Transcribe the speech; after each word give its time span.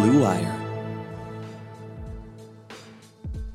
Blue 0.00 0.22
Wire. 0.22 0.54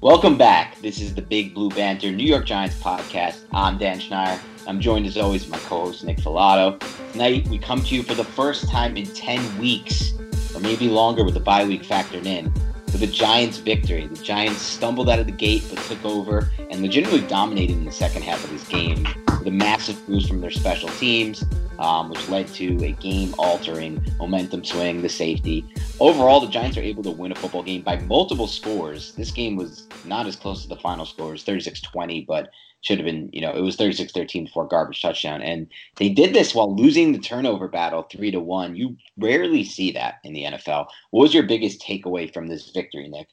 Welcome 0.01 0.37
back. 0.37 0.77
This 0.81 0.99
is 0.99 1.15
the 1.15 1.21
Big 1.21 1.53
Blue 1.53 1.69
Banter 1.69 2.11
New 2.11 2.25
York 2.25 2.45
Giants 2.45 2.75
podcast. 2.81 3.45
I'm 3.53 3.77
Dan 3.77 4.01
Schneier. 4.01 4.37
I'm 4.67 4.81
joined 4.81 5.05
as 5.05 5.15
always 5.17 5.45
by 5.45 5.55
my 5.55 5.63
co-host 5.63 6.03
Nick 6.03 6.17
Falato. 6.17 6.83
Tonight 7.13 7.47
we 7.47 7.57
come 7.57 7.81
to 7.83 7.95
you 7.95 8.03
for 8.03 8.13
the 8.13 8.25
first 8.25 8.67
time 8.67 8.97
in 8.97 9.05
10 9.05 9.57
weeks, 9.57 10.15
or 10.53 10.59
maybe 10.59 10.89
longer 10.89 11.23
with 11.23 11.35
the 11.35 11.39
bye 11.39 11.63
week 11.63 11.83
factored 11.83 12.25
in, 12.25 12.51
with 12.87 12.99
the 12.99 13.07
Giants 13.07 13.59
victory. 13.59 14.07
The 14.07 14.21
Giants 14.21 14.61
stumbled 14.61 15.09
out 15.09 15.19
of 15.19 15.27
the 15.27 15.31
gate 15.31 15.63
but 15.69 15.81
took 15.85 16.03
over 16.03 16.51
and 16.69 16.81
legitimately 16.81 17.25
dominated 17.29 17.77
in 17.77 17.85
the 17.85 17.91
second 17.93 18.23
half 18.23 18.43
of 18.43 18.49
this 18.49 18.67
game 18.67 19.07
with 19.39 19.47
a 19.47 19.51
massive 19.51 20.05
boost 20.07 20.27
from 20.27 20.41
their 20.41 20.51
special 20.51 20.89
teams, 20.89 21.45
um, 21.79 22.09
which 22.09 22.29
led 22.29 22.47
to 22.49 22.83
a 22.83 22.91
game 22.93 23.33
altering 23.37 24.03
momentum 24.17 24.63
swing, 24.63 25.01
the 25.01 25.09
safety. 25.09 25.65
Overall, 25.99 26.39
the 26.39 26.47
Giants 26.47 26.77
are 26.77 26.81
able 26.81 27.03
to 27.03 27.11
win 27.11 27.31
a 27.31 27.35
football 27.35 27.63
game 27.63 27.81
by 27.81 27.99
multiple 28.01 28.47
scores. 28.47 29.13
This 29.13 29.31
game 29.31 29.55
was 29.55 29.87
not 30.05 30.27
as 30.27 30.35
close 30.35 30.63
to 30.63 30.69
the 30.69 30.77
final 30.77 31.05
score 31.05 31.33
as 31.33 31.43
36 31.43 31.81
20, 31.81 32.25
but 32.27 32.49
should 32.81 32.97
have 32.97 33.05
been, 33.05 33.29
you 33.31 33.41
know, 33.41 33.51
it 33.51 33.61
was 33.61 33.75
36 33.77 34.11
13 34.11 34.47
for 34.47 34.65
a 34.65 34.67
garbage 34.67 35.01
touchdown. 35.01 35.41
And 35.41 35.67
they 35.95 36.09
did 36.09 36.33
this 36.33 36.53
while 36.53 36.75
losing 36.75 37.11
the 37.11 37.19
turnover 37.19 37.67
battle 37.67 38.03
three 38.11 38.31
to 38.31 38.39
one. 38.39 38.75
You 38.75 38.97
rarely 39.17 39.63
see 39.63 39.91
that 39.93 40.15
in 40.23 40.33
the 40.33 40.43
NFL. 40.43 40.87
What 41.11 41.21
was 41.21 41.33
your 41.33 41.43
biggest 41.43 41.81
takeaway 41.81 42.31
from 42.31 42.47
this 42.47 42.71
victory, 42.71 43.07
Nick? 43.07 43.27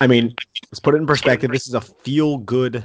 I 0.00 0.06
mean, 0.06 0.34
let's 0.70 0.78
put 0.78 0.94
it 0.94 0.98
in 0.98 1.06
perspective. 1.06 1.50
This 1.50 1.66
is 1.66 1.74
a 1.74 1.80
feel 1.80 2.38
good 2.38 2.84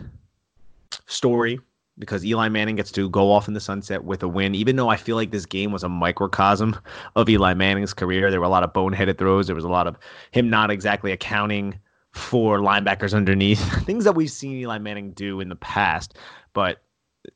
story 1.05 1.59
because 2.00 2.25
Eli 2.25 2.50
Manning 2.50 2.75
gets 2.75 2.91
to 2.91 3.09
go 3.09 3.31
off 3.31 3.47
in 3.47 3.53
the 3.53 3.59
sunset 3.59 4.03
with 4.03 4.22
a 4.24 4.28
win. 4.28 4.56
Even 4.56 4.75
though 4.75 4.90
I 4.90 4.97
feel 4.97 5.16
like 5.16 5.31
this 5.31 5.46
game 5.46 5.72
was 5.72 5.84
a 5.84 5.90
microcosm 5.90 6.78
of 7.16 7.30
Eli 7.30 7.53
Manning's 7.53 7.94
career, 7.94 8.30
there 8.30 8.40
were 8.40 8.46
a 8.46 8.50
lot 8.50 8.63
of 8.63 8.74
boneheaded 8.74 9.18
throws. 9.18 9.47
There 9.47 9.56
was 9.56 9.66
a 9.66 9.69
lot 9.69 9.88
of 9.88 9.97
him 10.31 10.50
not 10.50 10.72
exactly 10.72 11.12
accounting 11.12 11.80
for 12.12 12.59
linebackers 12.59 13.13
underneath, 13.13 13.59
things 13.85 14.03
that 14.03 14.16
we've 14.16 14.31
seen 14.31 14.58
Eli 14.58 14.78
Manning 14.78 15.12
do 15.12 15.40
in 15.40 15.50
the 15.50 15.56
past. 15.56 16.18
But 16.53 16.81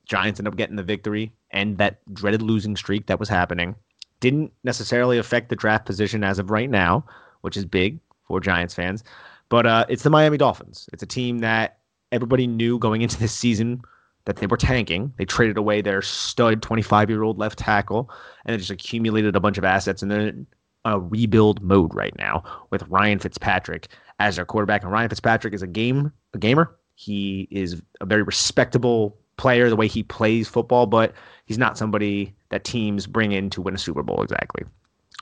Giants 0.05 0.39
end 0.39 0.47
up 0.47 0.55
getting 0.55 0.75
the 0.75 0.83
victory, 0.83 1.31
and 1.51 1.77
that 1.77 1.99
dreaded 2.13 2.41
losing 2.41 2.75
streak 2.75 3.07
that 3.07 3.19
was 3.19 3.29
happening 3.29 3.75
didn't 4.19 4.53
necessarily 4.63 5.17
affect 5.17 5.49
the 5.49 5.55
draft 5.55 5.85
position 5.85 6.23
as 6.23 6.39
of 6.39 6.51
right 6.51 6.69
now, 6.69 7.03
which 7.41 7.57
is 7.57 7.65
big 7.65 7.99
for 8.27 8.39
Giants 8.39 8.73
fans. 8.73 9.03
But 9.49 9.65
uh, 9.65 9.85
it's 9.89 10.03
the 10.03 10.09
Miami 10.09 10.37
Dolphins. 10.37 10.87
It's 10.93 11.03
a 11.03 11.07
team 11.07 11.39
that 11.39 11.79
everybody 12.11 12.47
knew 12.47 12.77
going 12.77 13.01
into 13.01 13.19
this 13.19 13.33
season 13.33 13.81
that 14.25 14.37
they 14.37 14.47
were 14.47 14.57
tanking. 14.57 15.13
They 15.17 15.25
traded 15.25 15.57
away 15.57 15.81
their 15.81 16.01
stud 16.01 16.61
25 16.61 17.09
year 17.09 17.23
old 17.23 17.37
left 17.37 17.59
tackle 17.59 18.09
and 18.45 18.53
they 18.53 18.57
just 18.57 18.71
accumulated 18.71 19.35
a 19.35 19.39
bunch 19.39 19.57
of 19.57 19.63
assets. 19.63 20.01
And 20.01 20.11
they're 20.11 20.27
in 20.27 20.47
a 20.85 20.99
rebuild 20.99 21.61
mode 21.61 21.93
right 21.93 22.15
now 22.17 22.43
with 22.69 22.87
Ryan 22.87 23.19
Fitzpatrick 23.19 23.87
as 24.19 24.35
their 24.35 24.45
quarterback. 24.45 24.83
And 24.83 24.91
Ryan 24.91 25.09
Fitzpatrick 25.09 25.53
is 25.53 25.61
a 25.61 25.67
game 25.67 26.11
a 26.33 26.37
gamer. 26.37 26.75
He 26.95 27.47
is 27.51 27.81
a 27.99 28.05
very 28.05 28.23
respectable 28.23 29.17
player 29.37 29.69
the 29.69 29.75
way 29.75 29.87
he 29.87 30.03
plays 30.03 30.47
football, 30.47 30.85
but 30.85 31.13
he's 31.45 31.57
not 31.57 31.77
somebody 31.77 32.35
that 32.49 32.63
teams 32.63 33.07
bring 33.07 33.31
in 33.31 33.49
to 33.49 33.61
win 33.61 33.73
a 33.73 33.77
Super 33.77 34.03
Bowl 34.03 34.21
exactly. 34.21 34.63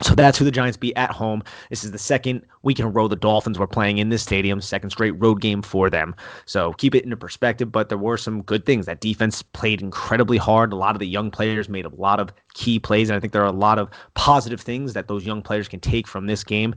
So 0.02 0.16
that's 0.16 0.38
who 0.38 0.46
the 0.46 0.52
Giants 0.52 0.78
beat 0.78 0.96
at 0.96 1.12
home. 1.12 1.44
This 1.70 1.84
is 1.84 1.92
the 1.92 1.98
second 1.98 2.46
week 2.64 2.80
in 2.80 2.86
a 2.86 2.90
row 2.90 3.08
the 3.08 3.18
Dolphins 3.18 3.60
were 3.60 3.68
playing 3.68 3.98
in 3.98 4.10
this 4.10 4.24
stadium, 4.24 4.62
second 4.62 4.92
straight 4.92 5.12
road 5.12 5.42
game 5.42 5.62
for 5.62 5.90
them. 5.90 6.16
So 6.46 6.74
keep 6.74 6.96
it 6.96 7.04
into 7.04 7.18
perspective, 7.18 7.72
but 7.72 7.90
there 7.90 7.98
were 7.98 8.18
some 8.18 8.42
good 8.44 8.66
things. 8.66 8.86
That 8.86 9.02
defense 9.02 9.42
played 9.42 9.82
incredibly 9.82 10.38
hard. 10.38 10.72
A 10.72 10.78
lot 10.78 10.96
of 10.96 11.00
the 11.00 11.08
young 11.08 11.32
players 11.32 11.68
made 11.68 11.86
a 11.86 11.96
lot 11.96 12.20
of 12.20 12.32
key 12.54 12.80
plays, 12.80 13.10
and 13.10 13.18
I 13.18 13.20
think 13.20 13.34
there 13.34 13.44
are 13.44 13.46
a 13.46 13.52
lot 13.52 13.78
of 13.78 13.90
positive 14.14 14.62
things 14.62 14.94
that 14.94 15.10
those 15.10 15.26
young 15.26 15.42
players 15.42 15.68
can 15.68 15.82
take 15.82 16.08
from 16.08 16.28
this 16.28 16.44
game 16.44 16.76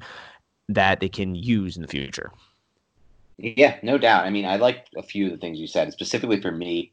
that 0.69 1.01
they 1.01 1.09
can 1.09 1.35
use 1.35 1.77
in 1.77 1.83
the 1.83 1.89
future. 1.89 2.33
Yeah, 3.39 3.77
no 3.83 3.99
doubt. 3.99 4.25
I 4.25 4.31
mean, 4.31 4.45
I 4.45 4.57
like 4.57 4.87
a 4.97 5.03
few 5.03 5.27
of 5.27 5.33
the 5.33 5.39
things 5.39 5.59
you 5.59 5.67
said. 5.67 5.93
Specifically 5.93 6.41
for 6.41 6.53
me, 6.53 6.93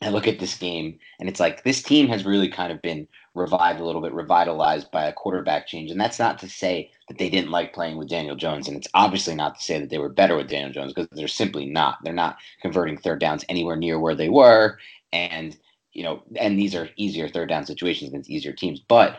I 0.00 0.10
look 0.10 0.28
at 0.28 0.38
this 0.38 0.56
game 0.56 0.98
and 1.18 1.28
it's 1.28 1.40
like 1.40 1.64
this 1.64 1.82
team 1.82 2.06
has 2.08 2.24
really 2.24 2.48
kind 2.48 2.72
of 2.72 2.80
been 2.82 3.08
revived 3.34 3.80
a 3.80 3.84
little 3.84 4.00
bit, 4.00 4.12
revitalized 4.12 4.90
by 4.90 5.04
a 5.06 5.12
quarterback 5.12 5.66
change. 5.66 5.90
And 5.90 6.00
that's 6.00 6.18
not 6.18 6.38
to 6.40 6.48
say 6.48 6.90
that 7.08 7.18
they 7.18 7.28
didn't 7.28 7.50
like 7.50 7.72
playing 7.72 7.96
with 7.96 8.08
Daniel 8.08 8.36
Jones. 8.36 8.68
And 8.68 8.76
it's 8.76 8.88
obviously 8.94 9.34
not 9.34 9.56
to 9.56 9.64
say 9.64 9.80
that 9.80 9.90
they 9.90 9.98
were 9.98 10.08
better 10.08 10.36
with 10.36 10.48
Daniel 10.48 10.72
Jones 10.72 10.92
because 10.92 11.08
they're 11.12 11.28
simply 11.28 11.66
not. 11.66 11.98
They're 12.04 12.12
not 12.12 12.36
converting 12.60 12.96
third 12.96 13.20
downs 13.20 13.44
anywhere 13.48 13.76
near 13.76 13.98
where 13.98 14.14
they 14.14 14.28
were. 14.28 14.78
And, 15.12 15.56
you 15.92 16.04
know, 16.04 16.22
and 16.36 16.58
these 16.58 16.74
are 16.74 16.90
easier 16.96 17.28
third 17.28 17.48
down 17.48 17.66
situations 17.66 18.10
against 18.10 18.30
easier 18.30 18.52
teams. 18.52 18.80
But 18.80 19.18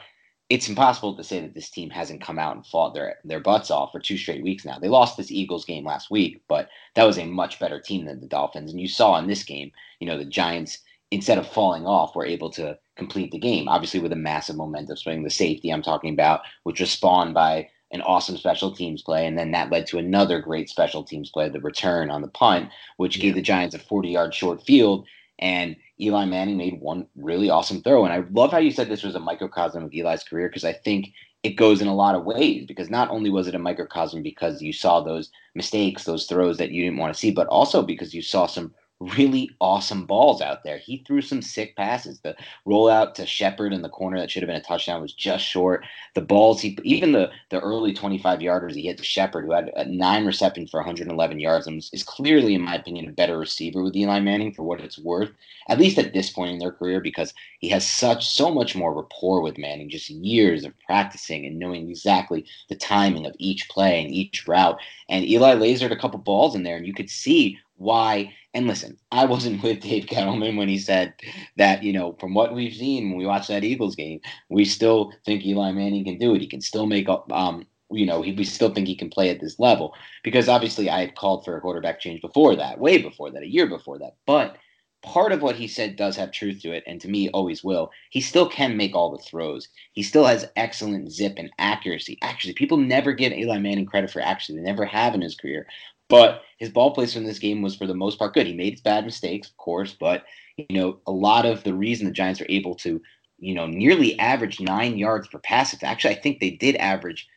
it's 0.50 0.68
impossible 0.68 1.16
to 1.16 1.24
say 1.24 1.40
that 1.42 1.54
this 1.54 1.70
team 1.70 1.92
hasn't 1.92 2.22
come 2.22 2.40
out 2.40 2.56
and 2.56 2.66
fought 2.66 2.96
their 2.96 3.18
their 3.24 3.40
butts 3.40 3.70
off 3.70 3.92
for 3.92 4.00
two 4.00 4.18
straight 4.18 4.44
weeks 4.44 4.66
now. 4.66 4.80
They 4.80 4.90
lost 4.90 5.16
this 5.16 5.32
Eagles 5.32 5.64
game 5.64 5.86
last 5.86 6.10
week, 6.10 6.42
but 6.48 6.70
that 6.96 7.06
was 7.06 7.20
a 7.20 7.26
much 7.26 7.60
better 7.60 7.80
team 7.80 8.06
than 8.06 8.20
the 8.20 8.28
Dolphins. 8.28 8.72
And 8.72 8.82
you 8.82 8.88
saw 8.88 9.18
in 9.18 9.28
this 9.28 9.44
game, 9.44 9.72
you 10.00 10.08
know, 10.08 10.18
the 10.18 10.26
Giants 10.26 10.80
instead 11.12 11.38
of 11.38 11.48
falling 11.48 11.86
off 11.86 12.16
were 12.16 12.26
able 12.26 12.50
to 12.52 12.78
complete 12.96 13.32
the 13.32 13.40
game. 13.40 13.68
Obviously 13.68 14.00
with 14.00 14.12
a 14.12 14.18
massive 14.18 14.56
momentum 14.56 14.98
swing, 14.98 15.24
the 15.24 15.30
safety 15.30 15.70
I'm 15.70 15.82
talking 15.82 16.14
about, 16.14 16.42
which 16.64 16.80
was 16.80 16.92
spawned 16.92 17.34
by 17.34 17.70
an 17.92 18.02
awesome 18.02 18.38
special 18.38 18.72
teams 18.76 19.02
play, 19.02 19.26
and 19.26 19.38
then 19.38 19.52
that 19.52 19.72
led 19.72 19.88
to 19.88 19.98
another 19.98 20.40
great 20.40 20.70
special 20.70 21.04
teams 21.04 21.32
play, 21.32 21.50
the 21.50 21.60
return 21.60 22.12
on 22.12 22.22
the 22.22 22.28
punt, 22.28 22.70
which 22.98 23.18
yeah. 23.18 23.24
gave 23.24 23.36
the 23.36 23.42
Giants 23.42 23.74
a 23.76 23.80
40 23.80 24.10
yard 24.10 24.34
short 24.34 24.64
field. 24.64 25.08
And 25.40 25.76
Eli 26.02 26.26
Manning 26.26 26.58
made 26.58 26.80
one 26.80 27.08
really 27.16 27.50
awesome 27.50 27.82
throw. 27.82 28.06
And 28.06 28.14
I 28.14 28.24
love 28.32 28.52
how 28.52 28.58
you 28.58 28.72
said 28.72 28.90
this 28.90 29.04
was 29.04 29.16
a 29.16 29.20
microcosm 29.20 29.84
of 29.84 29.94
Eli's 29.94 30.24
career 30.24 30.48
because 30.48 30.64
I 30.64 30.74
think 30.74 31.10
it 31.44 31.56
goes 31.56 31.82
in 31.82 31.88
a 31.88 31.96
lot 31.96 32.16
of 32.16 32.26
ways 32.26 32.66
because 32.66 32.90
not 32.90 33.10
only 33.10 33.30
was 33.30 33.48
it 33.48 33.56
a 33.56 33.60
microcosm 33.60 34.22
because 34.22 34.62
you 34.62 34.74
saw 34.74 35.02
those 35.02 35.32
mistakes, 35.56 36.04
those 36.04 36.26
throws 36.26 36.58
that 36.58 36.72
you 36.72 36.84
didn't 36.84 37.00
want 37.00 37.14
to 37.14 37.20
see, 37.20 37.32
but 37.32 37.48
also 37.48 37.82
because 37.82 38.14
you 38.14 38.22
saw 38.22 38.46
some 38.46 38.74
really 39.00 39.50
awesome 39.62 40.06
balls 40.06 40.42
out 40.42 40.64
there. 40.64 40.78
He 40.78 40.98
threw 40.98 41.22
some 41.22 41.42
sick 41.42 41.76
passes. 41.78 42.20
The 42.20 42.36
rollout 42.68 43.14
to 43.16 43.26
Shepard 43.26 43.72
in 43.72 43.82
the 43.82 43.90
corner 43.90 44.20
that 44.20 44.30
should 44.30 44.44
have 44.44 44.48
been 44.48 44.58
a 44.58 44.62
touchdown 44.62 45.02
was 45.02 45.14
just 45.14 45.46
short. 45.46 45.86
The 46.16 46.22
balls 46.22 46.62
he 46.62 46.78
even 46.84 47.14
the 47.14 47.32
the 47.50 47.62
early 47.62 47.94
25 47.94 48.40
yarders 48.40 48.76
he 48.76 48.88
hit 48.88 48.98
to 48.98 49.04
Shepard, 49.04 49.46
who 49.46 49.54
had 49.54 49.72
uh, 49.76 49.86
nine 49.88 50.26
receptions 50.26 50.70
for 50.70 50.80
111 50.80 51.40
yards, 51.40 51.66
and 51.66 51.78
is 51.94 52.04
clearly, 52.04 52.56
in 52.56 52.62
my 52.62 52.76
opinion, 52.76 53.08
a 53.08 53.14
better 53.14 53.38
receiver 53.38 53.82
with 53.82 53.96
Eli 53.96 54.20
Manning 54.20 54.54
for 54.54 54.64
what 54.64 54.82
it's 54.82 55.00
worth, 55.00 55.32
at 55.70 55.80
least 55.80 55.98
at 55.98 56.14
this 56.14 56.30
point 56.30 56.52
in 56.52 56.60
their 56.60 56.72
career, 56.72 57.00
because 57.00 57.34
he 57.60 57.70
has 57.70 57.88
such 57.88 58.28
so 58.28 58.52
much 58.54 58.76
more 58.76 58.94
rapport 58.94 59.42
with 59.42 59.58
Manning, 59.58 59.90
just 59.90 60.10
years 60.10 60.66
of 60.66 60.74
practicing 60.86 61.46
and 61.46 61.58
knowing 61.58 61.90
exactly 61.90 62.46
the 62.68 62.76
timing 62.76 63.26
of 63.26 63.36
each 63.40 63.70
play 63.70 64.04
and 64.04 64.12
each 64.12 64.46
route. 64.48 64.78
And 65.08 65.26
Eli 65.26 65.56
lasered 65.56 65.92
a 65.92 65.98
couple 65.98 66.20
balls 66.20 66.54
in 66.56 66.64
there, 66.64 66.76
and 66.76 66.86
you 66.86 66.94
could 66.94 67.10
see 67.10 67.58
why. 67.80 68.34
And 68.54 68.68
listen, 68.68 68.98
I 69.12 69.26
wasn't 69.26 69.64
with 69.64 69.82
Dave 69.82 70.06
Gettleman 70.06 70.58
when 70.58 70.70
he 70.70 70.78
said 70.78 71.14
that, 71.58 71.84
you 71.84 71.94
know, 71.94 72.14
from 72.20 72.34
what 72.34 72.54
we've 72.54 72.74
seen 72.74 73.10
when 73.10 73.18
we 73.18 73.26
watched 73.26 73.48
that 73.48 73.64
Eagles 73.64 73.96
game, 73.96 74.20
we 74.50 74.66
still 74.66 75.12
think 75.26 75.46
Eli 75.46 75.72
Manning 75.72 76.06
can 76.06 76.18
do 76.18 76.36
it. 76.36 76.42
He 76.42 76.48
can 76.48 76.62
still 76.62 76.86
make 76.86 77.10
up, 77.10 77.32
um, 77.32 77.66
you 77.92 78.06
know, 78.06 78.22
he, 78.22 78.34
we 78.34 78.44
still 78.44 78.74
think 78.74 78.88
he 78.88 78.96
can 78.96 79.10
play 79.10 79.30
at 79.30 79.40
this 79.40 79.60
level 79.60 79.96
because 80.24 80.48
obviously 80.48 80.90
I 80.90 81.00
had 81.00 81.16
called 81.16 81.44
for 81.44 81.58
a 81.58 81.62
quarterback 81.62 82.00
change 82.00 82.22
before 82.22 82.56
that, 82.56 82.80
way 82.80 83.02
before 83.02 83.32
that, 83.32 83.44
a 83.44 83.52
year 83.52 83.68
before 83.68 83.98
that. 84.00 84.18
But 84.28 84.58
part 85.02 85.32
of 85.32 85.42
what 85.42 85.56
he 85.56 85.68
said 85.68 85.96
does 85.96 86.16
have 86.18 86.32
truth 86.32 86.62
to 86.62 86.72
it, 86.72 86.84
and 86.86 87.00
to 87.02 87.08
me, 87.08 87.30
always 87.30 87.64
will. 87.64 87.92
He 88.10 88.22
still 88.22 88.50
can 88.50 88.76
make 88.76 88.96
all 88.96 89.12
the 89.12 89.24
throws. 89.24 89.70
He 89.94 90.04
still 90.04 90.26
has 90.26 90.52
excellent 90.56 91.12
zip 91.12 91.36
and 91.38 91.50
accuracy. 91.58 92.18
Actually, 92.22 92.54
people 92.54 92.78
never 92.78 93.14
give 93.14 93.32
Eli 93.32 93.60
Manning 93.60 93.86
credit 93.86 94.12
for 94.12 94.22
accuracy. 94.22 94.56
They 94.56 94.62
never 94.62 94.86
have 94.86 95.16
in 95.16 95.22
his 95.22 95.36
career. 95.36 95.68
But 96.10 96.42
his 96.58 96.70
ball 96.70 96.92
placement 96.92 97.26
in 97.26 97.30
this 97.30 97.40
game 97.40 97.62
was 97.62 97.76
for 97.76 97.88
the 97.88 97.94
most 97.94 98.20
part 98.20 98.34
good. 98.34 98.48
He 98.48 98.54
made 98.54 98.82
bad 98.84 99.06
mistakes, 99.06 99.50
of 99.50 99.58
course, 99.58 99.96
but 99.98 100.26
you 100.58 100.66
know, 100.70 101.00
a 101.08 101.12
lot 101.12 101.46
of 101.46 101.64
the 101.64 101.74
reason 101.74 102.06
the 102.06 102.12
Giants 102.12 102.42
are 102.42 102.48
able 102.50 102.76
to, 102.76 103.02
you 103.38 103.56
know, 103.56 103.66
nearly 103.66 104.20
average 104.20 104.60
nine 104.60 104.98
yards 104.98 105.28
per 105.28 105.40
pass. 105.40 105.76
Actually, 105.82 106.16
I 106.16 106.20
think 106.20 106.40
they 106.40 106.52
did 106.52 106.76
average. 106.76 107.28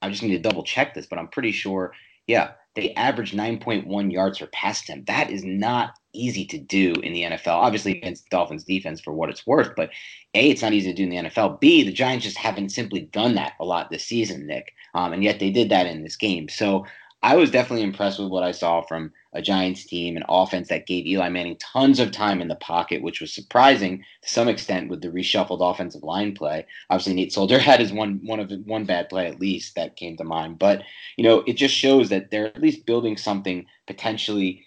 I 0.00 0.10
just 0.10 0.22
need 0.22 0.32
to 0.36 0.48
double 0.48 0.64
check 0.64 0.94
this, 0.94 1.06
but 1.06 1.18
I'm 1.18 1.28
pretty 1.28 1.52
sure. 1.52 1.92
Yeah, 2.26 2.52
they 2.74 2.94
averaged 2.94 3.34
9.1 3.34 4.12
yards 4.12 4.38
per 4.38 4.46
pass 4.46 4.82
attempt. 4.82 5.06
That 5.06 5.30
is 5.30 5.44
not 5.44 5.94
easy 6.14 6.44
to 6.46 6.58
do 6.58 6.94
in 7.02 7.12
the 7.12 7.22
NFL. 7.22 7.48
Obviously 7.48 7.98
against 7.98 8.28
Dolphins 8.30 8.64
defense 8.64 9.00
for 9.00 9.12
what 9.12 9.30
it's 9.30 9.46
worth, 9.46 9.74
but 9.76 9.90
A, 10.34 10.50
it's 10.50 10.62
not 10.62 10.72
easy 10.72 10.90
to 10.90 10.96
do 10.96 11.04
in 11.04 11.10
the 11.10 11.30
NFL. 11.30 11.60
B, 11.60 11.82
the 11.82 11.92
Giants 11.92 12.24
just 12.24 12.38
haven't 12.38 12.70
simply 12.70 13.00
done 13.00 13.34
that 13.34 13.54
a 13.60 13.64
lot 13.64 13.90
this 13.90 14.04
season, 14.04 14.46
Nick. 14.46 14.72
Um, 14.94 15.12
and 15.12 15.22
yet 15.22 15.38
they 15.38 15.50
did 15.50 15.68
that 15.70 15.86
in 15.86 16.02
this 16.02 16.16
game. 16.16 16.48
So 16.48 16.86
I 17.24 17.36
was 17.36 17.52
definitely 17.52 17.84
impressed 17.84 18.18
with 18.18 18.30
what 18.30 18.42
I 18.42 18.50
saw 18.50 18.82
from 18.82 19.12
a 19.32 19.40
Giants 19.40 19.84
team, 19.84 20.16
an 20.16 20.24
offense 20.28 20.68
that 20.68 20.86
gave 20.86 21.06
Eli 21.06 21.28
Manning 21.28 21.56
tons 21.58 22.00
of 22.00 22.10
time 22.10 22.40
in 22.40 22.48
the 22.48 22.56
pocket, 22.56 23.00
which 23.00 23.20
was 23.20 23.32
surprising 23.32 24.04
to 24.22 24.28
some 24.28 24.48
extent 24.48 24.90
with 24.90 25.02
the 25.02 25.08
reshuffled 25.08 25.60
offensive 25.60 26.02
line 26.02 26.34
play. 26.34 26.66
Obviously, 26.90 27.14
Nate 27.14 27.32
Solder 27.32 27.58
had 27.60 27.80
his 27.80 27.92
one 27.92 28.20
one 28.24 28.40
of 28.40 28.50
one 28.64 28.84
bad 28.84 29.08
play 29.08 29.26
at 29.26 29.40
least 29.40 29.76
that 29.76 29.96
came 29.96 30.16
to 30.16 30.24
mind, 30.24 30.58
but 30.58 30.82
you 31.16 31.24
know 31.24 31.44
it 31.46 31.54
just 31.54 31.74
shows 31.74 32.08
that 32.08 32.30
they're 32.30 32.46
at 32.46 32.60
least 32.60 32.86
building 32.86 33.16
something 33.16 33.66
potentially 33.86 34.66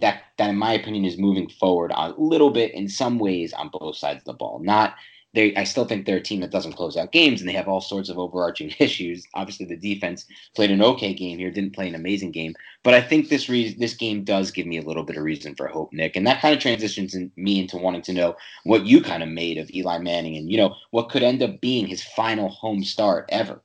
that 0.00 0.22
that 0.38 0.50
in 0.50 0.56
my 0.56 0.74
opinion 0.74 1.04
is 1.04 1.18
moving 1.18 1.48
forward 1.48 1.90
a 1.94 2.14
little 2.16 2.50
bit 2.50 2.72
in 2.74 2.88
some 2.88 3.18
ways 3.18 3.52
on 3.52 3.70
both 3.72 3.96
sides 3.96 4.18
of 4.18 4.24
the 4.24 4.32
ball. 4.32 4.60
Not 4.62 4.94
they 5.36 5.54
I 5.54 5.64
still 5.64 5.84
think 5.84 6.06
they're 6.06 6.16
a 6.16 6.22
team 6.22 6.40
that 6.40 6.50
doesn't 6.50 6.72
close 6.72 6.96
out 6.96 7.12
games 7.12 7.40
and 7.40 7.48
they 7.48 7.52
have 7.52 7.68
all 7.68 7.82
sorts 7.82 8.08
of 8.08 8.18
overarching 8.18 8.74
issues. 8.78 9.24
Obviously, 9.34 9.66
the 9.66 9.76
defense 9.76 10.24
played 10.56 10.70
an 10.70 10.82
okay 10.82 11.12
game 11.12 11.38
here, 11.38 11.50
didn't 11.50 11.74
play 11.74 11.86
an 11.86 11.94
amazing 11.94 12.32
game, 12.32 12.54
but 12.82 12.94
I 12.94 13.02
think 13.02 13.28
this 13.28 13.48
re- 13.48 13.76
this 13.78 13.94
game 13.94 14.24
does 14.24 14.50
give 14.50 14.66
me 14.66 14.78
a 14.78 14.82
little 14.82 15.04
bit 15.04 15.16
of 15.16 15.22
reason 15.22 15.54
for 15.54 15.68
hope, 15.68 15.92
Nick, 15.92 16.16
and 16.16 16.26
that 16.26 16.40
kind 16.40 16.54
of 16.54 16.60
transitions 16.60 17.14
in 17.14 17.30
me 17.36 17.60
into 17.60 17.76
wanting 17.76 18.02
to 18.02 18.12
know 18.14 18.34
what 18.64 18.86
you 18.86 19.02
kind 19.02 19.22
of 19.22 19.28
made 19.28 19.58
of 19.58 19.70
Eli 19.70 19.98
Manning 19.98 20.36
and 20.36 20.50
you 20.50 20.56
know 20.56 20.74
what 20.90 21.10
could 21.10 21.22
end 21.22 21.42
up 21.42 21.60
being 21.60 21.86
his 21.86 22.02
final 22.02 22.48
home 22.48 22.82
start 22.82 23.26
ever. 23.28 23.60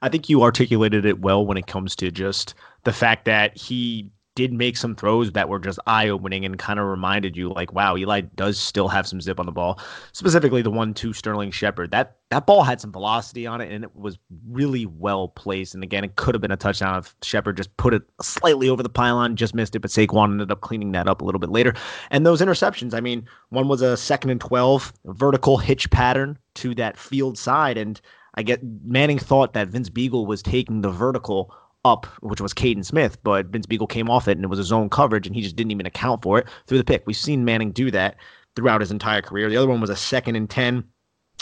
I 0.00 0.08
think 0.08 0.28
you 0.28 0.42
articulated 0.42 1.04
it 1.04 1.20
well 1.20 1.46
when 1.46 1.56
it 1.58 1.68
comes 1.68 1.94
to 1.96 2.10
just 2.10 2.54
the 2.82 2.92
fact 2.92 3.26
that 3.26 3.56
he 3.56 4.10
did 4.34 4.52
make 4.52 4.76
some 4.76 4.94
throws 4.94 5.32
that 5.32 5.48
were 5.48 5.58
just 5.58 5.78
eye 5.86 6.08
opening 6.08 6.44
and 6.44 6.58
kind 6.58 6.80
of 6.80 6.86
reminded 6.86 7.36
you 7.36 7.50
like, 7.50 7.72
wow, 7.72 7.96
Eli 7.96 8.20
does 8.20 8.58
still 8.58 8.88
have 8.88 9.06
some 9.06 9.20
zip 9.20 9.38
on 9.38 9.46
the 9.46 9.52
ball. 9.52 9.78
Specifically 10.12 10.62
the 10.62 10.70
one 10.70 10.94
to 10.94 11.12
Sterling 11.12 11.50
Shepard. 11.50 11.90
That 11.90 12.16
that 12.30 12.46
ball 12.46 12.62
had 12.62 12.80
some 12.80 12.92
velocity 12.92 13.46
on 13.46 13.60
it 13.60 13.70
and 13.70 13.84
it 13.84 13.94
was 13.94 14.18
really 14.48 14.86
well 14.86 15.28
placed. 15.28 15.74
And 15.74 15.82
again, 15.82 16.02
it 16.02 16.16
could 16.16 16.34
have 16.34 16.40
been 16.40 16.50
a 16.50 16.56
touchdown 16.56 16.98
if 16.98 17.14
Shepard 17.22 17.58
just 17.58 17.76
put 17.76 17.92
it 17.92 18.02
slightly 18.22 18.70
over 18.70 18.82
the 18.82 18.88
pylon, 18.88 19.36
just 19.36 19.54
missed 19.54 19.76
it, 19.76 19.80
but 19.80 19.90
Saquon 19.90 20.32
ended 20.32 20.50
up 20.50 20.62
cleaning 20.62 20.92
that 20.92 21.08
up 21.08 21.20
a 21.20 21.24
little 21.24 21.38
bit 21.38 21.50
later. 21.50 21.74
And 22.10 22.24
those 22.24 22.40
interceptions, 22.40 22.94
I 22.94 23.00
mean, 23.00 23.28
one 23.50 23.68
was 23.68 23.82
a 23.82 23.96
second 23.98 24.30
and 24.30 24.40
twelve 24.40 24.94
vertical 25.04 25.58
hitch 25.58 25.90
pattern 25.90 26.38
to 26.54 26.74
that 26.76 26.96
field 26.96 27.36
side. 27.36 27.76
And 27.76 28.00
I 28.34 28.42
get 28.42 28.62
Manning 28.82 29.18
thought 29.18 29.52
that 29.52 29.68
Vince 29.68 29.90
Biegel 29.90 30.26
was 30.26 30.42
taking 30.42 30.80
the 30.80 30.90
vertical 30.90 31.54
up, 31.84 32.06
which 32.20 32.40
was 32.40 32.54
Kaden 32.54 32.84
Smith, 32.84 33.18
but 33.22 33.46
Vince 33.46 33.66
Biegel 33.66 33.88
came 33.88 34.08
off 34.08 34.28
it 34.28 34.38
and 34.38 34.44
it 34.44 34.48
was 34.48 34.58
a 34.58 34.64
zone 34.64 34.88
coverage 34.88 35.26
and 35.26 35.34
he 35.34 35.42
just 35.42 35.56
didn't 35.56 35.72
even 35.72 35.86
account 35.86 36.22
for 36.22 36.38
it 36.38 36.48
threw 36.66 36.78
the 36.78 36.84
pick. 36.84 37.02
We've 37.06 37.16
seen 37.16 37.44
Manning 37.44 37.72
do 37.72 37.90
that 37.90 38.16
throughout 38.54 38.80
his 38.80 38.90
entire 38.90 39.22
career. 39.22 39.48
The 39.48 39.56
other 39.56 39.68
one 39.68 39.80
was 39.80 39.90
a 39.90 39.96
second 39.96 40.36
and 40.36 40.48
10. 40.48 40.84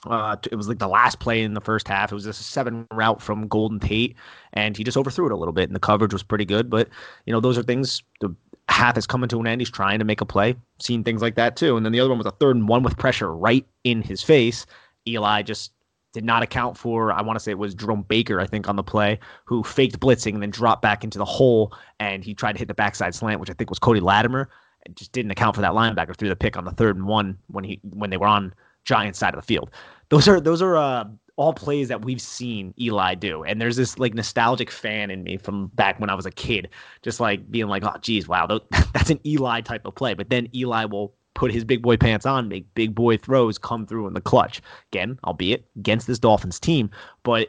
Uh, 0.07 0.37
it 0.51 0.57
was 0.57 0.69
like 0.69 0.79
the 0.79 0.89
last 0.89 1.21
play 1.21 1.43
in 1.43 1.53
the 1.53 1.61
first 1.61 1.87
half. 1.87 2.11
It 2.11 2.15
was 2.15 2.25
a 2.25 2.33
seven 2.33 2.87
route 2.91 3.21
from 3.21 3.49
Golden 3.49 3.79
Tate, 3.79 4.17
and 4.55 4.75
he 4.75 4.83
just 4.83 4.97
overthrew 4.97 5.27
it 5.27 5.33
a 5.33 5.37
little 5.37 5.53
bit, 5.53 5.69
and 5.69 5.77
the 5.77 5.81
coverage 5.81 6.15
was 6.15 6.23
pretty 6.23 6.47
good. 6.47 6.71
But 6.71 6.89
you 7.27 7.33
know, 7.35 7.41
those 7.41 7.59
are 7.59 7.63
things. 7.63 8.03
The 8.21 8.35
half 8.71 8.97
is 8.97 9.07
coming 9.07 9.29
to 9.29 9.41
an 9.41 9.47
end. 9.47 9.61
He's 9.61 9.71
trying 9.71 9.99
to 9.99 10.07
make 10.07 10.23
a 10.23 10.25
play. 10.25 10.57
Seen 10.79 11.05
things 11.05 11.21
like 11.21 11.35
that 11.35 11.57
too. 11.57 11.77
And 11.77 11.85
then 11.85 11.93
the 11.93 12.01
other 12.01 12.09
one 12.09 12.19
was 12.19 12.27
a 12.27 12.31
third 12.31 12.57
and 12.57 12.67
one 12.67 12.83
with 12.83 12.97
pressure 12.97 13.35
right 13.35 13.67
in 13.85 14.01
his 14.01 14.23
face. 14.23 14.65
Eli 15.07 15.43
just 15.43 15.73
did 16.13 16.25
not 16.25 16.43
account 16.43 16.77
for, 16.77 17.13
I 17.13 17.23
want 17.23 17.39
to 17.39 17.41
say 17.41 17.53
it 17.53 17.59
was 17.59 17.75
Jerome 17.75 18.03
Baker, 18.03 18.41
I 18.41 18.47
think, 18.47 18.69
on 18.69 18.77
the 18.77 18.83
play, 18.83 19.19
who 19.45 19.63
faked 19.63 20.01
blitzing 20.01 20.35
and 20.35 20.43
then 20.43 20.51
dropped 20.51 20.83
back 20.83 21.05
into 21.05 21.19
the 21.19 21.25
hole. 21.25 21.73
And 21.99 22.25
he 22.25 22.35
tried 22.35 22.53
to 22.53 22.59
hit 22.59 22.69
the 22.69 22.75
backside 22.75 23.15
slant, 23.15 23.41
which 23.41 23.51
I 23.51 23.55
think 23.55 23.71
was 23.71 23.79
Cody 23.79 24.01
Latimer, 24.01 24.51
and 24.87 24.97
just 24.97 25.13
didn't 25.13 25.31
account 25.31 25.55
for 25.55 25.63
that 25.63 25.73
linebacker 25.73 26.17
threw 26.17 26.29
the 26.29 26.37
pick 26.37 26.57
on 26.57 26.65
the 26.65 26.73
third 26.73 26.97
and 26.97 27.07
one 27.07 27.39
when 27.49 27.65
he 27.65 27.81
when 27.91 28.11
they 28.11 28.17
were 28.17 28.27
on 28.27 28.55
Giants 28.85 29.19
side 29.19 29.35
of 29.35 29.41
the 29.41 29.47
field. 29.47 29.71
Those 30.09 30.27
are 30.27 30.41
those 30.41 30.63
are 30.63 30.77
uh, 30.77 31.05
all 31.41 31.55
plays 31.55 31.89
that 31.89 32.05
we've 32.05 32.21
seen 32.21 32.75
Eli 32.79 33.15
do. 33.15 33.43
And 33.45 33.63
there's 33.63 33.77
this 33.77 33.99
like 33.99 34.13
nostalgic 34.13 34.71
fan 34.71 35.11
in 35.11 35.23
me 35.23 35.39
from 35.39 35.69
back 35.69 35.99
when 35.99 36.11
I 36.11 36.15
was 36.15 36.27
a 36.27 36.31
kid, 36.31 36.69
just 37.01 37.19
like 37.19 37.51
being 37.51 37.67
like, 37.67 37.83
oh, 37.83 37.97
geez, 38.03 38.29
wow, 38.29 38.47
that's 38.93 39.09
an 39.09 39.21
Eli 39.25 39.63
type 39.63 39.87
of 39.87 39.95
play. 39.95 40.13
But 40.13 40.29
then 40.29 40.49
Eli 40.55 40.85
will 40.85 41.15
put 41.35 41.53
his 41.53 41.65
big 41.65 41.83
boy 41.83 41.97
pants 41.97 42.27
on, 42.27 42.49
make 42.49 42.73
big 42.75 42.95
boy 42.95 43.17
throws 43.17 43.59
come 43.59 43.87
through 43.87 44.07
in 44.07 44.15
the 44.15 44.21
clutch. 44.21 44.61
Again, 44.93 45.19
albeit 45.25 45.65
against 45.77 46.07
this 46.07 46.19
Dolphins 46.19 46.61
team, 46.61 46.91
but 47.23 47.49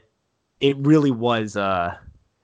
it 0.60 0.78
really 0.78 1.12
was 1.12 1.58
uh 1.58 1.96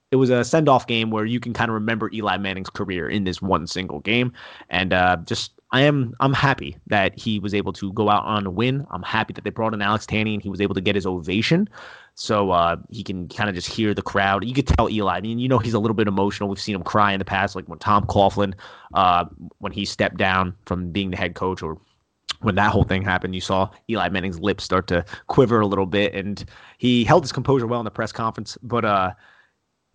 it 0.09 0.15
was 0.15 0.29
a 0.29 0.43
send 0.43 0.69
off 0.69 0.87
game 0.87 1.11
where 1.11 1.25
you 1.25 1.39
can 1.39 1.53
kind 1.53 1.69
of 1.69 1.75
remember 1.75 2.09
Eli 2.13 2.37
Manning's 2.37 2.69
career 2.69 3.09
in 3.09 3.25
this 3.25 3.41
one 3.41 3.67
single 3.67 3.99
game. 3.99 4.33
And 4.69 4.93
uh 4.93 5.17
just 5.25 5.51
I 5.71 5.81
am 5.81 6.15
I'm 6.19 6.33
happy 6.33 6.77
that 6.87 7.17
he 7.19 7.39
was 7.39 7.53
able 7.53 7.73
to 7.73 7.91
go 7.93 8.09
out 8.09 8.23
on 8.23 8.45
a 8.45 8.51
win. 8.51 8.85
I'm 8.91 9.03
happy 9.03 9.33
that 9.33 9.43
they 9.43 9.49
brought 9.49 9.73
in 9.73 9.81
Alex 9.81 10.05
Tanney 10.05 10.33
and 10.33 10.41
he 10.41 10.49
was 10.49 10.61
able 10.61 10.75
to 10.75 10.81
get 10.81 10.95
his 10.95 11.05
ovation. 11.05 11.69
So 12.19 12.49
uh, 12.49 12.77
he 12.89 13.03
can 13.03 13.27
kind 13.29 13.47
of 13.47 13.53
just 13.53 13.69
hear 13.69 13.93
the 13.93 14.01
crowd. 14.01 14.43
You 14.43 14.55
could 14.55 14.65
tell 14.65 14.89
Eli. 14.89 15.17
I 15.17 15.21
mean, 15.21 15.37
you 15.37 15.47
know, 15.47 15.59
he's 15.59 15.75
a 15.75 15.79
little 15.79 15.93
bit 15.93 16.07
emotional. 16.07 16.49
We've 16.49 16.59
seen 16.59 16.73
him 16.73 16.81
cry 16.81 17.13
in 17.13 17.19
the 17.19 17.25
past, 17.25 17.55
like 17.55 17.69
when 17.69 17.77
Tom 17.77 18.07
Coughlin, 18.07 18.55
uh, 18.95 19.25
when 19.59 19.71
he 19.71 19.85
stepped 19.85 20.17
down 20.17 20.55
from 20.65 20.89
being 20.89 21.11
the 21.11 21.17
head 21.17 21.35
coach, 21.35 21.61
or 21.61 21.79
when 22.41 22.55
that 22.55 22.71
whole 22.71 22.83
thing 22.83 23.03
happened, 23.03 23.35
you 23.35 23.41
saw 23.41 23.69
Eli 23.87 24.09
Manning's 24.09 24.39
lips 24.39 24.63
start 24.63 24.87
to 24.87 25.05
quiver 25.27 25.59
a 25.59 25.67
little 25.67 25.85
bit, 25.85 26.15
and 26.15 26.43
he 26.79 27.03
held 27.03 27.23
his 27.23 27.31
composure 27.31 27.67
well 27.67 27.79
in 27.79 27.85
the 27.85 27.91
press 27.91 28.11
conference. 28.11 28.57
But 28.63 28.83
uh, 28.83 29.11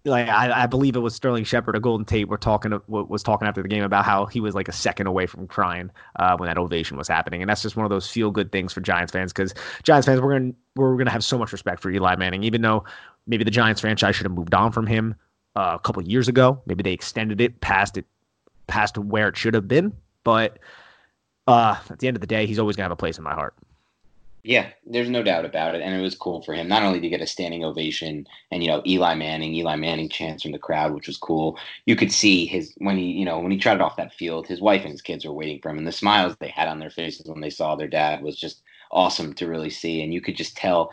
like 0.04 0.28
I, 0.28 0.62
I, 0.62 0.66
believe 0.66 0.96
it 0.96 1.00
was 1.00 1.14
Sterling 1.14 1.44
Shepard 1.44 1.76
or 1.76 1.80
Golden 1.80 2.04
Tate 2.04 2.28
were 2.28 2.38
talking 2.38 2.78
was 2.88 3.22
talking 3.22 3.46
after 3.46 3.62
the 3.62 3.68
game 3.68 3.84
about 3.84 4.04
how 4.04 4.26
he 4.26 4.40
was 4.40 4.54
like 4.54 4.68
a 4.68 4.72
second 4.72 5.06
away 5.06 5.26
from 5.26 5.46
crying 5.46 5.90
uh, 6.16 6.36
when 6.36 6.48
that 6.48 6.58
ovation 6.58 6.96
was 6.96 7.06
happening, 7.06 7.40
and 7.40 7.48
that's 7.48 7.62
just 7.62 7.76
one 7.76 7.84
of 7.84 7.90
those 7.90 8.10
feel 8.10 8.30
good 8.30 8.50
things 8.50 8.72
for 8.72 8.80
Giants 8.80 9.12
fans 9.12 9.32
because 9.32 9.54
Giants 9.82 10.06
fans 10.06 10.20
we're 10.20 10.32
gonna 10.32 10.52
we're 10.74 10.96
gonna 10.96 11.10
have 11.10 11.24
so 11.24 11.38
much 11.38 11.52
respect 11.52 11.80
for 11.80 11.90
Eli 11.90 12.16
Manning, 12.16 12.42
even 12.42 12.62
though 12.62 12.84
maybe 13.26 13.44
the 13.44 13.50
Giants 13.50 13.80
franchise 13.80 14.16
should 14.16 14.26
have 14.26 14.32
moved 14.32 14.54
on 14.54 14.72
from 14.72 14.86
him 14.86 15.14
uh, 15.54 15.72
a 15.74 15.78
couple 15.78 16.02
years 16.02 16.28
ago. 16.28 16.60
Maybe 16.66 16.82
they 16.82 16.92
extended 16.92 17.40
it 17.40 17.60
past 17.60 17.96
it 17.96 18.06
past 18.66 18.98
where 18.98 19.28
it 19.28 19.36
should 19.36 19.54
have 19.54 19.68
been, 19.68 19.92
but 20.24 20.58
uh, 21.46 21.76
at 21.90 22.00
the 22.00 22.08
end 22.08 22.16
of 22.16 22.20
the 22.20 22.26
day, 22.26 22.46
he's 22.46 22.58
always 22.58 22.74
gonna 22.74 22.84
have 22.84 22.92
a 22.92 22.96
place 22.96 23.18
in 23.18 23.24
my 23.24 23.34
heart. 23.34 23.54
Yeah, 24.44 24.70
there's 24.84 25.08
no 25.08 25.22
doubt 25.22 25.44
about 25.44 25.76
it. 25.76 25.82
And 25.82 25.94
it 25.94 26.02
was 26.02 26.16
cool 26.16 26.42
for 26.42 26.52
him 26.52 26.66
not 26.66 26.82
only 26.82 26.98
to 27.00 27.08
get 27.08 27.20
a 27.20 27.26
standing 27.28 27.64
ovation 27.64 28.26
and, 28.50 28.60
you 28.62 28.68
know, 28.68 28.82
Eli 28.84 29.14
Manning, 29.14 29.54
Eli 29.54 29.76
Manning 29.76 30.08
chants 30.08 30.42
from 30.42 30.50
the 30.50 30.58
crowd, 30.58 30.92
which 30.94 31.06
was 31.06 31.16
cool. 31.16 31.56
You 31.86 31.94
could 31.94 32.10
see 32.10 32.46
his, 32.46 32.74
when 32.78 32.96
he, 32.98 33.04
you 33.12 33.24
know, 33.24 33.38
when 33.38 33.52
he 33.52 33.58
trotted 33.58 33.80
off 33.82 33.96
that 33.98 34.14
field, 34.14 34.48
his 34.48 34.60
wife 34.60 34.82
and 34.82 34.90
his 34.90 35.00
kids 35.02 35.24
were 35.24 35.32
waiting 35.32 35.60
for 35.62 35.70
him. 35.70 35.78
And 35.78 35.86
the 35.86 35.92
smiles 35.92 36.34
they 36.40 36.48
had 36.48 36.66
on 36.66 36.80
their 36.80 36.90
faces 36.90 37.28
when 37.28 37.40
they 37.40 37.50
saw 37.50 37.76
their 37.76 37.86
dad 37.86 38.20
was 38.20 38.36
just 38.36 38.62
awesome 38.90 39.32
to 39.34 39.46
really 39.46 39.70
see. 39.70 40.02
And 40.02 40.12
you 40.12 40.20
could 40.20 40.34
just 40.36 40.56
tell, 40.56 40.90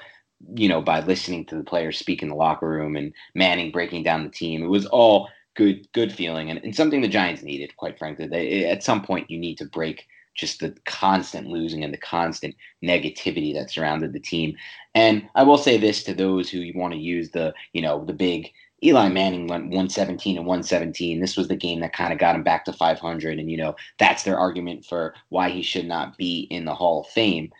you 0.55 0.69
know, 0.69 0.79
by 0.81 0.99
listening 0.99 1.45
to 1.47 1.55
the 1.55 1.63
players 1.63 1.97
speak 1.97 2.21
in 2.21 2.29
the 2.29 2.35
locker 2.35 2.69
room 2.69 2.95
and 2.95 3.11
Manning 3.33 3.71
breaking 3.71 4.03
down 4.03 4.25
the 4.25 4.29
team, 4.29 4.61
it 4.63 4.67
was 4.67 4.85
all 4.85 5.27
good 5.55 5.87
good 5.93 6.13
feeling 6.13 6.51
and, 6.51 6.59
and 6.63 6.75
something 6.75 7.01
the 7.01 7.07
Giants 7.07 7.41
needed, 7.41 7.75
quite 7.77 7.97
frankly. 7.97 8.27
They, 8.27 8.65
at 8.65 8.83
some 8.83 9.01
point, 9.01 9.31
you 9.31 9.39
need 9.39 9.57
to 9.57 9.65
break 9.65 10.05
just 10.35 10.59
the 10.59 10.75
constant 10.85 11.47
losing 11.47 11.83
and 11.83 11.93
the 11.93 11.97
constant 11.97 12.55
negativity 12.83 13.53
that 13.53 13.69
surrounded 13.69 14.13
the 14.13 14.19
team. 14.19 14.55
And 14.95 15.27
I 15.35 15.43
will 15.43 15.57
say 15.57 15.77
this 15.77 16.03
to 16.03 16.13
those 16.13 16.49
who 16.49 16.63
want 16.75 16.93
to 16.93 16.99
use 16.99 17.31
the, 17.31 17.53
you 17.73 17.81
know, 17.81 18.05
the 18.05 18.13
big 18.13 18.51
Eli 18.83 19.09
Manning 19.09 19.47
went 19.47 19.65
117 19.65 20.37
and 20.37 20.45
117. 20.45 21.19
This 21.19 21.35
was 21.35 21.47
the 21.47 21.55
game 21.55 21.81
that 21.81 21.93
kind 21.93 22.13
of 22.13 22.19
got 22.19 22.35
him 22.35 22.43
back 22.43 22.65
to 22.65 22.73
500. 22.73 23.39
And, 23.39 23.51
you 23.51 23.57
know, 23.57 23.75
that's 23.97 24.23
their 24.23 24.39
argument 24.39 24.85
for 24.85 25.13
why 25.29 25.49
he 25.49 25.61
should 25.61 25.85
not 25.85 26.17
be 26.17 26.47
in 26.49 26.65
the 26.65 26.75
Hall 26.75 27.01
of 27.01 27.07
Fame. 27.07 27.51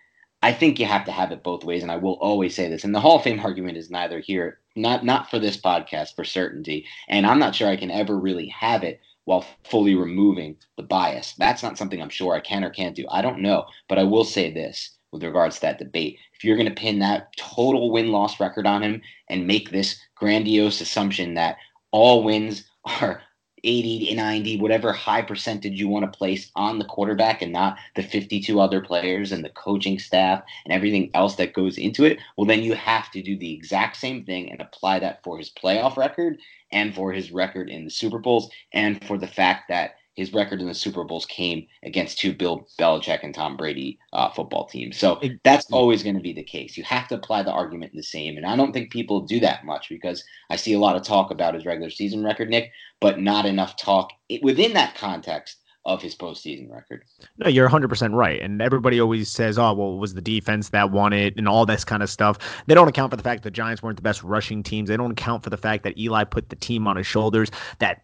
I 0.41 0.53
think 0.53 0.79
you 0.79 0.85
have 0.85 1.03
to 1.05 1.11
have 1.11 1.33
it 1.33 1.43
both 1.43 1.65
ways. 1.65 1.83
And 1.83 1.91
I 1.91 1.97
will 1.97 2.13
always 2.13 2.55
say 2.55 2.69
this. 2.69 2.85
And 2.85 2.95
the 2.95 3.01
Hall 3.01 3.17
of 3.17 3.23
Fame 3.23 3.41
argument 3.41 3.77
is 3.77 3.89
neither 3.89 4.19
here, 4.19 4.59
not, 4.77 5.03
not 5.03 5.29
for 5.29 5.39
this 5.39 5.57
podcast 5.57 6.15
for 6.15 6.23
certainty. 6.23 6.85
And 7.09 7.25
I'm 7.25 7.39
not 7.39 7.53
sure 7.53 7.67
I 7.67 7.75
can 7.75 7.91
ever 7.91 8.17
really 8.17 8.47
have 8.47 8.83
it 8.83 9.01
while 9.29 9.45
fully 9.63 9.93
removing 9.93 10.55
the 10.75 10.81
bias. 10.81 11.35
That's 11.37 11.61
not 11.61 11.77
something 11.77 12.01
I'm 12.01 12.09
sure 12.09 12.33
I 12.33 12.39
can 12.39 12.63
or 12.63 12.71
can't 12.71 12.95
do. 12.95 13.05
I 13.11 13.21
don't 13.21 13.43
know. 13.43 13.63
But 13.87 13.99
I 13.99 14.03
will 14.03 14.23
say 14.23 14.51
this 14.51 14.97
with 15.11 15.23
regards 15.23 15.57
to 15.57 15.61
that 15.61 15.77
debate. 15.77 16.17
If 16.33 16.43
you're 16.43 16.55
going 16.55 16.67
to 16.67 16.73
pin 16.73 16.97
that 16.99 17.27
total 17.37 17.91
win 17.91 18.11
loss 18.11 18.39
record 18.39 18.65
on 18.65 18.81
him 18.81 19.03
and 19.29 19.45
make 19.45 19.69
this 19.69 19.99
grandiose 20.15 20.81
assumption 20.81 21.35
that 21.35 21.57
all 21.91 22.23
wins 22.23 22.67
are 23.01 23.21
80 23.63 24.07
to 24.07 24.15
90, 24.15 24.59
whatever 24.59 24.91
high 24.91 25.21
percentage 25.21 25.79
you 25.79 25.87
want 25.87 26.11
to 26.11 26.17
place 26.17 26.51
on 26.55 26.79
the 26.79 26.85
quarterback 26.85 27.41
and 27.41 27.51
not 27.51 27.77
the 27.95 28.03
52 28.03 28.59
other 28.59 28.81
players 28.81 29.31
and 29.31 29.43
the 29.43 29.49
coaching 29.49 29.99
staff 29.99 30.43
and 30.65 30.73
everything 30.73 31.09
else 31.13 31.35
that 31.35 31.53
goes 31.53 31.77
into 31.77 32.05
it, 32.05 32.19
well, 32.37 32.47
then 32.47 32.63
you 32.63 32.73
have 32.73 33.11
to 33.11 33.21
do 33.21 33.37
the 33.37 33.53
exact 33.53 33.97
same 33.97 34.23
thing 34.23 34.51
and 34.51 34.61
apply 34.61 34.99
that 34.99 35.23
for 35.23 35.37
his 35.37 35.49
playoff 35.49 35.97
record 35.97 36.37
and 36.71 36.93
for 36.93 37.11
his 37.11 37.31
record 37.31 37.69
in 37.69 37.85
the 37.85 37.91
Super 37.91 38.19
Bowls 38.19 38.49
and 38.73 39.03
for 39.05 39.17
the 39.17 39.27
fact 39.27 39.69
that 39.69 39.95
his 40.19 40.33
record 40.33 40.59
in 40.59 40.67
the 40.67 40.73
Super 40.73 41.05
Bowls 41.05 41.25
came 41.25 41.65
against 41.83 42.19
two 42.19 42.33
Bill 42.33 42.67
Belichick 42.77 43.23
and 43.23 43.33
Tom 43.33 43.55
Brady 43.55 43.97
uh, 44.11 44.29
football 44.29 44.65
teams. 44.65 44.97
So 44.97 45.21
that's 45.45 45.71
always 45.71 46.03
going 46.03 46.17
to 46.17 46.21
be 46.21 46.33
the 46.33 46.43
case. 46.43 46.75
You 46.75 46.83
have 46.83 47.07
to 47.07 47.15
apply 47.15 47.43
the 47.43 47.53
argument 47.53 47.93
the 47.95 48.03
same. 48.03 48.35
And 48.35 48.45
I 48.45 48.57
don't 48.57 48.73
think 48.73 48.91
people 48.91 49.21
do 49.21 49.39
that 49.39 49.63
much 49.63 49.87
because 49.87 50.21
I 50.49 50.57
see 50.57 50.73
a 50.73 50.79
lot 50.79 50.97
of 50.97 51.03
talk 51.03 51.31
about 51.31 51.53
his 51.53 51.65
regular 51.65 51.89
season 51.89 52.21
record, 52.21 52.49
Nick, 52.49 52.69
but 52.99 53.21
not 53.21 53.45
enough 53.45 53.77
talk 53.77 54.09
within 54.41 54.73
that 54.73 54.95
context 54.95 55.55
of 55.85 56.01
his 56.01 56.15
postseason 56.15 56.69
record. 56.69 57.05
No, 57.37 57.47
you're 57.47 57.69
100% 57.69 58.13
right. 58.13 58.41
And 58.41 58.61
everybody 58.61 58.99
always 58.99 59.31
says, 59.31 59.57
oh, 59.57 59.71
well, 59.71 59.93
it 59.93 59.99
was 59.99 60.15
the 60.15 60.21
defense 60.21 60.67
that 60.69 60.91
won 60.91 61.13
it 61.13 61.37
and 61.37 61.47
all 61.47 61.65
this 61.65 61.85
kind 61.85 62.03
of 62.03 62.09
stuff. 62.09 62.37
They 62.67 62.75
don't 62.75 62.89
account 62.89 63.11
for 63.11 63.15
the 63.15 63.23
fact 63.23 63.43
that 63.43 63.49
the 63.49 63.55
Giants 63.55 63.81
weren't 63.81 63.95
the 63.95 64.03
best 64.03 64.21
rushing 64.21 64.63
teams. 64.63 64.89
They 64.89 64.97
don't 64.97 65.11
account 65.11 65.45
for 65.45 65.49
the 65.49 65.57
fact 65.57 65.83
that 65.85 65.97
Eli 65.97 66.25
put 66.25 66.49
the 66.49 66.57
team 66.57 66.87
on 66.87 66.97
his 66.97 67.07
shoulders, 67.07 67.49
that 67.79 68.01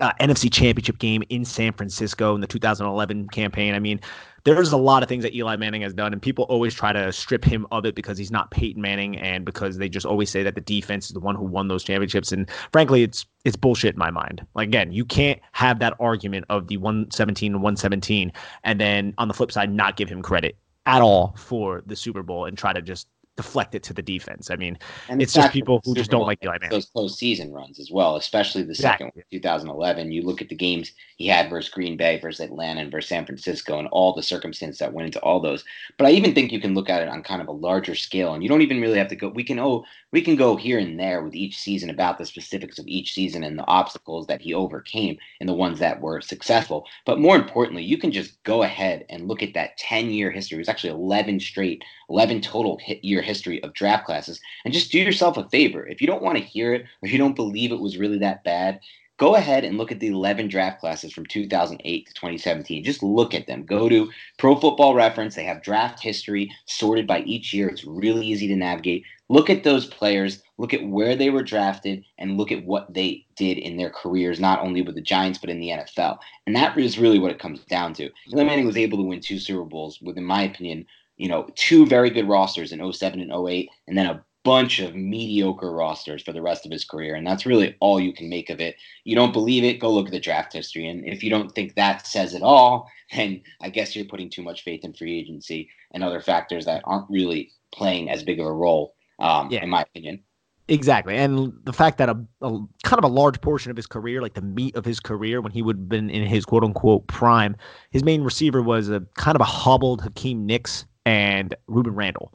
uh, 0.00 0.12
NFC 0.20 0.50
Championship 0.52 0.98
game 0.98 1.22
in 1.28 1.44
San 1.44 1.72
Francisco 1.72 2.34
in 2.34 2.40
the 2.40 2.46
2011 2.46 3.28
campaign. 3.28 3.74
I 3.74 3.78
mean, 3.78 4.00
there's 4.44 4.72
a 4.72 4.76
lot 4.76 5.02
of 5.02 5.08
things 5.08 5.22
that 5.22 5.34
Eli 5.34 5.56
Manning 5.56 5.82
has 5.82 5.92
done, 5.92 6.12
and 6.12 6.22
people 6.22 6.44
always 6.44 6.74
try 6.74 6.92
to 6.92 7.12
strip 7.12 7.44
him 7.44 7.66
of 7.70 7.84
it 7.84 7.94
because 7.94 8.16
he's 8.16 8.30
not 8.30 8.50
Peyton 8.50 8.80
Manning, 8.80 9.18
and 9.18 9.44
because 9.44 9.76
they 9.76 9.88
just 9.88 10.06
always 10.06 10.30
say 10.30 10.42
that 10.42 10.54
the 10.54 10.62
defense 10.62 11.06
is 11.06 11.12
the 11.12 11.20
one 11.20 11.34
who 11.34 11.44
won 11.44 11.68
those 11.68 11.84
championships. 11.84 12.32
And 12.32 12.48
frankly, 12.72 13.02
it's 13.02 13.26
it's 13.44 13.56
bullshit 13.56 13.94
in 13.94 13.98
my 13.98 14.10
mind. 14.10 14.44
Like 14.54 14.68
again, 14.68 14.92
you 14.92 15.04
can't 15.04 15.40
have 15.52 15.78
that 15.80 15.94
argument 16.00 16.46
of 16.48 16.68
the 16.68 16.78
117 16.78 17.52
and 17.52 17.62
117, 17.62 18.32
and 18.64 18.80
then 18.80 19.14
on 19.18 19.28
the 19.28 19.34
flip 19.34 19.52
side, 19.52 19.70
not 19.70 19.96
give 19.96 20.08
him 20.08 20.22
credit 20.22 20.56
at 20.86 21.02
all 21.02 21.34
for 21.36 21.82
the 21.86 21.96
Super 21.96 22.22
Bowl 22.22 22.46
and 22.46 22.56
try 22.56 22.72
to 22.72 22.80
just 22.80 23.06
deflect 23.42 23.74
it 23.74 23.82
to 23.84 23.94
the 23.94 24.02
defense. 24.02 24.50
I 24.50 24.56
mean, 24.56 24.78
and 25.08 25.22
it's 25.22 25.32
just 25.32 25.50
people 25.50 25.80
who 25.84 25.94
just 25.94 26.10
don't 26.10 26.26
like 26.26 26.44
Eli 26.44 26.58
Manning. 26.60 26.70
Those 26.70 26.90
postseason 26.90 27.52
runs 27.52 27.80
as 27.80 27.90
well, 27.90 28.16
especially 28.16 28.62
the 28.62 28.70
exactly. 28.70 29.06
second 29.06 29.24
2011. 29.30 30.12
You 30.12 30.22
look 30.22 30.42
at 30.42 30.50
the 30.50 30.54
games 30.54 30.92
he 31.16 31.26
had 31.26 31.48
versus 31.48 31.70
Green 31.70 31.96
Bay, 31.96 32.20
versus 32.20 32.40
Atlanta, 32.40 32.80
and 32.80 32.90
versus 32.90 33.08
San 33.08 33.24
Francisco, 33.24 33.78
and 33.78 33.88
all 33.88 34.12
the 34.12 34.22
circumstances 34.22 34.78
that 34.78 34.92
went 34.92 35.06
into 35.06 35.20
all 35.20 35.40
those. 35.40 35.64
But 35.96 36.06
I 36.06 36.10
even 36.10 36.34
think 36.34 36.52
you 36.52 36.60
can 36.60 36.74
look 36.74 36.90
at 36.90 37.02
it 37.02 37.08
on 37.08 37.22
kind 37.22 37.40
of 37.40 37.48
a 37.48 37.52
larger 37.52 37.94
scale, 37.94 38.34
and 38.34 38.42
you 38.42 38.48
don't 38.48 38.62
even 38.62 38.80
really 38.80 38.98
have 38.98 39.08
to 39.08 39.16
go. 39.16 39.28
We 39.28 39.44
can 39.44 39.58
oh, 39.58 39.84
we 40.12 40.22
can 40.22 40.36
go 40.36 40.56
here 40.56 40.78
and 40.78 40.98
there 40.98 41.22
with 41.22 41.34
each 41.34 41.56
season 41.56 41.90
about 41.90 42.18
the 42.18 42.26
specifics 42.26 42.78
of 42.78 42.86
each 42.86 43.12
season 43.12 43.44
and 43.44 43.58
the 43.58 43.66
obstacles 43.66 44.26
that 44.26 44.40
he 44.40 44.52
overcame 44.54 45.16
and 45.40 45.48
the 45.48 45.54
ones 45.54 45.78
that 45.78 46.00
were 46.00 46.20
successful. 46.20 46.86
But 47.06 47.20
more 47.20 47.36
importantly, 47.36 47.84
you 47.84 47.96
can 47.96 48.12
just 48.12 48.42
go 48.42 48.62
ahead 48.62 49.06
and 49.08 49.28
look 49.28 49.42
at 49.42 49.54
that 49.54 49.76
10 49.78 50.10
year 50.10 50.30
history. 50.30 50.56
It 50.56 50.60
was 50.60 50.68
actually 50.68 50.90
11 50.90 51.40
straight, 51.40 51.84
11 52.08 52.40
total 52.40 52.78
hit 52.78 53.04
year 53.04 53.22
history 53.30 53.62
of 53.62 53.74
draft 53.74 54.04
classes 54.04 54.40
and 54.64 54.74
just 54.74 54.90
do 54.90 54.98
yourself 54.98 55.36
a 55.36 55.48
favor. 55.50 55.86
If 55.86 56.00
you 56.00 56.08
don't 56.08 56.22
want 56.22 56.36
to 56.36 56.44
hear 56.44 56.74
it 56.74 56.84
or 57.00 57.08
you 57.08 57.16
don't 57.16 57.36
believe 57.36 57.70
it 57.70 57.80
was 57.80 57.96
really 57.96 58.18
that 58.18 58.42
bad, 58.42 58.80
go 59.18 59.36
ahead 59.36 59.64
and 59.64 59.78
look 59.78 59.92
at 59.92 60.00
the 60.00 60.08
11 60.08 60.48
draft 60.48 60.80
classes 60.80 61.12
from 61.12 61.26
2008 61.26 62.06
to 62.06 62.14
2017. 62.14 62.82
Just 62.82 63.02
look 63.04 63.32
at 63.34 63.46
them. 63.46 63.64
Go 63.64 63.88
to 63.88 64.10
Pro 64.38 64.56
Football 64.56 64.94
Reference. 64.94 65.36
They 65.36 65.44
have 65.44 65.62
draft 65.62 66.02
history 66.02 66.50
sorted 66.66 67.06
by 67.06 67.20
each 67.20 67.54
year. 67.54 67.68
It's 67.68 67.84
really 67.84 68.26
easy 68.26 68.48
to 68.48 68.56
navigate. 68.56 69.04
Look 69.30 69.48
at 69.48 69.62
those 69.62 69.86
players, 69.86 70.42
look 70.58 70.74
at 70.74 70.84
where 70.84 71.14
they 71.14 71.30
were 71.30 71.44
drafted, 71.44 72.04
and 72.18 72.36
look 72.36 72.50
at 72.50 72.64
what 72.64 72.92
they 72.92 73.24
did 73.36 73.58
in 73.58 73.76
their 73.76 73.88
careers, 73.90 74.40
not 74.40 74.58
only 74.58 74.82
with 74.82 74.96
the 74.96 75.00
Giants, 75.00 75.38
but 75.38 75.48
in 75.48 75.60
the 75.60 75.68
NFL. 75.68 76.18
And 76.48 76.56
that 76.56 76.76
is 76.76 76.98
really 76.98 77.20
what 77.20 77.30
it 77.30 77.38
comes 77.38 77.60
down 77.66 77.94
to. 77.94 78.10
Eli 78.32 78.42
Manning 78.42 78.66
was 78.66 78.76
able 78.76 78.98
to 78.98 79.04
win 79.04 79.20
two 79.20 79.38
Super 79.38 79.64
Bowls 79.64 80.00
with, 80.02 80.18
in 80.18 80.24
my 80.24 80.42
opinion, 80.42 80.84
you 81.16 81.28
know, 81.28 81.46
two 81.54 81.86
very 81.86 82.10
good 82.10 82.26
rosters 82.26 82.72
in 82.72 82.92
07 82.92 83.20
and 83.20 83.48
08, 83.48 83.70
and 83.86 83.96
then 83.96 84.06
a 84.06 84.24
bunch 84.42 84.80
of 84.80 84.96
mediocre 84.96 85.70
rosters 85.70 86.24
for 86.24 86.32
the 86.32 86.42
rest 86.42 86.66
of 86.66 86.72
his 86.72 86.84
career. 86.84 87.14
And 87.14 87.24
that's 87.24 87.46
really 87.46 87.76
all 87.78 88.00
you 88.00 88.12
can 88.12 88.28
make 88.28 88.50
of 88.50 88.58
it. 88.58 88.74
You 89.04 89.14
don't 89.14 89.32
believe 89.32 89.62
it, 89.62 89.78
go 89.78 89.92
look 89.92 90.06
at 90.06 90.12
the 90.12 90.18
draft 90.18 90.52
history. 90.52 90.88
And 90.88 91.04
if 91.04 91.22
you 91.22 91.30
don't 91.30 91.54
think 91.54 91.76
that 91.76 92.04
says 92.04 92.34
it 92.34 92.42
all, 92.42 92.90
then 93.14 93.42
I 93.60 93.70
guess 93.70 93.94
you're 93.94 94.06
putting 94.06 94.28
too 94.28 94.42
much 94.42 94.64
faith 94.64 94.84
in 94.84 94.92
free 94.92 95.20
agency 95.20 95.70
and 95.92 96.02
other 96.02 96.20
factors 96.20 96.64
that 96.64 96.82
aren't 96.84 97.08
really 97.08 97.52
playing 97.72 98.10
as 98.10 98.24
big 98.24 98.40
of 98.40 98.46
a 98.46 98.52
role, 98.52 98.94
um, 99.20 99.50
yeah. 99.50 99.62
in 99.62 99.68
my 99.68 99.82
opinion. 99.82 100.22
Exactly. 100.68 101.16
And 101.16 101.52
the 101.64 101.72
fact 101.72 101.98
that 101.98 102.08
a, 102.08 102.16
a, 102.42 102.58
kind 102.84 102.98
of 102.98 103.04
a 103.04 103.12
large 103.12 103.40
portion 103.40 103.72
of 103.72 103.76
his 103.76 103.88
career, 103.88 104.22
like 104.22 104.34
the 104.34 104.42
meat 104.42 104.76
of 104.76 104.84
his 104.84 105.00
career 105.00 105.40
when 105.40 105.50
he 105.50 105.62
would 105.62 105.76
have 105.76 105.88
been 105.88 106.08
in 106.10 106.24
his 106.24 106.44
quote 106.44 106.62
unquote 106.62 107.08
prime, 107.08 107.56
his 107.90 108.04
main 108.04 108.22
receiver 108.22 108.62
was 108.62 108.88
a 108.88 109.00
kind 109.16 109.34
of 109.34 109.40
a 109.40 109.44
hobbled 109.44 110.00
Hakeem 110.00 110.46
Nicks 110.46 110.84
and 111.04 111.56
Rueben 111.68 111.96
Randle, 111.96 112.32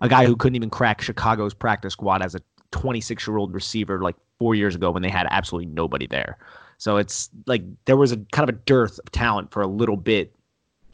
a 0.00 0.08
guy 0.08 0.24
who 0.24 0.36
couldn't 0.36 0.54
even 0.54 0.70
crack 0.70 1.00
Chicago's 1.00 1.52
practice 1.52 1.94
squad 1.94 2.22
as 2.22 2.36
a 2.36 2.40
26 2.70 3.26
year 3.26 3.38
old 3.38 3.52
receiver 3.52 4.00
like 4.00 4.14
four 4.38 4.54
years 4.54 4.76
ago 4.76 4.92
when 4.92 5.02
they 5.02 5.10
had 5.10 5.26
absolutely 5.30 5.66
nobody 5.66 6.06
there. 6.06 6.38
So 6.78 6.96
it's 6.96 7.28
like 7.46 7.62
there 7.86 7.96
was 7.96 8.12
a 8.12 8.18
kind 8.30 8.48
of 8.48 8.54
a 8.54 8.58
dearth 8.58 9.00
of 9.00 9.10
talent 9.10 9.50
for 9.50 9.62
a 9.62 9.66
little 9.66 9.96
bit 9.96 10.32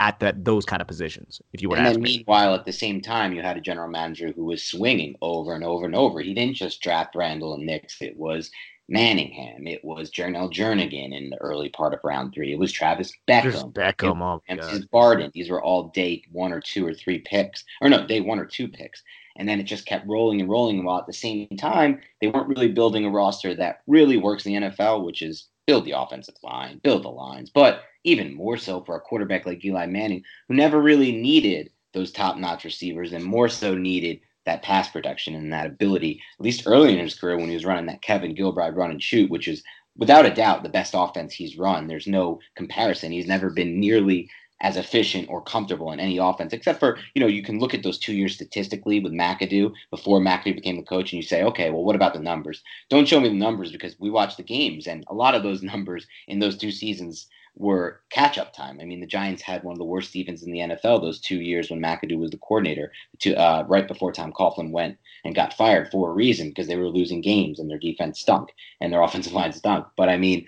at 0.01 0.19
that 0.19 0.45
those 0.45 0.65
kind 0.65 0.81
of 0.81 0.89
positions. 0.89 1.43
If 1.53 1.61
you 1.63 1.69
were, 1.69 1.77
and 1.77 1.87
then 1.87 2.01
meanwhile, 2.01 2.55
at 2.55 2.65
the 2.65 2.73
same 2.73 3.03
time, 3.03 3.35
you 3.35 3.43
had 3.43 3.59
a 3.59 3.61
general 3.61 3.89
manager 3.89 4.33
who 4.35 4.47
was 4.47 4.65
swinging 4.65 5.15
over 5.21 5.55
and 5.55 5.63
over 5.63 5.85
and 5.85 5.95
over. 5.95 6.21
He 6.21 6.33
didn't 6.33 6.57
just 6.57 6.81
draft 6.81 7.15
Randle 7.15 7.55
and 7.55 7.67
Nicks. 7.67 8.01
It 8.01 8.17
was 8.17 8.51
Manningham. 8.89 9.67
It 9.67 9.85
was 9.85 10.11
Jerrel 10.11 10.53
Jernigan 10.53 11.15
in 11.17 11.29
the 11.29 11.37
early 11.37 11.69
part 11.69 11.93
of 11.93 12.01
round 12.03 12.33
three. 12.33 12.51
It 12.53 12.59
was 12.59 12.73
Travis 12.73 13.13
Beckum. 13.29 13.53
Just 13.53 13.73
Beckum. 13.75 14.23
Oh, 14.23 14.43
and 14.49 14.91
Barden. 14.91 15.31
These 15.35 15.51
were 15.51 15.63
all 15.63 15.89
day 15.89 16.25
one 16.33 16.53
or 16.53 16.63
two 16.63 16.87
or 16.87 16.95
three 16.95 17.19
picks. 17.19 17.63
Or 17.83 17.91
no, 17.91 18.07
day 18.07 18.23
one 18.23 18.39
or 18.39 18.47
two 18.47 18.69
picks. 18.69 19.03
And 19.37 19.47
then 19.49 19.61
it 19.61 19.65
just 19.65 19.87
kept 19.87 20.09
rolling 20.09 20.41
and 20.41 20.49
rolling. 20.49 20.83
While 20.83 20.99
at 20.99 21.07
the 21.07 21.13
same 21.13 21.49
time, 21.59 22.01
they 22.21 22.29
weren't 22.29 22.49
really 22.49 22.69
building 22.69 23.05
a 23.05 23.11
roster 23.11 23.55
that 23.55 23.83
really 23.87 24.17
works 24.17 24.47
in 24.47 24.55
the 24.55 24.69
NFL, 24.69 25.05
which 25.05 25.21
is 25.21 25.50
build 25.71 25.85
the 25.85 25.93
offensive 25.93 26.35
line, 26.43 26.81
build 26.83 27.05
the 27.05 27.09
lines. 27.09 27.49
But 27.49 27.85
even 28.03 28.35
more 28.35 28.57
so 28.57 28.83
for 28.83 28.97
a 28.97 29.01
quarterback 29.01 29.47
like 29.47 29.65
Eli 29.65 29.87
Manning, 29.87 30.25
who 30.49 30.55
never 30.57 30.83
really 30.83 31.13
needed 31.13 31.71
those 31.95 32.11
top 32.11 32.37
notch 32.37 32.65
receivers 32.65 33.13
and 33.13 33.25
more 33.25 33.49
so 33.49 33.77
needed 33.77 34.19
that 34.47 34.65
pass 34.65 34.89
protection 34.89 35.37
and 35.37 35.53
that 35.53 35.67
ability, 35.67 36.21
at 36.41 36.45
least 36.45 36.65
early 36.67 36.93
in 36.93 36.99
his 36.99 37.15
career 37.15 37.37
when 37.37 37.47
he 37.47 37.55
was 37.55 37.65
running 37.65 37.87
that 37.87 38.03
Kevin 38.03 38.35
Gilbride 38.35 38.75
run 38.75 38.91
and 38.91 39.01
shoot, 39.01 39.31
which 39.31 39.47
is 39.47 39.63
without 39.97 40.27
a 40.27 40.35
doubt 40.35 40.65
the 40.65 40.69
best 40.69 40.93
offense 40.97 41.33
he's 41.33 41.57
run. 41.57 41.87
There's 41.87 42.09
no 42.09 42.41
comparison. 42.57 43.13
He's 43.13 43.29
never 43.29 43.49
been 43.49 43.79
nearly 43.79 44.29
as 44.61 44.77
efficient 44.77 45.29
or 45.29 45.43
comfortable 45.43 45.93
in 45.93 46.01
any 46.01 46.19
offense, 46.19 46.53
except 46.53 46.79
for, 46.79 46.99
you 47.15 47.21
know, 47.21 47.27
you 47.27 47.43
can 47.43 47.59
look 47.59 47.75
at 47.75 47.83
those 47.83 47.99
two 47.99 48.13
years 48.13 48.35
statistically 48.35 49.01
with 49.01 49.13
McAdoo 49.13 49.73
before 49.91 50.21
McAdoo 50.21 50.55
became 50.55 50.77
the 50.77 50.83
coach 50.83 51.13
and 51.13 51.23
you 51.23 51.27
say, 51.27 51.43
okay, 51.43 51.71
well, 51.71 51.85
what 51.85 51.97
about 51.97 52.13
the 52.13 52.21
numbers? 52.21 52.63
Don't 52.89 53.09
show 53.09 53.21
me 53.21 53.29
the 53.29 53.35
numbers 53.35 53.73
because 53.73 53.97
we 53.99 54.11
watch 54.11 54.37
the 54.37 54.43
games 54.43 54.87
and 54.87 55.05
a 55.09 55.15
lot 55.15 55.35
of 55.35 55.43
those 55.43 55.63
numbers 55.71 56.07
in 56.29 56.39
those 56.39 56.57
two 56.57 56.71
seasons 56.71 57.27
were 57.57 58.01
catch 58.11 58.39
up 58.39 58.53
time. 58.53 58.79
I 58.81 58.85
mean, 58.85 59.01
the 59.01 59.07
Giants 59.07 59.43
had 59.43 59.65
one 59.65 59.73
of 59.73 59.79
the 59.79 59.85
worst 59.85 60.13
defenses 60.13 60.47
in 60.47 60.53
the 60.53 60.61
NFL 60.61 61.03
those 61.03 61.21
two 61.21 61.41
years 61.41 61.71
when 61.71 61.81
McAdoo 61.81 62.19
was 62.19 62.31
the 62.31 62.39
coordinator, 62.39 62.93
to, 63.21 63.35
uh, 63.35 63.65
right 63.67 63.89
before 63.89 64.13
Tom 64.13 64.33
Coughlin 64.33 64.71
went 64.71 64.99
and 65.25 65.35
got 65.35 65.55
fired 65.55 65.91
for 65.91 66.11
a 66.11 66.15
reason 66.15 66.49
because 66.49 66.69
they 66.69 66.77
were 66.77 66.89
losing 66.89 67.21
games 67.21 67.59
and 67.59 67.69
their 67.69 67.79
defense 67.79 68.21
stunk 68.21 68.51
and 68.81 68.93
their 68.93 69.03
offensive 69.07 69.33
line 69.33 69.53
stunk. 69.53 69.87
But 69.97 70.09
I 70.09 70.17
mean, 70.17 70.47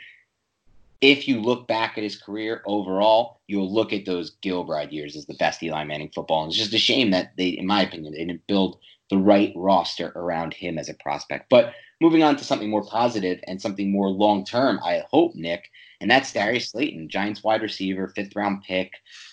if 1.02 1.26
you 1.26 1.40
look 1.40 1.66
back 1.66 1.98
at 1.98 2.04
his 2.04 2.16
career 2.16 2.62
overall, 2.64 3.40
you'll 3.48 3.72
look 3.72 3.92
at 3.92 4.06
those 4.06 4.36
Gilbride 4.42 4.92
years 4.92 5.16
as 5.16 5.26
the 5.26 5.34
best 5.34 5.62
Eli 5.62 5.84
Manning 5.84 6.12
football. 6.14 6.44
And 6.44 6.50
it's 6.50 6.58
just 6.58 6.72
a 6.72 6.78
shame 6.78 7.10
that 7.10 7.32
they, 7.36 7.48
in 7.48 7.66
my 7.66 7.82
opinion, 7.82 8.12
they 8.12 8.24
didn't 8.24 8.46
build 8.46 8.78
the 9.10 9.18
right 9.18 9.52
roster 9.56 10.12
around 10.14 10.54
him 10.54 10.78
as 10.78 10.88
a 10.88 10.94
prospect. 10.94 11.50
But 11.50 11.74
moving 12.00 12.22
on 12.22 12.36
to 12.36 12.44
something 12.44 12.70
more 12.70 12.84
positive 12.84 13.40
and 13.48 13.60
something 13.60 13.90
more 13.90 14.08
long 14.08 14.44
term, 14.44 14.78
I 14.82 15.02
hope, 15.10 15.34
Nick, 15.34 15.68
and 16.02 16.10
that's 16.10 16.32
Darius 16.32 16.70
Slayton, 16.70 17.08
Giants 17.08 17.42
wide 17.42 17.62
receiver, 17.62 18.08
fifth 18.08 18.36
round 18.36 18.62
pick 18.62 18.92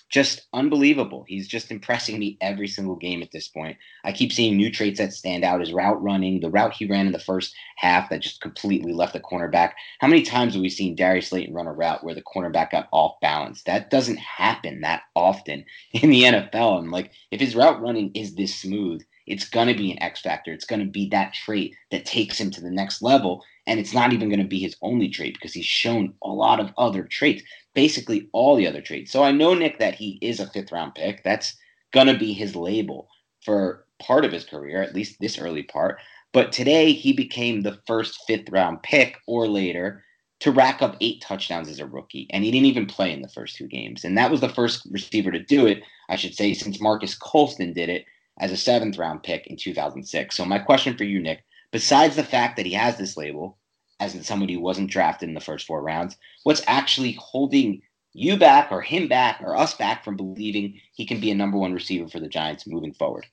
just 0.09 0.47
unbelievable. 0.53 1.23
He's 1.27 1.47
just 1.47 1.71
impressing 1.71 2.17
me 2.17 2.37
every 2.41 2.67
single 2.67 2.95
game 2.95 3.21
at 3.21 3.31
this 3.31 3.47
point. 3.47 3.77
I 4.03 4.11
keep 4.11 4.31
seeing 4.31 4.57
new 4.57 4.71
traits 4.71 4.97
that 4.97 5.13
stand 5.13 5.43
out. 5.43 5.59
His 5.59 5.71
route 5.71 6.01
running, 6.01 6.39
the 6.39 6.49
route 6.49 6.73
he 6.73 6.85
ran 6.85 7.05
in 7.05 7.11
the 7.11 7.19
first 7.19 7.55
half 7.77 8.09
that 8.09 8.21
just 8.21 8.41
completely 8.41 8.91
left 8.91 9.13
the 9.13 9.19
cornerback. 9.19 9.73
How 9.99 10.07
many 10.07 10.23
times 10.23 10.53
have 10.53 10.63
we 10.63 10.69
seen 10.69 10.95
Darius 10.95 11.27
Slayton 11.27 11.53
run 11.53 11.67
a 11.67 11.73
route 11.73 12.03
where 12.03 12.15
the 12.15 12.23
cornerback 12.23 12.71
got 12.71 12.89
off 12.91 13.19
balance? 13.21 13.61
That 13.63 13.91
doesn't 13.91 14.17
happen 14.17 14.81
that 14.81 15.03
often 15.15 15.63
in 15.91 16.09
the 16.09 16.23
NFL. 16.23 16.79
And 16.79 16.91
like, 16.91 17.11
if 17.29 17.39
his 17.39 17.55
route 17.55 17.81
running 17.81 18.11
is 18.15 18.33
this 18.33 18.55
smooth, 18.55 19.03
it's 19.27 19.47
going 19.47 19.67
to 19.67 19.75
be 19.75 19.91
an 19.91 20.01
X 20.01 20.21
factor. 20.21 20.51
It's 20.51 20.65
going 20.65 20.79
to 20.79 20.91
be 20.91 21.07
that 21.09 21.33
trait 21.33 21.75
that 21.91 22.05
takes 22.05 22.39
him 22.39 22.49
to 22.49 22.61
the 22.61 22.71
next 22.71 23.03
level. 23.03 23.43
And 23.69 23.79
it's 23.79 23.93
not 23.93 24.13
even 24.13 24.29
going 24.29 24.41
to 24.41 24.47
be 24.47 24.59
his 24.59 24.75
only 24.81 25.09
trait 25.09 25.35
because 25.35 25.53
he's 25.53 25.65
shown 25.65 26.15
a 26.23 26.29
lot 26.29 26.59
of 26.59 26.73
other 26.77 27.03
traits 27.03 27.43
basically 27.75 28.27
all 28.33 28.55
the 28.55 28.67
other 28.67 28.81
traits. 28.81 29.11
So 29.11 29.23
I 29.23 29.31
know, 29.31 29.53
Nick, 29.53 29.79
that 29.79 29.95
he 29.95 30.17
is 30.21 30.39
a 30.39 30.47
fifth 30.47 30.71
round 30.71 30.95
pick. 30.95 31.23
That's 31.23 31.55
going 31.93 32.07
to 32.07 32.17
be 32.17 32.33
his 32.33 32.55
label 32.55 33.07
for 33.45 33.85
part 33.99 34.25
of 34.25 34.31
his 34.31 34.43
career, 34.43 34.81
at 34.81 34.95
least 34.95 35.17
this 35.19 35.39
early 35.39 35.63
part. 35.63 35.99
But 36.33 36.51
today 36.51 36.91
he 36.91 37.13
became 37.13 37.61
the 37.61 37.79
first 37.87 38.19
fifth 38.27 38.49
round 38.49 38.83
pick 38.83 39.17
or 39.27 39.47
later 39.47 40.03
to 40.39 40.51
rack 40.51 40.81
up 40.81 40.97
eight 40.99 41.21
touchdowns 41.21 41.69
as 41.69 41.79
a 41.79 41.85
rookie. 41.85 42.27
And 42.31 42.43
he 42.43 42.51
didn't 42.51 42.67
even 42.67 42.85
play 42.85 43.13
in 43.13 43.21
the 43.21 43.29
first 43.29 43.55
two 43.55 43.67
games. 43.67 44.03
And 44.03 44.17
that 44.17 44.31
was 44.31 44.41
the 44.41 44.49
first 44.49 44.87
receiver 44.89 45.31
to 45.31 45.39
do 45.39 45.67
it, 45.67 45.83
I 46.09 46.15
should 46.15 46.35
say, 46.35 46.53
since 46.53 46.81
Marques 46.81 47.15
Colston 47.15 47.73
did 47.73 47.89
it 47.89 48.05
as 48.39 48.51
a 48.51 48.57
seventh 48.57 48.97
round 48.97 49.23
pick 49.23 49.47
in 49.47 49.57
2006. 49.57 50.35
So 50.35 50.45
my 50.45 50.59
question 50.59 50.97
for 50.97 51.03
you, 51.03 51.21
Nick, 51.21 51.43
besides 51.71 52.15
the 52.15 52.23
fact 52.23 52.57
that 52.57 52.65
he 52.65 52.73
has 52.73 52.97
this 52.97 53.17
label, 53.17 53.57
as 53.99 54.15
in 54.15 54.23
somebody 54.23 54.53
who 54.53 54.61
wasn't 54.61 54.89
drafted 54.89 55.29
in 55.29 55.35
the 55.35 55.41
first 55.41 55.65
four 55.65 55.81
rounds, 55.81 56.17
what's 56.43 56.63
actually 56.67 57.13
holding 57.19 57.81
you 58.13 58.37
back 58.37 58.71
or 58.71 58.81
him 58.81 59.07
back 59.07 59.39
or 59.41 59.55
us 59.55 59.73
back 59.75 60.03
from 60.03 60.17
believing 60.17 60.79
he 60.93 61.05
can 61.05 61.19
be 61.19 61.31
a 61.31 61.35
number 61.35 61.57
one 61.57 61.73
receiver 61.73 62.07
for 62.07 62.19
the 62.19 62.27
Giants 62.27 62.65
moving 62.65 62.93
forward? 62.93 63.25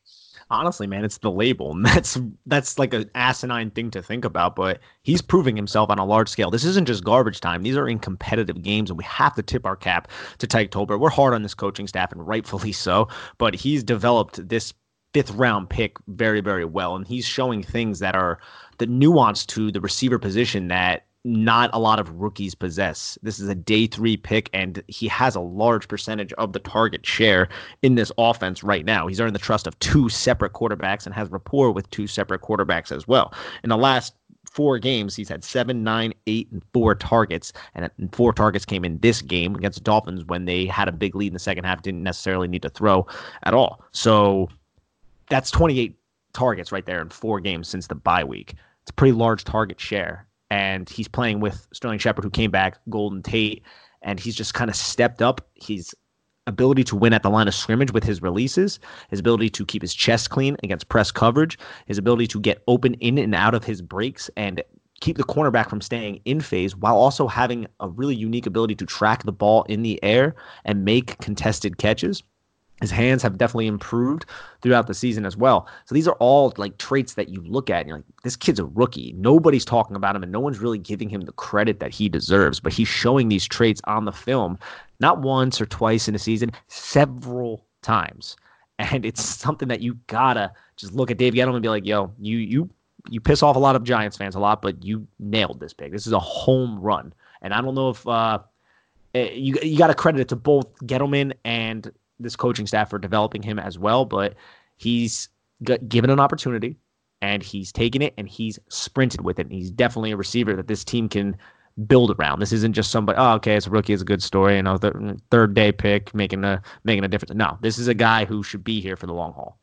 Honestly, 0.48 0.86
man, 0.86 1.04
it's 1.04 1.18
the 1.18 1.30
label. 1.30 1.72
And 1.72 1.84
that's 1.86 2.18
that's 2.46 2.78
like 2.78 2.94
an 2.94 3.10
asinine 3.14 3.70
thing 3.70 3.90
to 3.92 4.02
think 4.02 4.24
about, 4.24 4.54
but 4.54 4.80
he's 5.02 5.22
proving 5.22 5.56
himself 5.56 5.90
on 5.90 5.98
a 5.98 6.04
large 6.04 6.28
scale. 6.28 6.50
This 6.50 6.64
isn't 6.64 6.86
just 6.86 7.04
garbage 7.04 7.40
time. 7.40 7.62
These 7.62 7.76
are 7.76 7.88
in 7.88 7.98
competitive 7.98 8.62
games, 8.62 8.90
and 8.90 8.98
we 8.98 9.04
have 9.04 9.34
to 9.34 9.42
tip 9.42 9.66
our 9.66 9.76
cap 9.76 10.08
to 10.38 10.46
Tyke 10.46 10.70
Tolbert. 10.70 11.00
We're 11.00 11.10
hard 11.10 11.34
on 11.34 11.42
this 11.42 11.54
coaching 11.54 11.86
staff, 11.86 12.12
and 12.12 12.26
rightfully 12.26 12.72
so, 12.72 13.08
but 13.38 13.54
he's 13.54 13.82
developed 13.82 14.48
this 14.48 14.72
fifth 15.16 15.30
round 15.30 15.70
pick 15.70 15.96
very, 16.08 16.42
very 16.42 16.66
well. 16.66 16.94
And 16.94 17.06
he's 17.06 17.24
showing 17.24 17.62
things 17.62 18.00
that 18.00 18.14
are 18.14 18.38
the 18.76 18.86
nuance 18.86 19.46
to 19.46 19.72
the 19.72 19.80
receiver 19.80 20.18
position 20.18 20.68
that 20.68 21.06
not 21.24 21.70
a 21.72 21.78
lot 21.78 21.98
of 21.98 22.10
rookies 22.10 22.54
possess. 22.54 23.16
This 23.22 23.40
is 23.40 23.48
a 23.48 23.54
day 23.54 23.86
three 23.86 24.18
pick, 24.18 24.50
and 24.52 24.82
he 24.88 25.08
has 25.08 25.34
a 25.34 25.40
large 25.40 25.88
percentage 25.88 26.34
of 26.34 26.52
the 26.52 26.58
target 26.58 27.06
share 27.06 27.48
in 27.80 27.94
this 27.94 28.12
offense 28.18 28.62
right 28.62 28.84
now. 28.84 29.06
He's 29.06 29.18
earned 29.18 29.34
the 29.34 29.38
trust 29.38 29.66
of 29.66 29.78
two 29.78 30.10
separate 30.10 30.52
quarterbacks 30.52 31.06
and 31.06 31.14
has 31.14 31.30
rapport 31.30 31.72
with 31.72 31.88
two 31.88 32.06
separate 32.06 32.42
quarterbacks 32.42 32.92
as 32.92 33.08
well. 33.08 33.32
In 33.64 33.70
the 33.70 33.78
last 33.78 34.12
four 34.50 34.78
games, 34.78 35.16
he's 35.16 35.30
had 35.30 35.42
seven, 35.44 35.82
nine, 35.82 36.12
eight, 36.26 36.52
and 36.52 36.62
four 36.74 36.94
targets. 36.94 37.54
And 37.74 37.90
four 38.12 38.34
targets 38.34 38.66
came 38.66 38.84
in 38.84 38.98
this 38.98 39.22
game 39.22 39.54
against 39.54 39.78
the 39.78 39.84
Dolphins 39.84 40.26
when 40.26 40.44
they 40.44 40.66
had 40.66 40.88
a 40.88 40.92
big 40.92 41.16
lead 41.16 41.28
in 41.28 41.32
the 41.32 41.38
second 41.38 41.64
half, 41.64 41.80
didn't 41.80 42.02
necessarily 42.02 42.48
need 42.48 42.60
to 42.60 42.68
throw 42.68 43.06
at 43.44 43.54
all. 43.54 43.82
So 43.92 44.50
that's 45.28 45.50
28 45.50 45.96
targets 46.32 46.72
right 46.72 46.86
there 46.86 47.00
in 47.00 47.08
four 47.08 47.40
games 47.40 47.68
since 47.68 47.86
the 47.86 47.94
bye 47.94 48.24
week. 48.24 48.54
It's 48.82 48.90
a 48.90 48.94
pretty 48.94 49.12
large 49.12 49.44
target 49.44 49.80
share. 49.80 50.26
And 50.50 50.88
he's 50.88 51.08
playing 51.08 51.40
with 51.40 51.66
Sterling 51.72 51.98
Shepard, 51.98 52.24
who 52.24 52.30
came 52.30 52.50
back, 52.50 52.78
Golden 52.88 53.22
Tate, 53.22 53.62
and 54.02 54.20
he's 54.20 54.36
just 54.36 54.54
kind 54.54 54.70
of 54.70 54.76
stepped 54.76 55.20
up. 55.20 55.48
His 55.54 55.94
ability 56.46 56.84
to 56.84 56.96
win 56.96 57.12
at 57.12 57.22
the 57.22 57.30
line 57.30 57.48
of 57.48 57.54
scrimmage 57.54 57.92
with 57.92 58.04
his 58.04 58.22
releases, 58.22 58.78
his 59.10 59.18
ability 59.18 59.50
to 59.50 59.66
keep 59.66 59.82
his 59.82 59.94
chest 59.94 60.30
clean 60.30 60.56
against 60.62 60.88
press 60.88 61.10
coverage, 61.10 61.58
his 61.86 61.98
ability 61.98 62.28
to 62.28 62.40
get 62.40 62.62
open 62.68 62.94
in 62.94 63.18
and 63.18 63.34
out 63.34 63.54
of 63.54 63.64
his 63.64 63.82
breaks 63.82 64.30
and 64.36 64.62
keep 65.00 65.16
the 65.16 65.24
cornerback 65.24 65.68
from 65.68 65.80
staying 65.80 66.20
in 66.24 66.40
phase 66.40 66.76
while 66.76 66.96
also 66.96 67.26
having 67.26 67.66
a 67.80 67.88
really 67.88 68.14
unique 68.14 68.46
ability 68.46 68.74
to 68.74 68.86
track 68.86 69.24
the 69.24 69.32
ball 69.32 69.64
in 69.64 69.82
the 69.82 70.02
air 70.02 70.34
and 70.64 70.84
make 70.84 71.18
contested 71.18 71.78
catches. 71.78 72.22
His 72.80 72.90
hands 72.90 73.22
have 73.22 73.38
definitely 73.38 73.68
improved 73.68 74.26
throughout 74.60 74.86
the 74.86 74.92
season 74.92 75.24
as 75.24 75.36
well. 75.36 75.66
So 75.86 75.94
these 75.94 76.06
are 76.06 76.16
all 76.20 76.52
like 76.58 76.76
traits 76.76 77.14
that 77.14 77.30
you 77.30 77.40
look 77.42 77.70
at 77.70 77.80
and 77.80 77.88
you're 77.88 77.98
like, 77.98 78.04
this 78.22 78.36
kid's 78.36 78.58
a 78.58 78.66
rookie. 78.66 79.14
Nobody's 79.16 79.64
talking 79.64 79.96
about 79.96 80.14
him 80.14 80.22
and 80.22 80.30
no 80.30 80.40
one's 80.40 80.58
really 80.58 80.78
giving 80.78 81.08
him 81.08 81.22
the 81.22 81.32
credit 81.32 81.80
that 81.80 81.90
he 81.90 82.08
deserves. 82.08 82.60
But 82.60 82.74
he's 82.74 82.88
showing 82.88 83.28
these 83.28 83.46
traits 83.46 83.80
on 83.84 84.04
the 84.04 84.12
film, 84.12 84.58
not 85.00 85.22
once 85.22 85.58
or 85.58 85.66
twice 85.66 86.06
in 86.06 86.14
a 86.14 86.18
season, 86.18 86.52
several 86.68 87.64
times. 87.80 88.36
And 88.78 89.06
it's 89.06 89.24
something 89.24 89.68
that 89.68 89.80
you 89.80 89.98
gotta 90.06 90.52
just 90.76 90.92
look 90.92 91.10
at 91.10 91.16
Dave 91.16 91.32
Gettleman 91.32 91.54
and 91.54 91.62
be 91.62 91.70
like, 91.70 91.86
yo, 91.86 92.12
you 92.18 92.36
you 92.36 92.70
you 93.08 93.20
piss 93.20 93.42
off 93.42 93.56
a 93.56 93.58
lot 93.60 93.76
of 93.76 93.84
Giants 93.84 94.16
fans 94.16 94.34
a 94.34 94.40
lot, 94.40 94.60
but 94.60 94.84
you 94.84 95.06
nailed 95.18 95.60
this 95.60 95.72
pick. 95.72 95.92
This 95.92 96.06
is 96.06 96.12
a 96.12 96.18
home 96.18 96.78
run. 96.80 97.14
And 97.40 97.54
I 97.54 97.60
don't 97.62 97.74
know 97.74 97.90
if 97.90 98.06
uh, 98.06 98.40
eh, 99.14 99.30
you 99.32 99.56
you 99.62 99.78
got 99.78 99.86
to 99.86 99.94
credit 99.94 100.20
it 100.20 100.28
to 100.28 100.36
both 100.36 100.74
Gettleman 100.80 101.32
and 101.44 101.90
this 102.20 102.36
coaching 102.36 102.66
staff 102.66 102.90
for 102.90 102.98
developing 102.98 103.42
him 103.42 103.58
as 103.58 103.78
well, 103.78 104.04
but 104.04 104.34
he's 104.76 105.28
given 105.88 106.10
an 106.10 106.20
opportunity 106.20 106.76
and 107.22 107.42
he's 107.42 107.72
taken 107.72 108.02
it 108.02 108.14
and 108.16 108.28
he's 108.28 108.58
sprinted 108.68 109.22
with 109.22 109.38
it. 109.38 109.46
And 109.46 109.52
he's 109.52 109.70
definitely 109.70 110.12
a 110.12 110.16
receiver 110.16 110.54
that 110.54 110.68
this 110.68 110.84
team 110.84 111.08
can 111.08 111.36
build 111.86 112.14
around. 112.18 112.40
This 112.40 112.52
isn't 112.52 112.72
just 112.72 112.90
somebody. 112.90 113.18
Oh, 113.18 113.34
okay, 113.34 113.56
it's 113.56 113.66
a 113.66 113.70
rookie. 113.70 113.92
It's 113.92 114.02
a 114.02 114.06
good 114.06 114.22
story. 114.22 114.56
You 114.56 114.62
know, 114.62 114.78
the 114.78 115.20
third 115.30 115.54
day 115.54 115.72
pick 115.72 116.14
making 116.14 116.44
a 116.44 116.62
making 116.84 117.04
a 117.04 117.08
difference. 117.08 117.34
No, 117.34 117.58
this 117.60 117.78
is 117.78 117.88
a 117.88 117.94
guy 117.94 118.24
who 118.24 118.42
should 118.42 118.64
be 118.64 118.80
here 118.80 118.96
for 118.96 119.06
the 119.06 119.14
long 119.14 119.32
haul. 119.32 119.58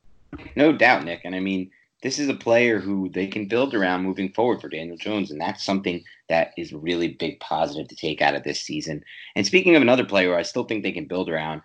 No 0.55 0.71
doubt, 0.71 1.05
Nick. 1.05 1.21
And 1.23 1.35
I 1.35 1.39
mean, 1.39 1.69
this 2.01 2.19
is 2.19 2.27
a 2.27 2.33
player 2.33 2.79
who 2.79 3.09
they 3.09 3.27
can 3.27 3.47
build 3.47 3.73
around 3.73 4.03
moving 4.03 4.31
forward 4.33 4.61
for 4.61 4.69
Daniel 4.69 4.97
Jones, 4.97 5.31
and 5.31 5.39
that's 5.39 5.63
something 5.63 6.03
that 6.29 6.51
is 6.57 6.73
really 6.73 7.09
big 7.09 7.39
positive 7.39 7.87
to 7.87 7.95
take 7.95 8.21
out 8.21 8.35
of 8.35 8.43
this 8.43 8.59
season. 8.59 9.03
And 9.35 9.45
speaking 9.45 9.75
of 9.75 9.81
another 9.81 10.05
player, 10.05 10.35
I 10.35 10.41
still 10.41 10.65
think 10.65 10.83
they 10.83 10.91
can 10.91 11.05
build 11.05 11.29
around 11.29 11.61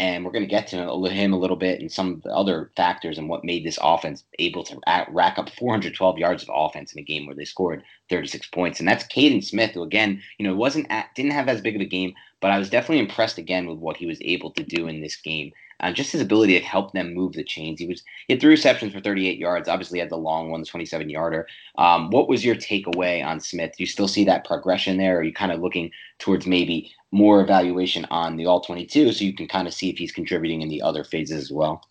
and 0.00 0.24
we're 0.24 0.32
going 0.32 0.42
to 0.42 0.48
get 0.48 0.66
to 0.66 0.78
him 1.08 1.32
a 1.34 1.38
little 1.38 1.56
bit 1.56 1.78
and 1.78 1.92
some 1.92 2.14
of 2.14 2.22
the 2.22 2.34
other 2.34 2.70
factors 2.74 3.18
and 3.18 3.28
what 3.28 3.44
made 3.44 3.66
this 3.66 3.78
offense 3.82 4.24
able 4.38 4.64
to 4.64 4.80
rack 5.10 5.38
up 5.38 5.50
412 5.50 6.16
yards 6.16 6.42
of 6.42 6.48
offense 6.54 6.94
in 6.94 7.00
a 7.00 7.04
game 7.04 7.26
where 7.26 7.36
they 7.36 7.44
scored 7.44 7.82
36 8.08 8.46
points. 8.46 8.80
And 8.80 8.88
that's 8.88 9.04
Kaden 9.04 9.44
Smith, 9.44 9.72
who 9.72 9.82
again, 9.82 10.22
you 10.38 10.46
know, 10.46 10.54
wasn't 10.56 10.86
at, 10.88 11.14
didn't 11.14 11.32
have 11.32 11.48
as 11.48 11.60
big 11.60 11.76
of 11.76 11.82
a 11.82 11.84
game, 11.84 12.14
but 12.40 12.50
I 12.50 12.56
was 12.56 12.70
definitely 12.70 13.00
impressed 13.00 13.36
again 13.36 13.66
with 13.66 13.76
what 13.76 13.98
he 13.98 14.06
was 14.06 14.16
able 14.22 14.52
to 14.52 14.62
do 14.62 14.88
in 14.88 15.02
this 15.02 15.16
game. 15.16 15.52
Uh, 15.80 15.92
just 15.92 16.12
his 16.12 16.20
ability 16.20 16.58
to 16.58 16.64
help 16.64 16.92
them 16.92 17.14
move 17.14 17.32
the 17.32 17.44
chains. 17.44 17.80
He 17.80 17.86
was 17.86 18.02
he 18.26 18.34
had 18.34 18.40
three 18.40 18.50
receptions 18.50 18.92
for 18.92 19.00
38 19.00 19.38
yards. 19.38 19.68
Obviously, 19.68 19.98
had 19.98 20.10
the 20.10 20.16
long 20.16 20.50
one, 20.50 20.60
the 20.60 20.66
27 20.66 21.08
yarder. 21.08 21.46
Um, 21.78 22.10
what 22.10 22.28
was 22.28 22.44
your 22.44 22.54
takeaway 22.54 23.24
on 23.24 23.40
Smith? 23.40 23.72
Do 23.76 23.82
you 23.82 23.86
still 23.86 24.08
see 24.08 24.24
that 24.24 24.44
progression 24.44 24.98
there? 24.98 25.16
Or 25.16 25.20
are 25.20 25.22
you 25.22 25.32
kind 25.32 25.52
of 25.52 25.60
looking 25.60 25.90
towards 26.18 26.46
maybe 26.46 26.92
more 27.12 27.40
evaluation 27.40 28.06
on 28.10 28.36
the 28.36 28.46
all 28.46 28.60
22 28.60 29.12
so 29.12 29.24
you 29.24 29.34
can 29.34 29.48
kind 29.48 29.66
of 29.66 29.74
see 29.74 29.90
if 29.90 29.98
he's 29.98 30.12
contributing 30.12 30.62
in 30.62 30.68
the 30.68 30.82
other 30.82 31.04
phases 31.04 31.42
as 31.42 31.52
well? 31.52 31.86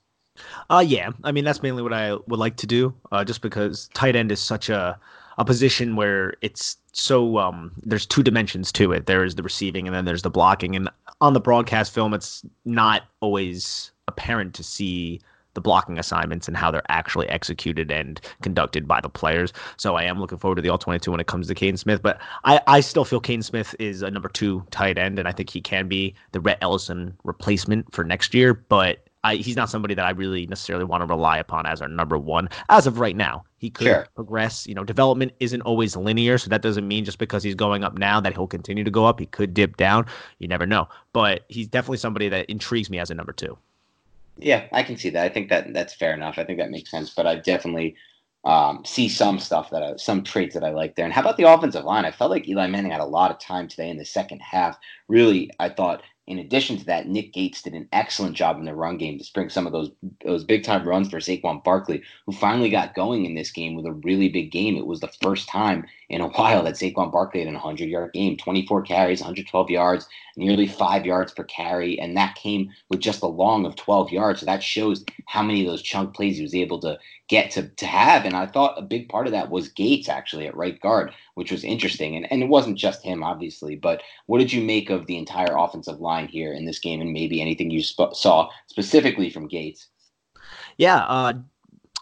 Uh, 0.70 0.84
yeah. 0.86 1.10
I 1.24 1.32
mean, 1.32 1.44
that's 1.44 1.62
mainly 1.62 1.84
what 1.84 1.94
I 1.94 2.14
would 2.14 2.40
like 2.40 2.56
to 2.58 2.68
do, 2.68 2.94
uh, 3.12 3.24
just 3.24 3.42
because 3.42 3.90
tight 3.94 4.16
end 4.16 4.32
is 4.32 4.40
such 4.40 4.70
a, 4.70 5.00
a 5.40 5.46
position 5.46 5.96
where 5.96 6.34
it's 6.42 6.78
so 6.92 7.38
um, 7.38 7.72
there's 7.84 8.06
two 8.06 8.22
dimensions 8.22 8.72
to 8.74 8.92
it. 8.92 9.06
There 9.06 9.24
is 9.24 9.36
the 9.36 9.44
receiving 9.44 9.88
and 9.88 9.96
then 9.96 10.06
there's 10.06 10.22
the 10.22 10.30
blocking. 10.30 10.76
And 10.76 10.90
on 11.22 11.34
the 11.34 11.40
broadcast 11.40 11.94
film, 11.94 12.14
it's 12.14 12.46
not 12.66 13.04
always 13.22 13.92
apparent 14.08 14.54
to 14.56 14.64
see 14.64 15.22
the 15.54 15.62
blocking 15.62 15.98
assignments 15.98 16.48
and 16.48 16.56
how 16.56 16.70
they're 16.70 16.84
actually 16.90 17.28
executed 17.30 17.90
and 17.90 18.22
conducted 18.42 18.88
by 18.88 19.00
the 19.02 19.10
players. 19.10 19.54
So 19.78 19.96
I 19.96 20.04
am 20.04 20.20
looking 20.20 20.38
forward 20.38 20.58
to 20.58 20.62
the 20.62 20.70
all 20.70 20.78
22 20.78 21.10
when 21.10 21.20
it 21.20 21.28
comes 21.28 21.48
to 21.48 21.56
Kaden 21.56 21.80
Smith. 21.80 22.02
But 22.02 22.20
I, 22.44 22.62
I 22.68 22.82
still 22.82 23.06
feel 23.06 23.22
Kaden 23.22 23.44
Smith 23.44 23.74
is 23.80 24.02
a 24.02 24.12
number 24.12 24.30
two 24.30 24.66
tight 24.72 24.98
end, 24.98 25.20
and 25.20 25.28
I 25.28 25.32
think 25.32 25.50
he 25.50 25.62
can 25.62 25.88
be 25.88 26.14
the 26.34 26.42
Rhett 26.42 26.60
Ellison 26.62 27.18
replacement 27.24 27.94
for 27.94 28.04
next 28.04 28.34
year. 28.34 28.54
But 28.54 29.09
I, 29.24 29.36
he's 29.36 29.56
not 29.56 29.70
somebody 29.70 29.94
that 29.96 30.06
I 30.06 30.12
really 30.12 30.48
necessarily 30.48 30.86
want 30.86 31.02
to 31.02 31.06
rely 31.06 31.38
upon 31.38 31.66
as 31.66 31.82
our 31.82 31.88
number 31.88 32.18
one 32.18 32.50
as 32.70 32.88
of 32.88 33.00
right 33.00 33.16
now. 33.16 33.44
He 33.58 33.70
could 33.70 33.88
sure. 33.88 34.08
progress. 34.16 34.66
You 34.66 34.76
know, 34.76 34.84
development 34.84 35.34
isn't 35.40 35.62
always 35.62 35.96
linear, 35.96 36.38
so 36.38 36.50
that 36.50 36.62
doesn't 36.62 36.88
mean 36.88 37.04
just 37.04 37.18
because 37.18 37.44
he's 37.44 37.56
going 37.56 37.84
up 37.84 37.98
now 37.98 38.22
that 38.22 38.34
he'll 38.34 38.48
continue 38.48 38.84
to 38.84 38.92
go 38.92 39.06
up. 39.06 39.20
He 39.20 39.26
could 39.26 39.54
dip 39.54 39.76
down. 39.76 40.06
You 40.40 40.48
never 40.48 40.66
know. 40.66 40.88
But 41.12 41.44
he's 41.50 41.68
definitely 41.68 41.98
somebody 41.98 42.30
that 42.30 42.50
intrigues 42.50 42.90
me 42.90 43.00
as 43.00 43.12
a 43.12 43.16
number 43.16 43.34
two. 43.34 43.58
Yeah, 44.38 44.68
I 44.72 44.84
can 44.84 44.96
see 44.96 45.10
that. 45.10 45.26
I 45.26 45.30
think 45.30 45.50
that 45.50 45.74
that's 45.74 45.94
fair 45.94 46.14
enough. 46.14 46.38
I 46.38 46.46
think 46.46 46.60
that 46.60 46.72
makes 46.72 46.90
sense. 46.90 47.10
But 47.14 47.28
I 47.28 47.36
definitely 47.36 47.98
um, 48.46 48.84
see 48.86 49.10
some 49.10 49.38
stuff 49.38 49.70
that 49.72 49.84
I, 49.84 49.96
some 49.98 50.24
traits 50.24 50.54
that 50.54 50.64
I 50.64 50.70
like 50.70 50.96
there. 50.96 51.04
And 51.04 51.14
how 51.14 51.22
about 51.22 51.36
the 51.36 51.52
offensive 51.52 51.84
line? 51.84 52.06
I 52.06 52.12
felt 52.12 52.32
like 52.32 52.48
Eli 52.48 52.68
Manning 52.68 52.92
had 52.92 53.02
a 53.02 53.06
lot 53.06 53.32
of 53.32 53.40
time 53.40 53.68
today 53.68 53.90
in 53.90 53.98
the 53.98 54.06
second 54.06 54.42
half. 54.42 54.78
Really, 55.10 55.52
I 55.60 55.68
thought 55.68 56.04
in 56.30 56.38
addition 56.38 56.78
to 56.78 56.86
that, 56.86 57.08
Nick 57.08 57.34
Gates 57.34 57.64
did 57.64 57.74
an 57.74 57.90
excellent 57.92 58.36
job 58.36 58.60
in 58.60 58.66
the 58.66 58.76
run 58.76 59.00
game 59.00 59.18
to 59.18 59.24
spring 59.24 59.50
some 59.50 59.66
of 59.66 59.74
those 59.74 59.90
those 60.24 60.44
big 60.44 60.64
time 60.64 60.88
runs 60.88 61.10
for 61.10 61.18
Saquon 61.18 61.64
Barkley, 61.64 62.04
who 62.28 62.32
finally 62.32 62.70
got 62.70 62.94
going 62.94 63.26
in 63.26 63.34
this 63.34 63.52
game 63.52 63.74
with 63.74 63.88
a 63.88 63.94
really 63.94 64.30
big 64.30 64.52
game. 64.52 64.78
It 64.78 64.86
was 64.86 65.00
the 65.00 65.12
first 65.24 65.50
time 65.50 65.88
in 66.08 66.22
a 66.22 66.28
while 66.38 66.64
that 66.64 66.76
Saquon 66.76 67.12
Barkley 67.12 67.40
had 67.40 67.50
a 67.50 67.54
100 67.54 67.90
yard 67.90 68.14
game, 68.14 68.38
24 68.38 68.84
carries, 68.84 69.22
112 69.22 69.72
yards, 69.72 70.08
nearly 70.38 70.68
five 70.68 71.04
yards 71.04 71.32
per 71.32 71.44
carry, 71.46 72.00
and 72.00 72.16
that 72.16 72.36
came 72.36 72.72
with 72.90 73.00
just 73.00 73.24
a 73.24 73.28
long 73.28 73.66
of 73.66 73.76
12 73.76 74.12
yards. 74.12 74.42
So 74.42 74.46
that 74.46 74.62
shows 74.62 75.04
how 75.26 75.42
many 75.42 75.66
of 75.66 75.72
those 75.72 75.82
chunk 75.82 76.16
plays 76.16 76.38
he 76.38 76.44
was 76.44 76.54
able 76.54 76.80
to 76.82 77.00
get 77.30 77.52
to, 77.52 77.70
to 77.70 77.86
have. 77.86 78.26
And 78.26 78.36
I 78.36 78.48
thought 78.48 78.78
a 78.78 78.82
big 78.82 79.08
part 79.08 79.28
of 79.28 79.32
that 79.34 79.52
was 79.52 79.70
Gates 79.70 80.10
actually 80.10 80.48
at 80.48 80.58
right 80.58 80.80
guard, 80.82 81.14
which 81.36 81.52
was 81.52 81.64
interesting. 81.64 82.16
And, 82.16 82.30
and 82.32 82.42
it 82.42 82.50
wasn't 82.50 82.78
just 82.78 83.04
him, 83.04 83.24
obviously, 83.24 83.76
but 83.76 84.02
what 84.26 84.40
did 84.40 84.52
you 84.52 84.64
make 84.64 84.90
of 84.90 85.06
the 85.06 85.18
entire 85.18 85.56
offensive 85.56 86.02
line 86.02 86.19
here 86.28 86.54
in 86.54 86.66
this 86.66 86.80
game 86.80 87.02
and 87.02 87.12
maybe 87.12 87.42
anything 87.42 87.70
you 87.70 87.84
sp- 87.84 88.14
saw 88.14 88.50
specifically 88.68 89.30
from 89.30 89.48
Gates? 89.48 89.88
Yeah. 90.78 91.06
Uh, 91.06 91.34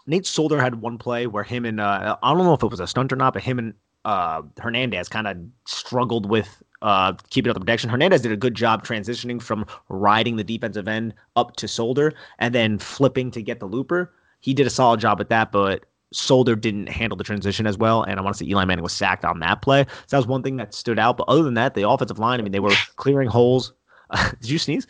Nate 0.06 0.26
Solder 0.26 0.60
had 0.60 0.76
one 0.76 0.98
play 0.98 1.26
where 1.26 1.44
him 1.44 1.64
and, 1.64 1.80
uh, 1.80 2.16
I 2.22 2.34
don't 2.34 2.44
know 2.44 2.54
if 2.54 2.62
it 2.62 2.70
was 2.70 2.80
a 2.80 2.86
stunt 2.86 3.12
or 3.12 3.16
not, 3.16 3.34
but 3.34 3.42
him 3.42 3.58
and 3.58 3.74
uh, 4.04 4.42
Hernandez 4.58 5.08
kind 5.08 5.26
of 5.26 5.36
struggled 5.66 6.28
with 6.28 6.62
uh, 6.80 7.12
keeping 7.30 7.50
up 7.50 7.54
the 7.54 7.60
protection. 7.60 7.90
Hernandez 7.90 8.22
did 8.22 8.32
a 8.32 8.36
good 8.36 8.54
job 8.54 8.86
transitioning 8.86 9.42
from 9.42 9.66
riding 9.88 10.36
the 10.36 10.44
defensive 10.44 10.88
end 10.88 11.12
up 11.36 11.56
to 11.56 11.68
Solder 11.68 12.14
and 12.38 12.54
then 12.54 12.78
flipping 12.78 13.30
to 13.32 13.42
get 13.42 13.60
the 13.60 13.66
looper 13.66 14.12
he 14.40 14.54
did 14.54 14.66
a 14.66 14.70
solid 14.70 15.00
job 15.00 15.20
at 15.20 15.28
that, 15.28 15.52
but 15.52 15.84
Solder 16.12 16.56
didn't 16.56 16.88
handle 16.88 17.16
the 17.16 17.24
transition 17.24 17.66
as 17.66 17.76
well. 17.76 18.02
And 18.02 18.18
I 18.18 18.22
want 18.22 18.36
to 18.36 18.44
say 18.44 18.48
Eli 18.48 18.64
Manning 18.64 18.82
was 18.82 18.92
sacked 18.92 19.24
on 19.24 19.40
that 19.40 19.62
play. 19.62 19.84
So 19.84 20.16
that 20.16 20.16
was 20.18 20.26
one 20.26 20.42
thing 20.42 20.56
that 20.56 20.74
stood 20.74 20.98
out. 20.98 21.16
But 21.16 21.28
other 21.28 21.42
than 21.42 21.54
that, 21.54 21.74
the 21.74 21.88
offensive 21.88 22.18
line, 22.18 22.40
I 22.40 22.42
mean, 22.42 22.52
they 22.52 22.60
were 22.60 22.74
clearing 22.96 23.28
holes. 23.28 23.72
did 24.40 24.50
you 24.50 24.58
sneeze? 24.58 24.86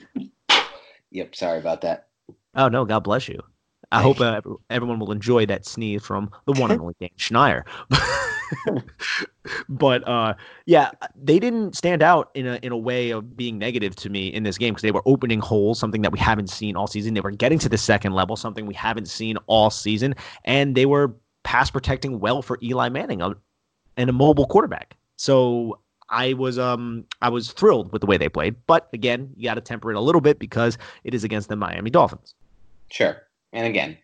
Yep. 1.11 1.35
Sorry 1.35 1.59
about 1.59 1.81
that. 1.83 2.09
Oh, 2.55 2.69
no. 2.69 2.85
God 2.85 3.01
bless 3.01 3.29
you. 3.29 3.41
I 3.91 4.03
hope 4.03 4.21
uh, 4.21 4.41
everyone 4.69 4.99
will 4.99 5.13
enjoy 5.13 5.47
that 5.47 5.65
sneeze 5.65 6.05
from 6.05 6.31
the 6.47 6.53
one 6.53 6.71
and 6.71 6.81
only 6.83 6.95
Dan 7.01 7.09
Schneier. 7.17 7.63
but 9.69 10.07
uh, 10.07 10.35
yeah, 10.67 10.91
they 11.15 11.39
didn't 11.39 11.77
stand 11.77 12.03
out 12.03 12.31
in 12.35 12.47
a 12.47 12.59
in 12.63 12.73
a 12.73 12.77
way 12.77 13.11
of 13.11 13.37
being 13.37 13.59
negative 13.59 13.97
to 13.97 14.11
me 14.11 14.29
in 14.29 14.43
this 14.43 14.59
game 14.59 14.75
because 14.75 14.83
they 14.83 14.91
were 14.91 15.03
opening 15.07 15.41
holes, 15.41 15.79
something 15.79 16.03
that 16.03 16.13
we 16.13 16.19
haven't 16.19 16.51
seen 16.51 16.77
all 16.77 16.87
season. 16.87 17.15
They 17.15 17.21
were 17.21 17.31
getting 17.31 17.59
to 17.61 17.69
the 17.69 17.79
second 17.79 18.13
level, 18.13 18.37
something 18.37 18.67
we 18.67 18.75
haven't 18.75 19.09
seen 19.09 19.37
all 19.47 19.71
season, 19.71 20.15
and 20.45 20.75
they 20.75 20.87
were 20.87 21.15
pass 21.45 21.71
protecting 21.71 22.21
well 22.21 22.43
for 22.43 22.59
Eli 22.63 22.91
Manning 22.91 23.23
uh, 23.23 23.35
and 23.97 24.11
a 24.11 24.13
mobile 24.13 24.47
quarterback. 24.47 24.97
So 25.17 25.81
I 26.11 26.33
was 26.33 26.59
um 26.59 27.05
I 27.23 27.29
was 27.29 27.53
thrilled 27.53 27.93
with 27.93 28.01
the 28.01 28.07
way 28.07 28.17
they 28.17 28.29
played, 28.29 28.57
but 28.67 28.89
again, 28.93 29.33
you 29.37 29.45
got 29.45 29.55
to 29.55 29.61
temper 29.61 29.91
it 29.91 29.97
a 29.97 30.01
little 30.01 30.21
bit 30.21 30.39
because 30.39 30.79
it 31.05 31.15
is 31.15 31.25
against 31.25 31.49
the 31.49 31.57
Miami 31.57 31.91
Dolphins. 31.91 32.35
Sure, 32.91 33.23
and 33.53 33.67
again, 33.67 33.99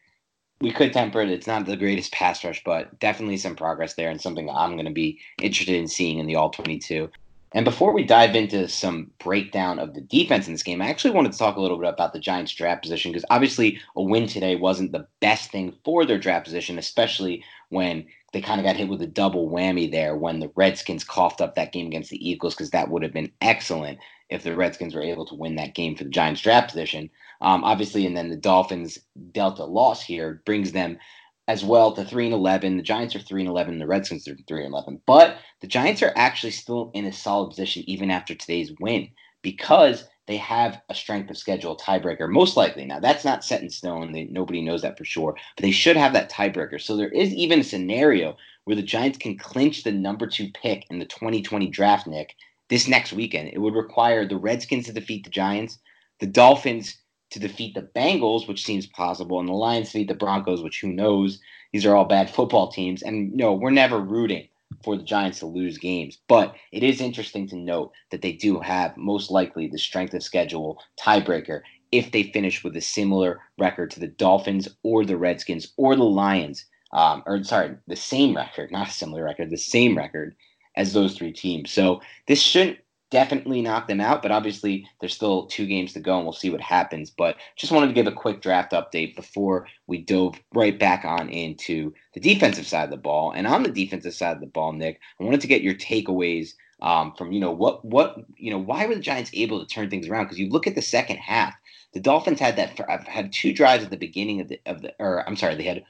we 0.60 0.72
could 0.72 0.92
temper 0.92 1.20
it. 1.20 1.30
It's 1.30 1.46
not 1.46 1.66
the 1.66 1.76
greatest 1.76 2.12
pass 2.12 2.44
rush, 2.44 2.62
but 2.64 2.98
definitely 3.00 3.36
some 3.36 3.56
progress 3.56 3.94
there 3.94 4.10
and 4.10 4.20
something 4.20 4.48
I'm 4.48 4.72
going 4.72 4.86
to 4.86 4.92
be 4.92 5.20
interested 5.40 5.76
in 5.76 5.88
seeing 5.88 6.18
in 6.18 6.26
the 6.26 6.36
All 6.36 6.50
22. 6.50 7.10
And 7.52 7.64
before 7.64 7.92
we 7.92 8.02
dive 8.02 8.34
into 8.34 8.68
some 8.68 9.12
breakdown 9.20 9.78
of 9.78 9.94
the 9.94 10.00
defense 10.00 10.48
in 10.48 10.54
this 10.54 10.64
game, 10.64 10.82
I 10.82 10.88
actually 10.88 11.12
wanted 11.12 11.30
to 11.32 11.38
talk 11.38 11.56
a 11.56 11.60
little 11.60 11.78
bit 11.78 11.88
about 11.88 12.12
the 12.12 12.18
Giants' 12.18 12.52
draft 12.52 12.82
position 12.82 13.12
because 13.12 13.24
obviously 13.30 13.78
a 13.94 14.02
win 14.02 14.26
today 14.26 14.56
wasn't 14.56 14.90
the 14.90 15.06
best 15.20 15.52
thing 15.52 15.72
for 15.84 16.04
their 16.04 16.18
draft 16.18 16.44
position, 16.44 16.78
especially 16.78 17.44
when 17.68 18.06
they 18.34 18.40
kind 18.40 18.60
of 18.60 18.64
got 18.66 18.76
hit 18.76 18.88
with 18.88 19.00
a 19.00 19.06
double 19.06 19.48
whammy 19.48 19.88
there 19.88 20.16
when 20.16 20.40
the 20.40 20.50
Redskins 20.56 21.04
coughed 21.04 21.40
up 21.40 21.54
that 21.54 21.72
game 21.72 21.86
against 21.86 22.10
the 22.10 22.28
Eagles 22.28 22.54
because 22.54 22.70
that 22.70 22.90
would 22.90 23.04
have 23.04 23.12
been 23.12 23.30
excellent 23.40 24.00
if 24.28 24.42
the 24.42 24.56
Redskins 24.56 24.92
were 24.92 25.02
able 25.02 25.24
to 25.26 25.36
win 25.36 25.54
that 25.54 25.76
game 25.76 25.94
for 25.94 26.02
the 26.02 26.10
Giants' 26.10 26.40
draft 26.40 26.70
position. 26.70 27.10
Um, 27.40 27.62
obviously, 27.62 28.04
and 28.06 28.16
then 28.16 28.30
the 28.30 28.36
Dolphins' 28.36 28.98
Delta 29.30 29.64
loss 29.64 30.02
here 30.02 30.42
brings 30.44 30.72
them 30.72 30.98
as 31.46 31.64
well 31.64 31.92
to 31.92 32.04
three 32.04 32.24
and 32.24 32.34
eleven. 32.34 32.76
The 32.76 32.82
Giants 32.82 33.14
are 33.14 33.20
three 33.20 33.42
and 33.42 33.48
eleven. 33.48 33.78
The 33.78 33.86
Redskins 33.86 34.26
are 34.26 34.36
three 34.48 34.64
and 34.64 34.74
eleven. 34.74 35.00
But 35.06 35.38
the 35.60 35.68
Giants 35.68 36.02
are 36.02 36.12
actually 36.16 36.50
still 36.50 36.90
in 36.92 37.04
a 37.04 37.12
solid 37.12 37.50
position 37.50 37.84
even 37.86 38.10
after 38.10 38.34
today's 38.34 38.72
win 38.80 39.10
because 39.42 40.08
they 40.26 40.36
have 40.38 40.80
a 40.88 40.94
strength 40.94 41.30
of 41.30 41.36
schedule 41.36 41.76
tiebreaker, 41.76 42.28
most 42.28 42.56
likely. 42.56 42.84
Now, 42.84 42.98
that's 43.00 43.24
not 43.24 43.44
set 43.44 43.62
in 43.62 43.70
stone. 43.70 44.12
They, 44.12 44.24
nobody 44.24 44.62
knows 44.62 44.82
that 44.82 44.96
for 44.96 45.04
sure, 45.04 45.36
but 45.56 45.62
they 45.62 45.70
should 45.70 45.96
have 45.96 46.14
that 46.14 46.30
tiebreaker. 46.30 46.80
So 46.80 46.96
there 46.96 47.10
is 47.10 47.32
even 47.34 47.60
a 47.60 47.64
scenario 47.64 48.36
where 48.64 48.76
the 48.76 48.82
Giants 48.82 49.18
can 49.18 49.36
clinch 49.36 49.82
the 49.82 49.92
number 49.92 50.26
two 50.26 50.48
pick 50.54 50.86
in 50.90 50.98
the 50.98 51.04
2020 51.04 51.68
draft, 51.68 52.06
Nick, 52.06 52.34
this 52.68 52.88
next 52.88 53.12
weekend. 53.12 53.50
It 53.52 53.58
would 53.58 53.74
require 53.74 54.26
the 54.26 54.38
Redskins 54.38 54.86
to 54.86 54.92
defeat 54.92 55.24
the 55.24 55.30
Giants, 55.30 55.78
the 56.20 56.26
Dolphins 56.26 56.96
to 57.30 57.38
defeat 57.38 57.74
the 57.74 57.88
Bengals, 57.94 58.48
which 58.48 58.64
seems 58.64 58.86
possible, 58.86 59.40
and 59.40 59.48
the 59.48 59.52
Lions 59.52 59.90
to 59.92 59.98
beat 59.98 60.08
the 60.08 60.14
Broncos, 60.14 60.62
which 60.62 60.80
who 60.80 60.88
knows? 60.92 61.40
These 61.72 61.84
are 61.84 61.94
all 61.94 62.04
bad 62.06 62.30
football 62.30 62.70
teams. 62.70 63.02
And 63.02 63.32
no, 63.34 63.52
we're 63.52 63.70
never 63.70 64.00
rooting 64.00 64.48
for 64.84 64.96
the 64.96 65.02
Giants 65.02 65.40
to 65.40 65.46
lose 65.46 65.78
games. 65.78 66.18
But 66.28 66.54
it 66.72 66.82
is 66.82 67.00
interesting 67.00 67.48
to 67.48 67.56
note 67.56 67.92
that 68.10 68.22
they 68.22 68.32
do 68.32 68.60
have 68.60 68.96
most 68.96 69.30
likely 69.30 69.66
the 69.66 69.78
strength 69.78 70.14
of 70.14 70.22
schedule 70.22 70.80
tiebreaker 71.00 71.62
if 71.90 72.12
they 72.12 72.24
finish 72.24 72.62
with 72.62 72.76
a 72.76 72.80
similar 72.80 73.40
record 73.58 73.90
to 73.92 74.00
the 74.00 74.08
Dolphins 74.08 74.68
or 74.82 75.04
the 75.04 75.16
Redskins 75.16 75.72
or 75.76 75.96
the 75.96 76.04
Lions. 76.04 76.66
Um, 76.92 77.22
or 77.26 77.42
sorry, 77.42 77.76
the 77.88 77.96
same 77.96 78.36
record, 78.36 78.70
not 78.70 78.88
a 78.88 78.92
similar 78.92 79.24
record, 79.24 79.50
the 79.50 79.56
same 79.56 79.96
record 79.96 80.36
as 80.76 80.92
those 80.92 81.16
three 81.16 81.32
teams. 81.32 81.70
So 81.70 82.00
this 82.26 82.40
shouldn't 82.40 82.78
definitely 83.10 83.62
knock 83.62 83.86
them 83.86 84.00
out, 84.00 84.22
but 84.22 84.32
obviously 84.32 84.88
there's 85.00 85.14
still 85.14 85.46
two 85.46 85.66
games 85.66 85.92
to 85.92 86.00
go 86.00 86.16
and 86.16 86.24
we'll 86.24 86.32
see 86.32 86.50
what 86.50 86.60
happens. 86.60 87.10
But 87.10 87.36
just 87.56 87.72
wanted 87.72 87.88
to 87.88 87.92
give 87.92 88.06
a 88.06 88.12
quick 88.12 88.42
draft 88.42 88.72
update 88.72 89.14
before 89.14 89.66
we 89.86 89.98
dove 89.98 90.34
right 90.52 90.78
back 90.78 91.04
on 91.04 91.28
into 91.28 91.92
the 92.14 92.20
defensive 92.20 92.66
side 92.66 92.84
of 92.84 92.90
the 92.90 92.96
ball. 92.96 93.32
And 93.32 93.46
on 93.46 93.62
the 93.62 93.70
defensive 93.70 94.14
side 94.14 94.34
of 94.34 94.40
the 94.40 94.46
ball, 94.46 94.72
Nick, 94.72 95.00
I 95.20 95.24
wanted 95.24 95.40
to 95.42 95.46
get 95.46 95.62
your 95.62 95.74
takeaways 95.74 96.54
um, 96.82 97.14
from, 97.16 97.32
you 97.32 97.40
know, 97.40 97.52
what, 97.52 97.84
what, 97.84 98.16
you 98.36 98.50
know, 98.50 98.58
why 98.58 98.86
were 98.86 98.94
the 98.96 99.00
Giants 99.00 99.30
able 99.32 99.60
to 99.60 99.66
turn 99.66 99.90
things 99.90 100.08
around? 100.08 100.24
Because 100.24 100.38
you 100.38 100.50
look 100.50 100.66
at 100.66 100.74
the 100.74 100.82
second 100.82 101.18
half, 101.18 101.54
the 101.92 102.00
Dolphins 102.00 102.40
had 102.40 102.56
that, 102.56 102.78
I've 102.88 103.06
had 103.06 103.32
two 103.32 103.52
drives 103.52 103.84
at 103.84 103.90
the 103.90 103.96
beginning 103.96 104.40
of 104.40 104.48
the, 104.48 104.60
of 104.66 104.82
the, 104.82 104.92
or 104.98 105.26
I'm 105.28 105.36
sorry, 105.36 105.54
they 105.54 105.62
had 105.62 105.84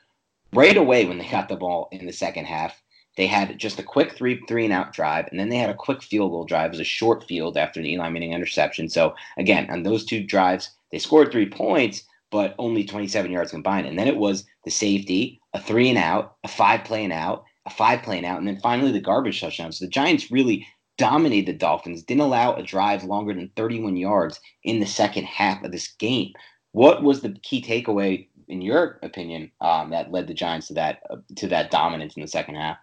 right 0.52 0.76
away 0.76 1.06
when 1.06 1.18
they 1.18 1.28
got 1.28 1.48
the 1.48 1.56
ball 1.56 1.88
in 1.90 2.06
the 2.06 2.12
second 2.12 2.44
half 2.44 2.80
they 3.16 3.26
had 3.26 3.58
just 3.58 3.78
a 3.78 3.82
quick 3.82 4.16
three 4.16 4.42
three 4.48 4.64
and 4.64 4.72
out 4.72 4.92
drive, 4.92 5.26
and 5.30 5.38
then 5.38 5.48
they 5.48 5.56
had 5.56 5.70
a 5.70 5.74
quick 5.74 6.02
field 6.02 6.32
goal 6.32 6.44
drive. 6.44 6.66
It 6.66 6.70
was 6.70 6.80
a 6.80 6.84
short 6.84 7.24
field 7.24 7.56
after 7.56 7.80
the 7.80 7.92
Eli 7.92 8.08
Manning 8.08 8.32
interception. 8.32 8.88
So 8.88 9.14
again, 9.36 9.70
on 9.70 9.82
those 9.82 10.04
two 10.04 10.24
drives, 10.24 10.70
they 10.90 10.98
scored 10.98 11.30
three 11.30 11.48
points, 11.48 12.04
but 12.30 12.54
only 12.58 12.84
27 12.84 13.30
yards 13.30 13.52
combined. 13.52 13.86
And 13.86 13.98
then 13.98 14.08
it 14.08 14.16
was 14.16 14.44
the 14.64 14.70
safety, 14.70 15.40
a 15.52 15.60
three 15.60 15.88
and 15.88 15.98
out, 15.98 16.36
a 16.42 16.48
five 16.48 16.84
play 16.84 17.04
and 17.04 17.12
out, 17.12 17.44
a 17.66 17.70
five 17.70 18.02
play 18.02 18.16
and 18.16 18.26
out, 18.26 18.38
and 18.38 18.48
then 18.48 18.60
finally 18.60 18.92
the 18.92 19.00
garbage 19.00 19.40
touchdown. 19.40 19.72
So 19.72 19.84
the 19.84 19.90
Giants 19.90 20.30
really 20.30 20.66
dominated 20.96 21.46
the 21.46 21.58
Dolphins, 21.58 22.02
didn't 22.02 22.22
allow 22.22 22.54
a 22.54 22.62
drive 22.62 23.04
longer 23.04 23.34
than 23.34 23.50
31 23.56 23.96
yards 23.96 24.40
in 24.62 24.80
the 24.80 24.86
second 24.86 25.24
half 25.24 25.62
of 25.64 25.72
this 25.72 25.92
game. 25.92 26.32
What 26.72 27.02
was 27.02 27.20
the 27.20 27.36
key 27.42 27.62
takeaway, 27.62 28.28
in 28.48 28.60
your 28.60 28.98
opinion, 29.02 29.50
um, 29.60 29.90
that 29.90 30.12
led 30.12 30.26
the 30.26 30.34
Giants 30.34 30.68
to 30.68 30.74
that 30.74 31.02
uh, 31.10 31.16
to 31.36 31.48
that 31.48 31.70
dominance 31.70 32.16
in 32.16 32.22
the 32.22 32.28
second 32.28 32.56
half? 32.56 32.78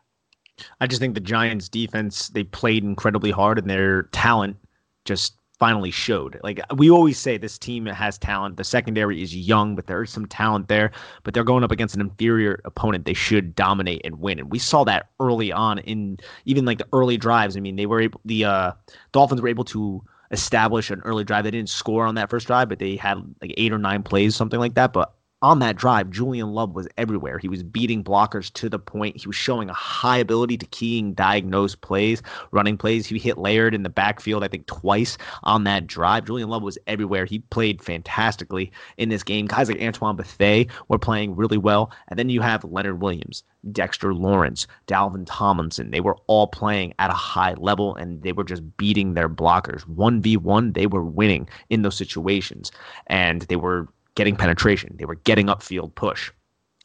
I 0.79 0.87
just 0.87 1.01
think 1.01 1.13
the 1.13 1.19
Giants 1.21 1.69
defense, 1.69 2.29
they 2.29 2.43
played 2.43 2.83
incredibly 2.83 3.31
hard 3.31 3.57
and 3.57 3.69
their 3.69 4.03
talent 4.03 4.57
just 5.05 5.35
finally 5.61 5.91
showed. 5.91 6.39
Like 6.43 6.59
we 6.75 6.89
always 6.89 7.19
say 7.19 7.37
this 7.37 7.59
team 7.59 7.85
has 7.85 8.17
talent. 8.17 8.57
The 8.57 8.63
secondary 8.63 9.21
is 9.21 9.35
young, 9.35 9.75
but 9.75 9.85
there 9.85 10.01
is 10.01 10.09
some 10.09 10.25
talent 10.25 10.67
there, 10.69 10.91
but 11.21 11.35
they're 11.35 11.43
going 11.43 11.63
up 11.63 11.69
against 11.69 11.93
an 11.93 12.01
inferior 12.01 12.59
opponent. 12.65 13.05
They 13.05 13.13
should 13.13 13.55
dominate 13.55 14.01
and 14.03 14.19
win. 14.19 14.39
And 14.39 14.51
we 14.51 14.57
saw 14.57 14.83
that 14.85 15.09
early 15.19 15.51
on 15.51 15.77
in 15.77 16.17
even 16.45 16.65
like 16.65 16.79
the 16.79 16.87
early 16.93 17.15
drives. 17.15 17.55
I 17.55 17.59
mean, 17.59 17.75
they 17.75 17.85
were 17.85 18.01
able 18.01 18.19
the 18.25 18.43
uh 18.45 18.71
Dolphins 19.11 19.39
were 19.39 19.49
able 19.49 19.65
to 19.65 20.03
establish 20.31 20.89
an 20.89 21.01
early 21.05 21.23
drive. 21.23 21.43
They 21.43 21.51
didn't 21.51 21.69
score 21.69 22.07
on 22.07 22.15
that 22.15 22.31
first 22.31 22.47
drive, 22.47 22.67
but 22.67 22.79
they 22.79 22.95
had 22.95 23.19
like 23.39 23.53
eight 23.55 23.71
or 23.71 23.77
nine 23.77 24.01
plays, 24.01 24.35
something 24.35 24.59
like 24.59 24.73
that. 24.73 24.93
But 24.93 25.13
on 25.41 25.59
that 25.59 25.75
drive, 25.75 26.11
Julian 26.11 26.53
Love 26.53 26.75
was 26.75 26.87
everywhere. 26.97 27.39
He 27.39 27.47
was 27.47 27.63
beating 27.63 28.03
blockers 28.03 28.53
to 28.53 28.69
the 28.69 28.77
point. 28.77 29.17
He 29.17 29.27
was 29.27 29.35
showing 29.35 29.69
a 29.69 29.73
high 29.73 30.17
ability 30.17 30.57
to 30.57 30.65
keying 30.67 31.13
diagnose 31.13 31.73
plays, 31.73 32.21
running 32.51 32.77
plays. 32.77 33.07
He 33.07 33.17
hit 33.17 33.39
Laird 33.39 33.73
in 33.73 33.81
the 33.83 33.89
backfield, 33.89 34.43
I 34.43 34.47
think, 34.47 34.67
twice 34.67 35.17
on 35.43 35.63
that 35.63 35.87
drive. 35.87 36.25
Julian 36.25 36.49
Love 36.49 36.61
was 36.61 36.77
everywhere. 36.85 37.25
He 37.25 37.39
played 37.39 37.81
fantastically 37.81 38.71
in 38.97 39.09
this 39.09 39.23
game. 39.23 39.47
Guys 39.47 39.67
like 39.67 39.81
Antoine 39.81 40.15
Bethea 40.15 40.65
were 40.89 40.99
playing 40.99 41.35
really 41.35 41.57
well. 41.57 41.91
And 42.09 42.19
then 42.19 42.29
you 42.29 42.41
have 42.41 42.63
Leonard 42.63 43.01
Williams, 43.01 43.43
Dexter 43.71 44.13
Lawrence, 44.13 44.67
Dalvin 44.87 45.23
Tomlinson. 45.25 45.89
They 45.89 46.01
were 46.01 46.17
all 46.27 46.47
playing 46.47 46.93
at 46.99 47.09
a 47.09 47.13
high 47.13 47.55
level 47.55 47.95
and 47.95 48.21
they 48.21 48.31
were 48.31 48.43
just 48.43 48.61
beating 48.77 49.15
their 49.15 49.29
blockers. 49.29 49.85
1v1, 49.87 50.75
they 50.75 50.85
were 50.85 51.03
winning 51.03 51.49
in 51.71 51.81
those 51.81 51.97
situations. 51.97 52.71
And 53.07 53.41
they 53.43 53.55
were 53.55 53.87
getting 54.15 54.35
penetration. 54.35 54.95
They 54.97 55.05
were 55.05 55.15
getting 55.15 55.47
upfield 55.47 55.95
push. 55.95 56.31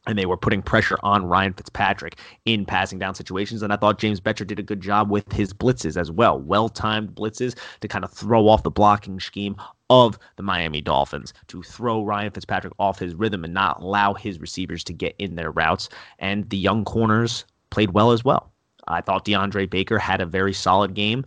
and 0.07 0.17
they 0.19 0.27
were 0.27 0.37
putting 0.37 0.63
pressure 0.63 0.99
on 1.03 1.27
Ryan 1.27 1.53
Fitzpatrick 1.53 2.19
in 2.45 2.65
passing 2.65 2.99
down 2.99 3.15
situations. 3.15 3.63
And 3.63 3.73
I 3.73 3.77
thought 3.77 3.99
James 3.99 4.21
Bettcher 4.21 4.47
did 4.47 4.59
a 4.59 4.63
good 4.63 4.81
job 4.81 5.11
with 5.11 5.31
his 5.33 5.53
blitzes 5.53 5.97
as 5.97 6.11
well, 6.11 6.39
well 6.41 6.69
timed 6.69 7.15
blitzes 7.15 7.57
to 7.81 7.89
kind 7.89 8.05
of 8.05 8.13
throw 8.13 8.49
off 8.49 8.63
the 8.63 8.71
blocking 8.71 9.19
scheme 9.21 9.57
of 9.91 10.19
the 10.37 10.43
Miami 10.43 10.81
Dolphins, 10.81 11.33
to 11.49 11.63
throw 11.63 12.03
Ryan 12.05 12.31
Fitzpatrick 12.31 12.73
off 12.79 12.99
his 12.99 13.15
rhythm 13.15 13.45
and 13.45 13.55
not 13.55 13.83
allow 13.83 14.15
his 14.15 14.41
receivers 14.41 14.85
to 14.85 14.93
get 14.93 15.15
in 15.19 15.35
their 15.37 15.51
routes. 15.51 15.89
And 16.19 16.49
the 16.51 16.57
young 16.57 16.85
corners 16.85 17.45
played 17.71 17.91
well 17.91 18.13
as 18.13 18.25
well. 18.25 18.53
I 18.89 19.01
thought 19.01 19.25
DeAndre 19.25 19.69
Baker 19.69 19.99
had 19.99 20.21
a 20.21 20.27
very 20.27 20.53
solid 20.53 20.95
game. 20.95 21.25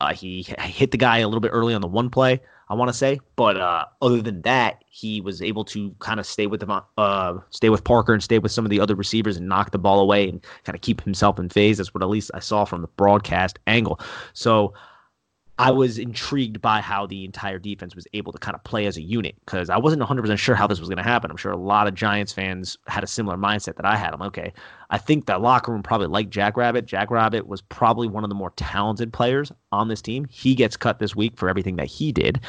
Uh, 0.00 0.14
he 0.14 0.46
hit 0.60 0.90
the 0.90 0.96
guy 0.96 1.18
a 1.18 1.28
little 1.28 1.40
bit 1.40 1.50
early 1.52 1.74
on 1.74 1.80
the 1.82 1.86
one 1.86 2.08
play. 2.10 2.40
I 2.68 2.74
want 2.74 2.88
to 2.88 2.96
say. 2.96 3.20
But 3.36 3.56
uh, 3.56 3.86
other 4.00 4.22
than 4.22 4.42
that, 4.42 4.84
he 4.88 5.20
was 5.20 5.42
able 5.42 5.64
to 5.66 5.94
kind 5.98 6.20
of 6.20 6.26
stay 6.26 6.46
with 6.46 6.60
the, 6.60 6.82
uh, 6.98 7.38
stay 7.50 7.70
with 7.70 7.84
Parker 7.84 8.12
and 8.12 8.22
stay 8.22 8.38
with 8.38 8.52
some 8.52 8.64
of 8.64 8.70
the 8.70 8.80
other 8.80 8.94
receivers 8.94 9.36
and 9.36 9.48
knock 9.48 9.70
the 9.70 9.78
ball 9.78 10.00
away 10.00 10.28
and 10.28 10.44
kind 10.64 10.74
of 10.74 10.82
keep 10.82 11.02
himself 11.02 11.38
in 11.38 11.48
phase. 11.48 11.78
That's 11.78 11.92
what 11.94 12.02
at 12.02 12.08
least 12.08 12.30
I 12.34 12.40
saw 12.40 12.64
from 12.64 12.82
the 12.82 12.88
broadcast 12.88 13.58
angle. 13.66 14.00
So 14.32 14.72
I 15.56 15.70
was 15.70 15.98
intrigued 15.98 16.60
by 16.60 16.80
how 16.80 17.06
the 17.06 17.24
entire 17.24 17.60
defense 17.60 17.94
was 17.94 18.08
able 18.12 18.32
to 18.32 18.38
kind 18.38 18.56
of 18.56 18.64
play 18.64 18.86
as 18.86 18.96
a 18.96 19.02
unit 19.02 19.36
because 19.44 19.70
I 19.70 19.76
wasn't 19.76 20.02
100% 20.02 20.36
sure 20.36 20.56
how 20.56 20.66
this 20.66 20.80
was 20.80 20.88
going 20.88 20.96
to 20.96 21.04
happen. 21.04 21.30
I'm 21.30 21.36
sure 21.36 21.52
a 21.52 21.56
lot 21.56 21.86
of 21.86 21.94
Giants 21.94 22.32
fans 22.32 22.76
had 22.88 23.04
a 23.04 23.06
similar 23.06 23.36
mindset 23.36 23.76
that 23.76 23.84
I 23.84 23.96
had. 23.96 24.12
I'm 24.12 24.22
okay. 24.22 24.52
I 24.90 24.98
think 24.98 25.26
the 25.26 25.38
locker 25.38 25.70
room 25.70 25.82
probably 25.82 26.08
liked 26.08 26.30
Jackrabbit. 26.30 26.86
Jackrabbit 26.86 27.46
was 27.46 27.62
probably 27.62 28.08
one 28.08 28.24
of 28.24 28.30
the 28.30 28.34
more 28.34 28.52
talented 28.56 29.12
players 29.12 29.52
on 29.70 29.86
this 29.86 30.02
team. 30.02 30.26
He 30.28 30.56
gets 30.56 30.76
cut 30.76 30.98
this 30.98 31.14
week 31.14 31.36
for 31.36 31.48
everything 31.48 31.76
that 31.76 31.86
he 31.86 32.10
did. 32.10 32.40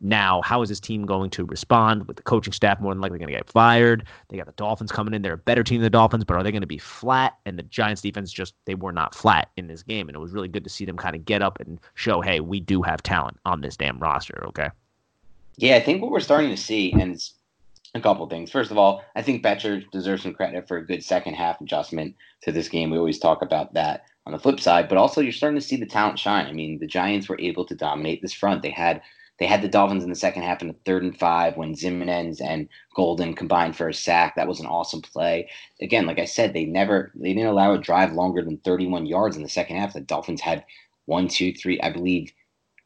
Now, 0.00 0.42
how 0.42 0.62
is 0.62 0.68
this 0.68 0.78
team 0.78 1.06
going 1.06 1.30
to 1.30 1.44
respond 1.44 2.06
with 2.06 2.16
the 2.16 2.22
coaching 2.22 2.52
staff 2.52 2.80
more 2.80 2.94
than 2.94 3.00
likely 3.00 3.18
going 3.18 3.32
to 3.32 3.36
get 3.36 3.50
fired? 3.50 4.04
They 4.28 4.36
got 4.36 4.46
the 4.46 4.52
Dolphins 4.52 4.92
coming 4.92 5.12
in. 5.12 5.22
They're 5.22 5.32
a 5.32 5.38
better 5.38 5.64
team 5.64 5.78
than 5.78 5.84
the 5.84 5.90
Dolphins, 5.90 6.24
but 6.24 6.36
are 6.36 6.42
they 6.44 6.52
going 6.52 6.60
to 6.60 6.68
be 6.68 6.78
flat? 6.78 7.36
And 7.46 7.58
the 7.58 7.64
Giants 7.64 8.00
defense 8.00 8.32
just, 8.32 8.54
they 8.64 8.76
were 8.76 8.92
not 8.92 9.14
flat 9.14 9.50
in 9.56 9.66
this 9.66 9.82
game. 9.82 10.08
And 10.08 10.14
it 10.14 10.20
was 10.20 10.32
really 10.32 10.48
good 10.48 10.62
to 10.64 10.70
see 10.70 10.84
them 10.84 10.96
kind 10.96 11.16
of 11.16 11.24
get 11.24 11.42
up 11.42 11.58
and 11.60 11.80
show, 11.94 12.20
hey, 12.20 12.38
we 12.38 12.60
do 12.60 12.80
have 12.82 13.02
talent 13.02 13.38
on 13.44 13.60
this 13.60 13.76
damn 13.76 13.98
roster, 13.98 14.44
okay? 14.46 14.68
Yeah, 15.56 15.74
I 15.74 15.80
think 15.80 16.00
what 16.00 16.12
we're 16.12 16.20
starting 16.20 16.50
to 16.50 16.56
see, 16.56 16.92
and 16.92 17.14
it's 17.14 17.34
a 17.94 18.00
couple 18.00 18.28
things. 18.28 18.52
First 18.52 18.70
of 18.70 18.78
all, 18.78 19.02
I 19.16 19.22
think 19.22 19.42
Bettcher 19.42 19.90
deserves 19.90 20.22
some 20.22 20.34
credit 20.34 20.68
for 20.68 20.76
a 20.76 20.86
good 20.86 21.02
second 21.02 21.34
half 21.34 21.60
adjustment 21.60 22.14
to 22.42 22.52
this 22.52 22.68
game. 22.68 22.90
We 22.90 22.98
always 22.98 23.18
talk 23.18 23.42
about 23.42 23.74
that 23.74 24.04
on 24.26 24.32
the 24.32 24.38
flip 24.38 24.60
side, 24.60 24.88
but 24.88 24.98
also 24.98 25.20
you're 25.20 25.32
starting 25.32 25.58
to 25.58 25.66
see 25.66 25.76
the 25.76 25.86
talent 25.86 26.18
shine. 26.20 26.46
I 26.46 26.52
mean, 26.52 26.78
the 26.78 26.86
Giants 26.86 27.28
were 27.28 27.40
able 27.40 27.64
to 27.64 27.74
dominate 27.74 28.22
this 28.22 28.34
front. 28.34 28.62
They 28.62 28.70
had 28.70 29.02
they 29.38 29.46
had 29.46 29.62
the 29.62 29.68
Dolphins 29.68 30.04
in 30.04 30.10
the 30.10 30.16
second 30.16 30.42
half 30.42 30.62
in 30.62 30.68
the 30.68 30.76
third 30.84 31.02
and 31.02 31.16
five 31.16 31.56
when 31.56 31.74
Ximines 31.74 32.40
and 32.40 32.68
Golden 32.94 33.34
combined 33.34 33.76
for 33.76 33.88
a 33.88 33.94
sack. 33.94 34.34
That 34.34 34.48
was 34.48 34.60
an 34.60 34.66
awesome 34.66 35.02
play. 35.02 35.48
Again, 35.80 36.06
like 36.06 36.18
I 36.18 36.24
said, 36.24 36.52
they 36.52 36.64
never 36.64 37.12
they 37.14 37.32
didn't 37.32 37.50
allow 37.50 37.72
a 37.72 37.78
drive 37.78 38.12
longer 38.12 38.42
than 38.42 38.58
31 38.58 39.06
yards 39.06 39.36
in 39.36 39.42
the 39.42 39.48
second 39.48 39.76
half. 39.76 39.92
The 39.92 40.00
Dolphins 40.00 40.40
had 40.40 40.64
one, 41.06 41.28
two, 41.28 41.52
three, 41.52 41.80
I 41.80 41.90
believe 41.90 42.32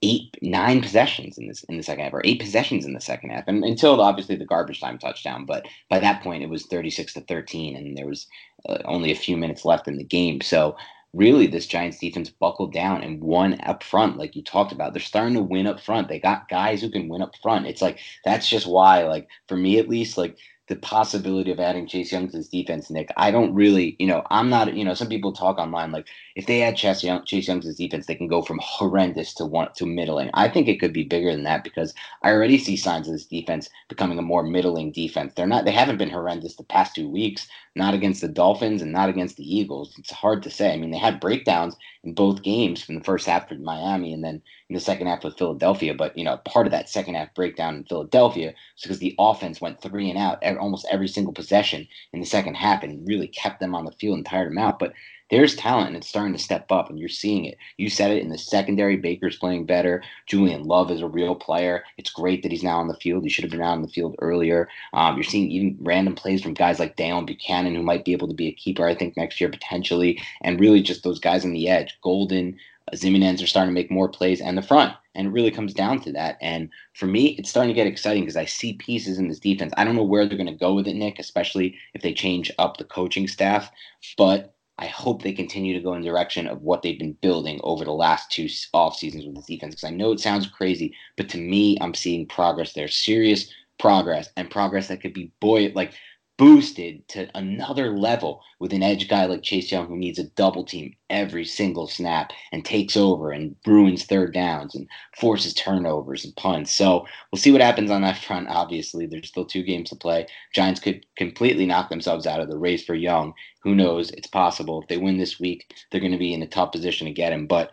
eight, 0.03 0.37
nine 0.43 0.83
possessions 0.83 1.39
in 1.39 1.47
this 1.47 1.63
in 1.65 1.77
the 1.77 1.83
second 1.83 2.05
half, 2.05 2.13
or 2.13 2.23
eight 2.25 2.41
possessions 2.41 2.85
in 2.85 2.93
the 2.93 3.01
second 3.01 3.31
half, 3.31 3.45
and 3.47 3.65
until 3.65 4.01
obviously 4.01 4.37
the 4.37 4.45
garbage 4.45 4.81
time 4.81 4.99
touchdown. 4.99 5.47
But 5.47 5.67
by 5.89 6.01
that 6.01 6.23
point, 6.23 6.43
it 6.43 6.51
was 6.51 6.67
36 6.67 7.15
to 7.15 7.21
13, 7.23 7.77
and 7.77 7.97
there 7.97 8.07
was 8.07 8.27
uh, 8.69 8.79
only 8.85 9.13
a 9.13 9.17
few 9.17 9.37
minutes 9.37 9.65
left 9.65 9.89
in 9.89 9.97
the 9.97 10.05
game. 10.05 10.41
So 10.41 10.77
really 11.13 11.47
this 11.47 11.67
Giants 11.67 11.99
defense 11.99 12.31
buckled 12.31 12.73
down 12.73 13.03
and 13.03 13.23
won 13.23 13.61
up 13.63 13.83
front, 13.83 14.17
like 14.17 14.35
you 14.35 14.43
talked 14.43 14.73
about. 14.73 14.93
They're 14.93 15.03
starting 15.03 15.35
to 15.35 15.43
win 15.43 15.67
up 15.67 15.81
front. 15.81 16.09
They 16.09 16.19
got 16.19 16.49
guys 16.49 16.81
who 16.81 16.91
can 16.91 17.09
win 17.09 17.23
up 17.23 17.35
front. 17.43 17.67
It's 17.67 17.83
like 17.83 17.99
that's 18.25 18.49
just 18.49 18.67
why, 18.67 19.05
like 19.05 19.29
for 19.49 19.57
me 19.57 19.79
at 19.79 19.89
least, 19.89 20.17
like 20.17 20.37
the 20.69 20.77
possibility 20.77 21.51
of 21.51 21.61
adding 21.61 21.87
Chase 21.87 22.13
Young 22.13 22.29
to 22.29 22.37
this 22.39 22.49
defense, 22.49 22.89
Nick. 22.91 23.11
I 23.17 23.31
don't 23.31 23.55
really, 23.55 23.97
you 23.99 24.07
know, 24.07 24.23
I'm 24.31 24.49
not, 24.49 24.75
you 24.75 24.85
know, 24.85 24.95
some 24.95 25.09
people 25.09 25.33
talk 25.33 25.59
online 25.59 25.93
like 25.93 26.07
if 26.35 26.47
they 26.47 26.63
add 26.63 26.77
Chase 26.77 27.03
Young, 27.03 27.25
Chase 27.25 27.49
Young 27.49 27.61
to 27.61 27.73
defense, 27.73 28.07
they 28.07 28.15
can 28.15 28.29
go 28.29 28.43
from 28.43 28.61
horrendous 28.63 29.35
to 29.35 29.45
one 29.45 29.69
to 29.77 29.87
middling. 29.87 30.31
I 30.35 30.49
think 30.49 30.69
it 30.69 30.81
could 30.81 30.93
be 30.93 31.05
bigger 31.05 31.33
than 31.33 31.45
that 31.45 31.65
because 31.65 31.95
I 32.23 32.31
already 32.31 32.59
see 32.59 32.77
signs 32.77 33.09
of 33.09 33.15
this 33.15 33.27
defense 33.27 33.69
becoming 33.89 34.19
a 34.19 34.23
more 34.23 34.43
middling 34.43 34.93
defense. 34.93 35.35
They're 35.35 35.47
not, 35.47 35.65
they 35.65 35.73
haven't 35.73 35.99
been 35.99 36.11
horrendous 36.11 36.57
the 36.57 36.65
past 36.65 36.95
two 36.95 37.09
weeks, 37.09 37.49
not 37.75 37.95
against 37.95 38.21
the 38.21 38.29
Dolphins 38.29 38.83
and 38.83 38.93
not 38.93 39.09
against 39.09 39.37
the 39.37 39.57
Eagles. 39.57 39.95
It's 39.99 40.11
hard 40.11 40.43
to 40.43 40.51
say. 40.51 40.73
I 40.73 40.77
mean, 40.77 40.91
they 40.91 40.99
had 40.99 41.21
breakdowns 41.21 41.77
in 42.05 42.15
both 42.15 42.43
games 42.43 42.83
from 42.83 42.97
the 42.97 43.05
first 43.05 43.27
half 43.27 43.49
with 43.51 43.61
Miami 43.61 44.13
and 44.13 44.25
then 44.25 44.43
in 44.69 44.75
the 44.75 44.81
second 44.81 45.07
half 45.07 45.25
with 45.25 45.39
Philadelphia. 45.39 45.95
But 45.95 46.17
you 46.17 46.25
know, 46.25 46.39
part 46.39 46.67
of 46.67 46.73
that 46.73 46.89
second 46.89 47.15
half 47.15 47.35
breakdown 47.35 47.77
in 47.77 47.85
Philadelphia 47.85 48.49
was 48.49 48.83
because 48.83 48.99
the 48.99 49.15
offense 49.19 49.61
went 49.61 49.81
three 49.81 50.11
and 50.11 50.19
out 50.19 50.43
almost 50.59 50.87
every 50.91 51.09
single 51.09 51.33
possession 51.33 51.87
in 52.13 52.21
the 52.21 52.27
second 52.27 52.55
half 52.55 52.83
and 52.83 53.07
really 53.07 53.29
kept 53.29 53.61
them 53.61 53.75
on 53.75 53.85
the 53.85 53.93
field 53.93 54.17
and 54.17 54.27
tired 54.27 54.51
them 54.51 54.59
out. 54.59 54.79
But 54.79 54.93
there's 55.33 55.57
talent 55.57 55.89
and 55.89 55.97
it's 55.97 56.09
starting 56.09 56.35
to 56.35 56.39
step 56.39 56.71
up 56.71 56.91
and 56.91 56.99
you're 56.99 57.09
seeing 57.09 57.47
it. 57.47 57.57
You 57.79 57.89
said 57.89 58.11
it 58.11 58.23
in 58.23 58.29
the 58.29 58.37
secondary. 58.37 58.97
Baker's 58.97 59.39
playing 59.39 59.65
better. 59.65 60.03
Julian 60.27 60.65
Love 60.65 60.91
is 60.91 61.01
a 61.01 61.09
real 61.09 61.35
player. 61.35 61.85
It's 61.97 62.11
great 62.11 62.43
that 62.43 62.53
he's 62.53 62.63
now 62.63 62.79
on 62.79 62.89
the 62.89 62.97
field. 62.97 63.25
He 63.25 63.31
should 63.31 63.45
have 63.45 63.51
been 63.51 63.63
out 63.63 63.73
on 63.73 63.81
the 63.81 63.89
field 63.89 64.15
earlier. 64.19 64.69
Um, 64.93 65.17
you're 65.17 65.25
seeing 65.25 65.51
even 65.51 65.79
random 65.81 66.15
plays 66.15 66.43
from 66.43 66.53
guys 66.53 66.79
like 66.79 66.97
Deone 66.97 67.27
Bucannon, 67.27 67.75
who 67.75 67.83
might 67.83 68.05
be 68.05 68.13
able 68.13 68.29
to 68.29 68.35
be 68.35 68.49
a 68.49 68.53
keeper, 68.53 68.87
I 68.87 68.95
think, 68.95 69.17
next 69.17 69.41
year 69.41 69.49
potentially. 69.49 70.21
And 70.43 70.61
really 70.61 70.83
just 70.83 71.03
those 71.03 71.19
guys 71.19 71.47
on 71.47 71.55
the 71.55 71.67
edge. 71.67 71.99
Golden, 72.03 72.59
Ximines 72.93 73.43
are 73.43 73.47
starting 73.47 73.71
to 73.71 73.81
make 73.81 73.91
more 73.91 74.11
plays 74.11 74.43
and 74.43 74.59
the 74.59 74.63
front. 74.63 74.95
And 75.15 75.29
it 75.29 75.31
really 75.31 75.51
comes 75.51 75.73
down 75.73 76.01
to 76.01 76.13
that. 76.13 76.37
And 76.43 76.69
for 76.93 77.07
me, 77.07 77.37
it's 77.39 77.49
starting 77.49 77.71
to 77.71 77.75
get 77.75 77.87
exciting 77.87 78.25
because 78.25 78.37
I 78.37 78.45
see 78.45 78.75
pieces 78.75 79.17
in 79.17 79.29
this 79.29 79.39
defense. 79.39 79.73
I 79.79 79.85
don't 79.85 79.97
know 79.97 80.03
where 80.03 80.27
they're 80.27 80.37
going 80.37 80.47
to 80.47 80.53
go 80.53 80.75
with 80.75 80.87
it, 80.87 80.95
Nick, 80.95 81.19
especially 81.19 81.75
if 81.95 82.03
they 82.03 82.13
change 82.13 82.53
up 82.59 82.77
the 82.77 82.85
coaching 82.85 83.27
staff. 83.27 83.71
But 84.19 84.53
I 84.83 84.87
hope 84.87 85.23
they 85.23 85.33
continue 85.33 85.75
to 85.75 85.81
go 85.81 85.95
in 85.95 86.03
the 86.03 86.09
direction 86.09 86.49
of 86.49 86.61
what 86.63 86.83
they've 86.83 86.99
been 86.99 87.17
building 87.23 87.61
over 87.63 87.85
the 87.85 87.93
last 87.93 88.33
two 88.33 88.49
off 88.75 88.97
seasons 88.97 89.25
with 89.25 89.47
the 89.47 89.55
defense. 89.55 89.77
Because 89.77 89.89
I 89.89 89.95
know 89.95 90.11
it 90.11 90.19
sounds 90.19 90.49
crazy, 90.49 90.93
but 91.17 91.29
to 91.29 91.39
me, 91.39 91.79
I'm 91.81 91.95
seeing 91.95 92.27
progress 92.27 92.73
there, 92.73 92.89
serious 92.89 93.49
progress, 93.79 94.31
and 94.37 94.51
progress 94.51 94.89
that 94.89 95.01
could 95.01 95.15
be 95.15 95.31
boy 95.39 95.71
like 95.77 95.93
boosted 96.39 97.07
to 97.09 97.29
another 97.37 97.97
level 97.97 98.43
with 98.59 98.73
an 98.73 98.83
edge 98.83 99.09
guy 99.09 99.27
like 99.27 99.43
Chase 99.43 99.71
Young 99.71 99.87
who 99.87 99.97
needs 99.97 100.19
a 100.19 100.25
double 100.31 100.65
team 100.65 100.95
every 101.11 101.45
single 101.45 101.87
snap 101.87 102.33
and 102.53 102.65
takes 102.65 102.97
over 102.97 103.31
and 103.31 103.55
ruins 103.67 104.05
third 104.05 104.33
downs 104.33 104.75
and 104.75 104.89
forces 105.19 105.55
turnovers 105.55 106.25
and 106.25 106.35
punts. 106.37 106.73
So 106.73 107.07
we'll 107.31 107.41
see 107.41 107.53
what 107.53 107.61
happens 107.61 107.91
on 107.91 108.03
that 108.03 108.19
front. 108.19 108.49
Obviously, 108.49 109.07
there's 109.07 109.29
still 109.29 109.45
two 109.45 109.63
games 109.63 109.91
to 109.91 109.97
play. 109.97 110.27
Giants 110.55 110.81
could 110.81 111.05
completely 111.17 111.67
knock 111.67 111.91
themselves 111.91 112.27
out 112.27 112.41
of 112.41 112.49
the 112.49 112.59
race 112.59 112.85
for 112.85 112.95
Young. 112.95 113.35
Who 113.63 113.75
knows? 113.75 114.11
It's 114.11 114.27
possible. 114.27 114.81
If 114.83 114.89
they 114.89 114.97
win 114.97 115.19
this 115.19 115.39
week, 115.39 115.75
they're 115.91 116.01
going 116.01 116.13
to 116.13 116.19
be 116.19 116.35
in 116.35 116.43
a 116.43 116.49
tough 116.49 116.73
position 116.73 117.07
to 117.07 117.13
get 117.13 117.33
him. 117.33 117.47
But 117.47 117.71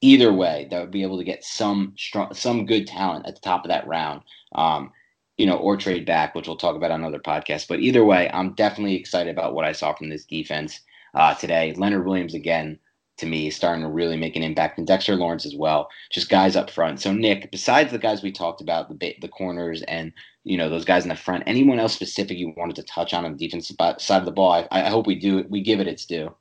either 0.00 0.32
way, 0.32 0.66
they 0.70 0.78
would 0.78 0.90
be 0.90 1.02
able 1.02 1.18
to 1.18 1.24
get 1.24 1.44
some 1.44 1.94
strong, 1.96 2.34
some 2.34 2.66
good 2.66 2.86
talent 2.86 3.26
at 3.26 3.34
the 3.34 3.40
top 3.40 3.64
of 3.64 3.68
that 3.68 3.86
round. 3.86 4.22
Um, 4.54 4.92
you 5.40 5.46
know, 5.46 5.56
or 5.56 5.74
trade 5.74 6.04
back, 6.04 6.34
which 6.34 6.46
we'll 6.46 6.56
talk 6.58 6.76
about 6.76 6.90
on 6.90 7.00
another 7.00 7.18
podcast. 7.18 7.66
But 7.66 7.80
either 7.80 8.04
way, 8.04 8.30
I'm 8.30 8.52
definitely 8.52 8.96
excited 8.96 9.30
about 9.30 9.54
what 9.54 9.64
I 9.64 9.72
saw 9.72 9.94
from 9.94 10.10
this 10.10 10.26
defense 10.26 10.80
uh, 11.14 11.34
today. 11.34 11.72
Leonard 11.78 12.04
Williams 12.04 12.34
again 12.34 12.78
to 13.16 13.26
me 13.26 13.46
is 13.46 13.56
starting 13.56 13.82
to 13.82 13.88
really 13.88 14.18
make 14.18 14.36
an 14.36 14.42
impact, 14.42 14.76
and 14.76 14.86
Dexter 14.86 15.16
Lawrence 15.16 15.46
as 15.46 15.56
well. 15.56 15.88
Just 16.10 16.28
guys 16.28 16.56
up 16.56 16.68
front. 16.68 17.00
So 17.00 17.14
Nick, 17.14 17.50
besides 17.50 17.90
the 17.90 17.98
guys 17.98 18.22
we 18.22 18.32
talked 18.32 18.60
about, 18.60 18.90
the 18.90 19.16
the 19.22 19.28
corners 19.28 19.80
and 19.82 20.12
you 20.44 20.58
know 20.58 20.68
those 20.68 20.84
guys 20.84 21.04
in 21.04 21.08
the 21.08 21.16
front, 21.16 21.44
anyone 21.46 21.80
else 21.80 21.94
specific 21.94 22.36
you 22.36 22.52
wanted 22.58 22.76
to 22.76 22.82
touch 22.82 23.14
on 23.14 23.24
on 23.24 23.34
the 23.34 23.48
defensive 23.48 23.76
side 23.96 24.18
of 24.18 24.26
the 24.26 24.32
ball? 24.32 24.52
I, 24.52 24.66
I 24.70 24.90
hope 24.90 25.06
we 25.06 25.14
do 25.14 25.38
it 25.38 25.50
we 25.50 25.62
give 25.62 25.80
it 25.80 25.88
its 25.88 26.04
due. 26.04 26.34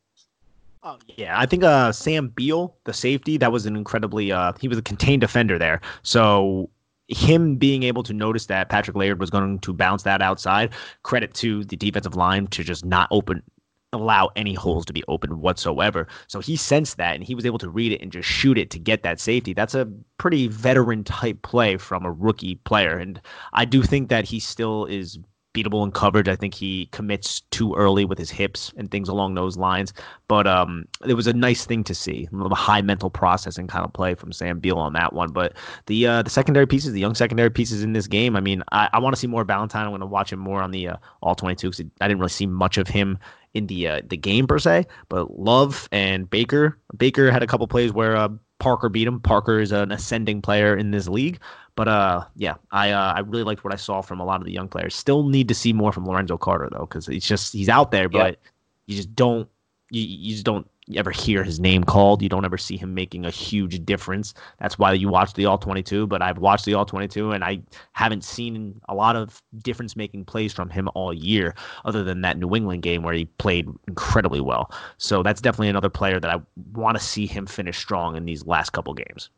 Oh, 0.83 0.97
yeah, 1.17 1.39
I 1.39 1.45
think 1.45 1.63
uh, 1.63 1.91
Sam 1.93 2.29
Beal, 2.29 2.75
the 2.85 2.93
safety, 2.93 3.37
that 3.37 3.51
was 3.51 3.65
an 3.65 3.77
incredibly 3.77 4.33
uh, 4.33 4.51
he 4.59 4.67
was 4.67 4.77
a 4.77 4.81
contained 4.81 5.21
defender 5.21 5.57
there. 5.57 5.79
So 6.03 6.69
him 7.09 7.55
being 7.55 7.83
able 7.83 8.03
to 8.03 8.13
notice 8.13 8.45
that 8.47 8.69
Patrick 8.69 8.95
Laird 8.95 9.19
was 9.19 9.29
going 9.29 9.59
to 9.59 9.73
bounce 9.73 10.03
that 10.03 10.21
outside, 10.21 10.71
credit 11.03 11.33
to 11.35 11.63
the 11.65 11.75
defensive 11.75 12.15
line 12.15 12.47
to 12.47 12.63
just 12.63 12.85
not 12.85 13.07
open 13.11 13.43
allow 13.91 14.29
any 14.35 14.53
holes 14.53 14.85
to 14.85 14.93
be 14.93 15.03
open 15.07 15.41
whatsoever. 15.41 16.07
So 16.27 16.39
he 16.39 16.55
sensed 16.55 16.97
that 16.97 17.15
and 17.15 17.23
he 17.23 17.33
was 17.33 17.45
able 17.45 17.57
to 17.59 17.69
read 17.69 17.91
it 17.91 18.01
and 18.01 18.11
just 18.11 18.29
shoot 18.29 18.57
it 18.57 18.69
to 18.71 18.79
get 18.79 19.03
that 19.03 19.19
safety. 19.19 19.53
That's 19.53 19.73
a 19.73 19.91
pretty 20.19 20.47
veteran 20.47 21.03
type 21.03 21.41
play 21.41 21.77
from 21.77 22.05
a 22.05 22.11
rookie 22.11 22.55
player. 22.55 22.97
And 22.97 23.19
I 23.53 23.65
do 23.65 23.81
think 23.81 24.09
that 24.09 24.25
he 24.25 24.39
still 24.39 24.85
is 24.85 25.17
beatable 25.53 25.83
in 25.83 25.91
coverage. 25.91 26.27
I 26.27 26.35
think 26.35 26.53
he 26.53 26.87
commits 26.91 27.41
too 27.51 27.73
early 27.75 28.05
with 28.05 28.17
his 28.17 28.29
hips 28.29 28.71
and 28.77 28.89
things 28.91 29.09
along 29.09 29.33
those 29.33 29.57
lines. 29.57 29.93
But 30.27 30.47
um, 30.47 30.85
it 31.07 31.15
was 31.15 31.27
a 31.27 31.33
nice 31.33 31.65
thing 31.65 31.83
to 31.85 31.95
see, 31.95 32.27
a 32.31 32.55
high 32.55 32.81
mental 32.81 33.09
processing 33.09 33.67
kind 33.67 33.83
of 33.83 33.91
play 33.93 34.13
from 34.15 34.31
Sam 34.31 34.59
Beal 34.59 34.77
on 34.77 34.93
that 34.93 35.13
one. 35.13 35.31
But 35.31 35.53
the 35.87 36.07
uh, 36.07 36.21
the 36.21 36.29
secondary 36.29 36.67
pieces, 36.67 36.93
the 36.93 36.99
young 36.99 37.15
secondary 37.15 37.49
pieces 37.49 37.83
in 37.83 37.93
this 37.93 38.07
game, 38.07 38.35
I 38.35 38.41
mean, 38.41 38.63
I, 38.71 38.89
I 38.93 38.99
want 38.99 39.15
to 39.15 39.19
see 39.19 39.27
more 39.27 39.43
Valentine. 39.43 39.85
I'm 39.85 39.91
going 39.91 40.01
to 40.01 40.05
watch 40.05 40.31
him 40.31 40.39
more 40.39 40.61
on 40.61 40.71
the 40.71 40.89
uh, 40.89 40.97
all 41.21 41.35
22 41.35 41.69
because 41.69 41.85
I 42.01 42.07
didn't 42.07 42.19
really 42.19 42.29
see 42.29 42.47
much 42.47 42.77
of 42.77 42.87
him 42.87 43.17
in 43.53 43.67
the 43.67 43.87
uh, 43.87 44.01
the 44.05 44.17
game 44.17 44.47
per 44.47 44.59
se. 44.59 44.85
But 45.09 45.39
Love 45.39 45.89
and 45.91 46.29
Baker, 46.29 46.77
Baker 46.95 47.31
had 47.31 47.43
a 47.43 47.47
couple 47.47 47.67
plays 47.67 47.91
where 47.91 48.15
uh, 48.15 48.29
Parker 48.59 48.89
beat 48.89 49.07
him. 49.07 49.19
Parker 49.19 49.59
is 49.59 49.71
an 49.71 49.91
ascending 49.91 50.41
player 50.41 50.75
in 50.75 50.91
this 50.91 51.07
league. 51.07 51.39
But 51.75 51.87
uh, 51.87 52.25
yeah, 52.35 52.55
I 52.71 52.91
uh, 52.91 53.13
I 53.15 53.19
really 53.21 53.43
liked 53.43 53.63
what 53.63 53.73
I 53.73 53.77
saw 53.77 54.01
from 54.01 54.19
a 54.19 54.25
lot 54.25 54.41
of 54.41 54.45
the 54.45 54.51
young 54.51 54.67
players. 54.67 54.93
Still 54.93 55.23
need 55.23 55.47
to 55.47 55.55
see 55.55 55.71
more 55.71 55.93
from 55.93 56.05
Lorenzo 56.05 56.37
Carter 56.37 56.69
though, 56.71 56.85
because 56.85 57.07
he's 57.07 57.25
just 57.25 57.53
he's 57.53 57.69
out 57.69 57.91
there, 57.91 58.09
but 58.09 58.37
you 58.85 58.97
just 58.97 59.15
don't 59.15 59.47
you, 59.89 60.01
you 60.01 60.33
just 60.33 60.45
don't 60.45 60.69
ever 60.97 61.11
hear 61.11 61.43
his 61.43 61.59
name 61.59 61.83
called. 61.83 62.21
You 62.21 62.29
don't 62.29 62.45
ever 62.45 62.57
see 62.57 62.77
him 62.77 62.93
making 62.93 63.25
a 63.25 63.29
huge 63.29 63.85
difference. 63.85 64.33
That's 64.59 64.79
why 64.79 64.93
you 64.93 65.09
watch 65.09 65.33
the 65.33 65.45
All 65.45 65.57
22. 65.57 66.07
But 66.07 66.21
I've 66.21 66.39
watched 66.39 66.65
the 66.65 66.73
All 66.73 66.85
22 66.85 67.31
and 67.31 67.43
I 67.43 67.61
haven't 67.93 68.23
seen 68.23 68.79
a 68.89 68.95
lot 68.95 69.15
of 69.15 69.41
difference 69.59 69.95
making 69.95 70.25
plays 70.25 70.53
from 70.53 70.69
him 70.69 70.89
all 70.95 71.13
year, 71.13 71.55
other 71.85 72.03
than 72.03 72.21
that 72.21 72.37
New 72.37 72.55
England 72.55 72.81
game 72.81 73.03
where 73.03 73.13
he 73.13 73.25
played 73.25 73.67
incredibly 73.87 74.41
well. 74.41 74.71
So 74.97 75.23
that's 75.23 75.41
definitely 75.41 75.69
another 75.69 75.89
player 75.89 76.19
that 76.19 76.31
I 76.31 76.41
want 76.73 76.97
to 76.97 77.03
see 77.03 77.25
him 77.25 77.45
finish 77.45 77.77
strong 77.77 78.15
in 78.15 78.25
these 78.25 78.45
last 78.45 78.71
couple 78.71 78.93
games. 78.93 79.29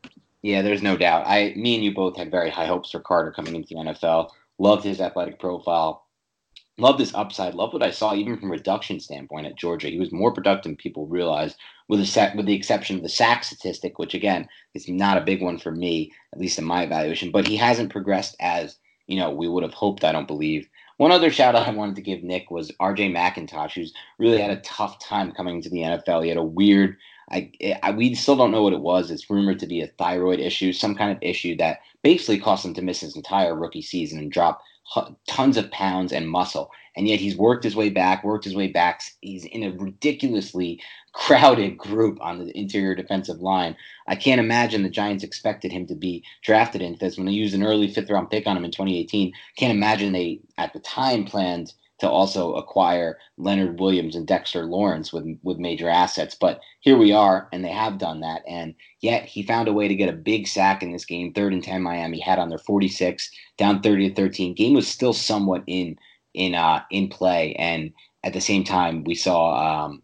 Yeah, 0.42 0.62
there's 0.62 0.82
no 0.82 0.98
doubt. 0.98 1.26
I, 1.28 1.54
me 1.56 1.76
and 1.76 1.84
you 1.84 1.94
both 1.94 2.18
had 2.18 2.32
very 2.32 2.50
high 2.50 2.66
hopes 2.66 2.92
for 2.92 3.00
Carter 3.00 3.32
coming 3.32 3.56
into 3.56 3.70
the 3.70 3.76
NFL. 3.76 4.32
Loved 4.58 4.84
his 4.84 5.00
athletic 5.00 5.40
profile 5.40 6.06
love 6.78 6.98
this 6.98 7.14
upside. 7.14 7.54
Love 7.54 7.74
what 7.74 7.84
I 7.84 7.92
saw 7.92 8.14
even 8.14 8.38
from 8.38 8.52
reduction 8.52 9.00
standpoint 9.00 9.48
at 9.48 9.58
Georgia. 9.58 9.88
He 9.88 10.00
was 10.00 10.12
more 10.12 10.34
productive 10.34 10.64
than 10.64 10.76
people 10.76 11.08
realize, 11.08 11.56
with 11.88 12.00
a 12.00 12.06
set, 12.06 12.36
with 12.36 12.46
the 12.46 12.56
exception 12.56 12.98
of 12.98 13.04
the 13.04 13.10
sack 13.10 13.44
statistic, 13.44 14.00
which 14.00 14.14
again 14.14 14.48
is 14.74 14.88
not 14.88 15.18
a 15.18 15.26
big 15.26 15.42
one 15.42 15.58
for 15.58 15.72
me, 15.72 16.12
at 16.34 16.40
least 16.40 16.60
in 16.60 16.66
my 16.66 16.84
evaluation. 16.84 17.32
But 17.32 17.48
he 17.48 17.58
hasn't 17.58 17.92
progressed 17.92 18.36
as 18.40 18.78
you 19.08 19.18
know 19.18 19.32
we 19.32 19.48
would 19.48 19.64
have 19.64 19.74
hoped. 19.74 20.04
I 20.04 20.12
don't 20.12 20.28
believe. 20.28 20.68
One 20.98 21.12
other 21.12 21.32
shout 21.32 21.56
out 21.56 21.68
I 21.68 21.72
wanted 21.72 21.96
to 21.96 22.02
give 22.04 22.24
Nick 22.24 22.52
was 22.52 22.72
R.J. 22.80 23.12
McIntosh, 23.12 23.74
who's 23.74 23.94
really 24.20 24.40
had 24.40 24.52
a 24.52 24.62
tough 24.62 25.00
time 25.00 25.32
coming 25.32 25.62
to 25.62 25.70
the 25.70 25.80
NFL. 25.80 26.24
He 26.24 26.30
had 26.30 26.38
a 26.38 26.44
weird. 26.44 26.96
I, 27.32 27.52
I, 27.82 27.92
we 27.92 28.14
still 28.14 28.36
don't 28.36 28.52
know 28.52 28.62
what 28.62 28.74
it 28.74 28.82
was. 28.82 29.10
It's 29.10 29.30
rumored 29.30 29.60
to 29.60 29.68
be 29.68 29.82
a 29.82 29.88
thyroid 29.88 30.40
issue, 30.40 30.74
some 30.74 30.96
kind 30.96 31.12
of 31.12 31.18
issue 31.22 31.56
that 31.58 31.80
basically 32.04 32.40
caused 32.40 32.66
him 32.66 32.74
to 32.74 32.82
miss 32.82 33.00
his 33.00 33.16
entire 33.16 33.56
rookie 33.56 33.82
season 33.82 34.20
and 34.20 34.32
drop 34.32 34.62
tons 35.28 35.58
of 35.58 35.72
pounds 35.72 36.12
and 36.12 36.30
muscle. 36.30 36.72
And 36.96 37.08
yet 37.08 37.20
he's 37.20 37.38
worked 37.38 37.64
his 37.64 37.76
way 37.76 37.90
back, 37.90 38.24
worked 38.24 38.44
his 38.44 38.56
way 38.56 38.68
back. 38.68 39.02
He's 39.22 39.46
in 39.46 39.64
a 39.64 39.72
ridiculously 39.72 40.82
crowded 41.14 41.78
group 41.78 42.20
on 42.22 42.40
the 42.40 42.58
interior 42.58 42.96
defensive 42.96 43.40
line. 43.40 43.78
I 44.08 44.16
can't 44.16 44.42
imagine 44.42 44.84
the 44.84 44.90
Giants 44.90 45.24
expected 45.24 45.72
him 45.72 45.88
to 45.88 45.96
be 45.96 46.24
drafted 46.44 46.82
into 46.82 47.00
this 47.00 47.18
when 47.18 47.26
they 47.26 47.32
used 47.32 47.54
an 47.54 47.64
early 47.64 47.88
fifth 47.88 48.10
round 48.10 48.30
pick 48.30 48.46
on 48.46 48.58
him 48.58 48.66
in 48.66 48.72
2018. 48.72 49.32
Can't 49.58 49.76
imagine 49.76 50.12
they 50.12 50.42
at 50.58 50.74
the 50.74 50.80
time 50.80 51.24
planned 51.24 51.74
to 52.02 52.10
also 52.10 52.56
acquire 52.56 53.20
Leonard 53.38 53.80
Williams 53.80 54.16
and 54.16 54.26
Dexter 54.26 54.66
Lawrence 54.66 55.14
with 55.14 55.38
with 55.44 55.60
major 55.60 55.88
assets. 55.88 56.34
But 56.34 56.60
here 56.80 56.98
we 56.98 57.12
are, 57.12 57.48
and 57.54 57.64
they 57.64 57.70
have 57.70 58.00
done 58.00 58.22
that. 58.22 58.42
And 58.48 58.74
yet 59.02 59.26
he 59.26 59.44
found 59.44 59.68
a 59.68 59.74
way 59.74 59.88
to 59.88 59.94
get 59.94 60.10
a 60.10 60.14
big 60.14 60.48
sack 60.48 60.82
in 60.82 60.92
this 60.92 61.06
game. 61.06 61.32
Third 61.32 61.54
and 61.54 61.64
ten, 61.64 61.84
Miami 61.84 62.20
had 62.20 62.40
on 62.40 62.50
their 62.50 62.58
46, 62.58 63.30
down 63.60 63.84
30 63.84 64.10
to 64.10 64.16
13. 64.16 64.56
Game 64.56 64.74
was 64.74 64.88
still 64.88 65.14
somewhat 65.14 65.64
in 65.68 65.96
in 66.34 66.56
uh, 66.56 66.82
in 66.90 67.08
play, 67.08 67.54
and 67.54 67.94
at 68.24 68.34
the 68.34 68.42
same 68.42 68.64
time, 68.64 69.04
we 69.04 69.14
saw 69.14 69.86
um, 69.86 70.02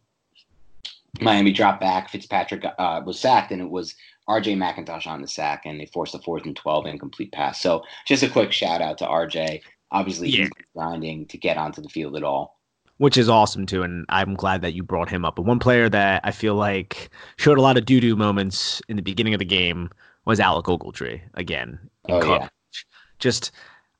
Miami 1.19 1.51
drop 1.51 1.79
back. 1.79 2.09
Fitzpatrick 2.11 2.63
uh, 2.77 3.01
was 3.03 3.19
sacked, 3.19 3.51
and 3.51 3.59
it 3.59 3.71
was 3.71 3.95
RJ 4.29 4.55
McIntosh 4.55 5.07
on 5.07 5.23
the 5.23 5.27
sack, 5.27 5.63
and 5.65 5.79
they 5.79 5.87
forced 5.87 6.13
a 6.13 6.19
fourth 6.19 6.45
and 6.45 6.55
12 6.55 6.85
incomplete 6.85 7.31
pass. 7.31 7.59
So 7.59 7.81
just 8.05 8.21
a 8.21 8.29
quick 8.29 8.51
shout 8.51 8.83
out 8.83 8.99
to 8.99 9.05
RJ 9.05 9.61
obviously 9.91 10.29
yeah. 10.29 10.43
he's 10.43 10.49
grinding 10.75 11.25
to 11.27 11.37
get 11.37 11.57
onto 11.57 11.81
the 11.81 11.89
field 11.89 12.15
at 12.15 12.23
all. 12.23 12.57
Which 12.97 13.17
is 13.17 13.29
awesome 13.29 13.67
too, 13.67 13.83
and 13.83 14.05
I'm 14.09 14.33
glad 14.33 14.61
that 14.63 14.73
you 14.73 14.81
brought 14.81 15.07
him 15.07 15.23
up. 15.23 15.35
But 15.35 15.43
one 15.43 15.59
player 15.59 15.87
that 15.87 16.21
I 16.23 16.31
feel 16.31 16.55
like 16.55 17.11
showed 17.37 17.59
a 17.59 17.61
lot 17.61 17.77
of 17.77 17.85
doo 17.85 17.99
doo 17.99 18.15
moments 18.15 18.81
in 18.89 18.95
the 18.95 19.03
beginning 19.03 19.35
of 19.35 19.39
the 19.39 19.45
game 19.45 19.89
was 20.25 20.39
Alec 20.39 20.65
Ogletree 20.65 21.21
again 21.35 21.79
in 22.07 22.15
oh, 22.15 22.19
coverage. 22.21 22.41
Yeah. 22.41 22.79
Just 23.19 23.51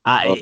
I 0.04 0.26
oh. 0.28 0.36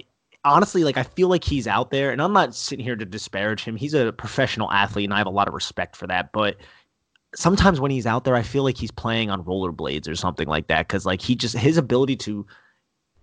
honestly 0.50 0.84
like 0.84 0.96
I 0.96 1.02
feel 1.02 1.28
like 1.28 1.44
he's 1.44 1.66
out 1.66 1.90
there, 1.90 2.10
and 2.10 2.22
I'm 2.22 2.32
not 2.32 2.54
sitting 2.54 2.82
here 2.82 2.96
to 2.96 3.04
disparage 3.04 3.62
him. 3.62 3.76
He's 3.76 3.92
a 3.92 4.12
professional 4.12 4.72
athlete, 4.72 5.04
and 5.04 5.12
I 5.12 5.18
have 5.18 5.26
a 5.26 5.30
lot 5.30 5.48
of 5.48 5.54
respect 5.54 5.94
for 5.94 6.06
that. 6.06 6.32
But 6.32 6.56
sometimes 7.34 7.78
when 7.78 7.90
he's 7.90 8.06
out 8.06 8.24
there, 8.24 8.36
I 8.36 8.42
feel 8.42 8.62
like 8.62 8.78
he's 8.78 8.90
playing 8.90 9.30
on 9.30 9.44
rollerblades 9.44 10.08
or 10.08 10.16
something 10.16 10.48
like 10.48 10.68
that. 10.68 10.88
Because 10.88 11.04
like 11.04 11.20
he 11.20 11.34
just 11.34 11.56
his 11.56 11.76
ability 11.76 12.16
to 12.16 12.46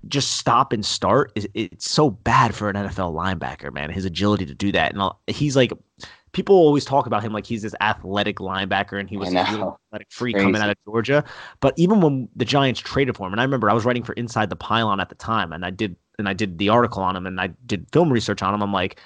just 0.07 0.33
stop 0.37 0.73
and 0.73 0.85
start 0.85 1.31
is 1.35 1.47
it's 1.53 1.89
so 1.89 2.09
bad 2.09 2.53
for 2.53 2.69
an 2.69 2.75
NFL 2.75 3.13
linebacker, 3.13 3.73
man. 3.73 3.89
His 3.89 4.05
agility 4.05 4.45
to 4.45 4.55
do 4.55 4.71
that, 4.71 4.93
and 4.93 5.01
uh, 5.01 5.11
he's 5.27 5.55
like, 5.55 5.71
people 6.33 6.55
always 6.55 6.83
talk 6.83 7.05
about 7.05 7.23
him 7.23 7.31
like 7.31 7.45
he's 7.45 7.61
this 7.61 7.75
athletic 7.81 8.37
linebacker, 8.37 8.99
and 8.99 9.09
he 9.09 9.17
was 9.17 9.33
a 9.33 9.37
athletic 9.37 10.07
freak 10.09 10.35
Crazy. 10.35 10.45
coming 10.45 10.61
out 10.61 10.69
of 10.69 10.77
Georgia. 10.85 11.23
But 11.61 11.73
even 11.77 12.01
when 12.01 12.27
the 12.35 12.45
Giants 12.45 12.79
traded 12.79 13.15
for 13.15 13.27
him, 13.27 13.33
and 13.33 13.39
I 13.39 13.43
remember 13.43 13.69
I 13.69 13.73
was 13.73 13.85
writing 13.85 14.03
for 14.03 14.13
Inside 14.13 14.49
the 14.49 14.55
Pylon 14.55 14.99
at 14.99 15.09
the 15.09 15.15
time, 15.15 15.53
and 15.53 15.65
I 15.65 15.69
did 15.69 15.95
and 16.19 16.29
I 16.29 16.33
did 16.33 16.57
the 16.57 16.69
article 16.69 17.01
on 17.01 17.15
him, 17.15 17.25
and 17.25 17.39
I 17.39 17.47
did 17.65 17.87
film 17.91 18.11
research 18.11 18.43
on 18.43 18.53
him. 18.53 18.61
I'm 18.61 18.73
like, 18.73 18.99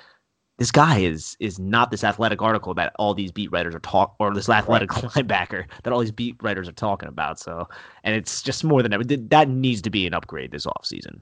this 0.58 0.72
guy 0.72 1.00
is 1.00 1.38
is 1.40 1.60
not 1.60 1.92
this 1.92 2.04
athletic 2.04 2.42
article 2.42 2.74
that 2.74 2.94
all 2.98 3.14
these 3.14 3.32
beat 3.32 3.52
writers 3.52 3.76
are 3.76 3.80
talk 3.80 4.16
or 4.20 4.34
this 4.34 4.50
athletic 4.50 4.90
linebacker 4.92 5.66
that 5.84 5.94
all 5.94 6.00
these 6.00 6.12
beat 6.12 6.36
writers 6.42 6.68
are 6.68 6.74
talking 6.74 7.10
about. 7.10 7.40
So, 7.40 7.68
and 8.04 8.16
it's 8.16 8.42
just 8.42 8.64
more 8.64 8.82
than 8.82 8.94
ever. 8.94 9.04
That 9.04 9.50
needs 9.50 9.82
to 9.84 9.90
be 9.90 10.08
an 10.08 10.14
upgrade 10.14 10.52
this 10.52 10.66
offseason. 10.66 11.22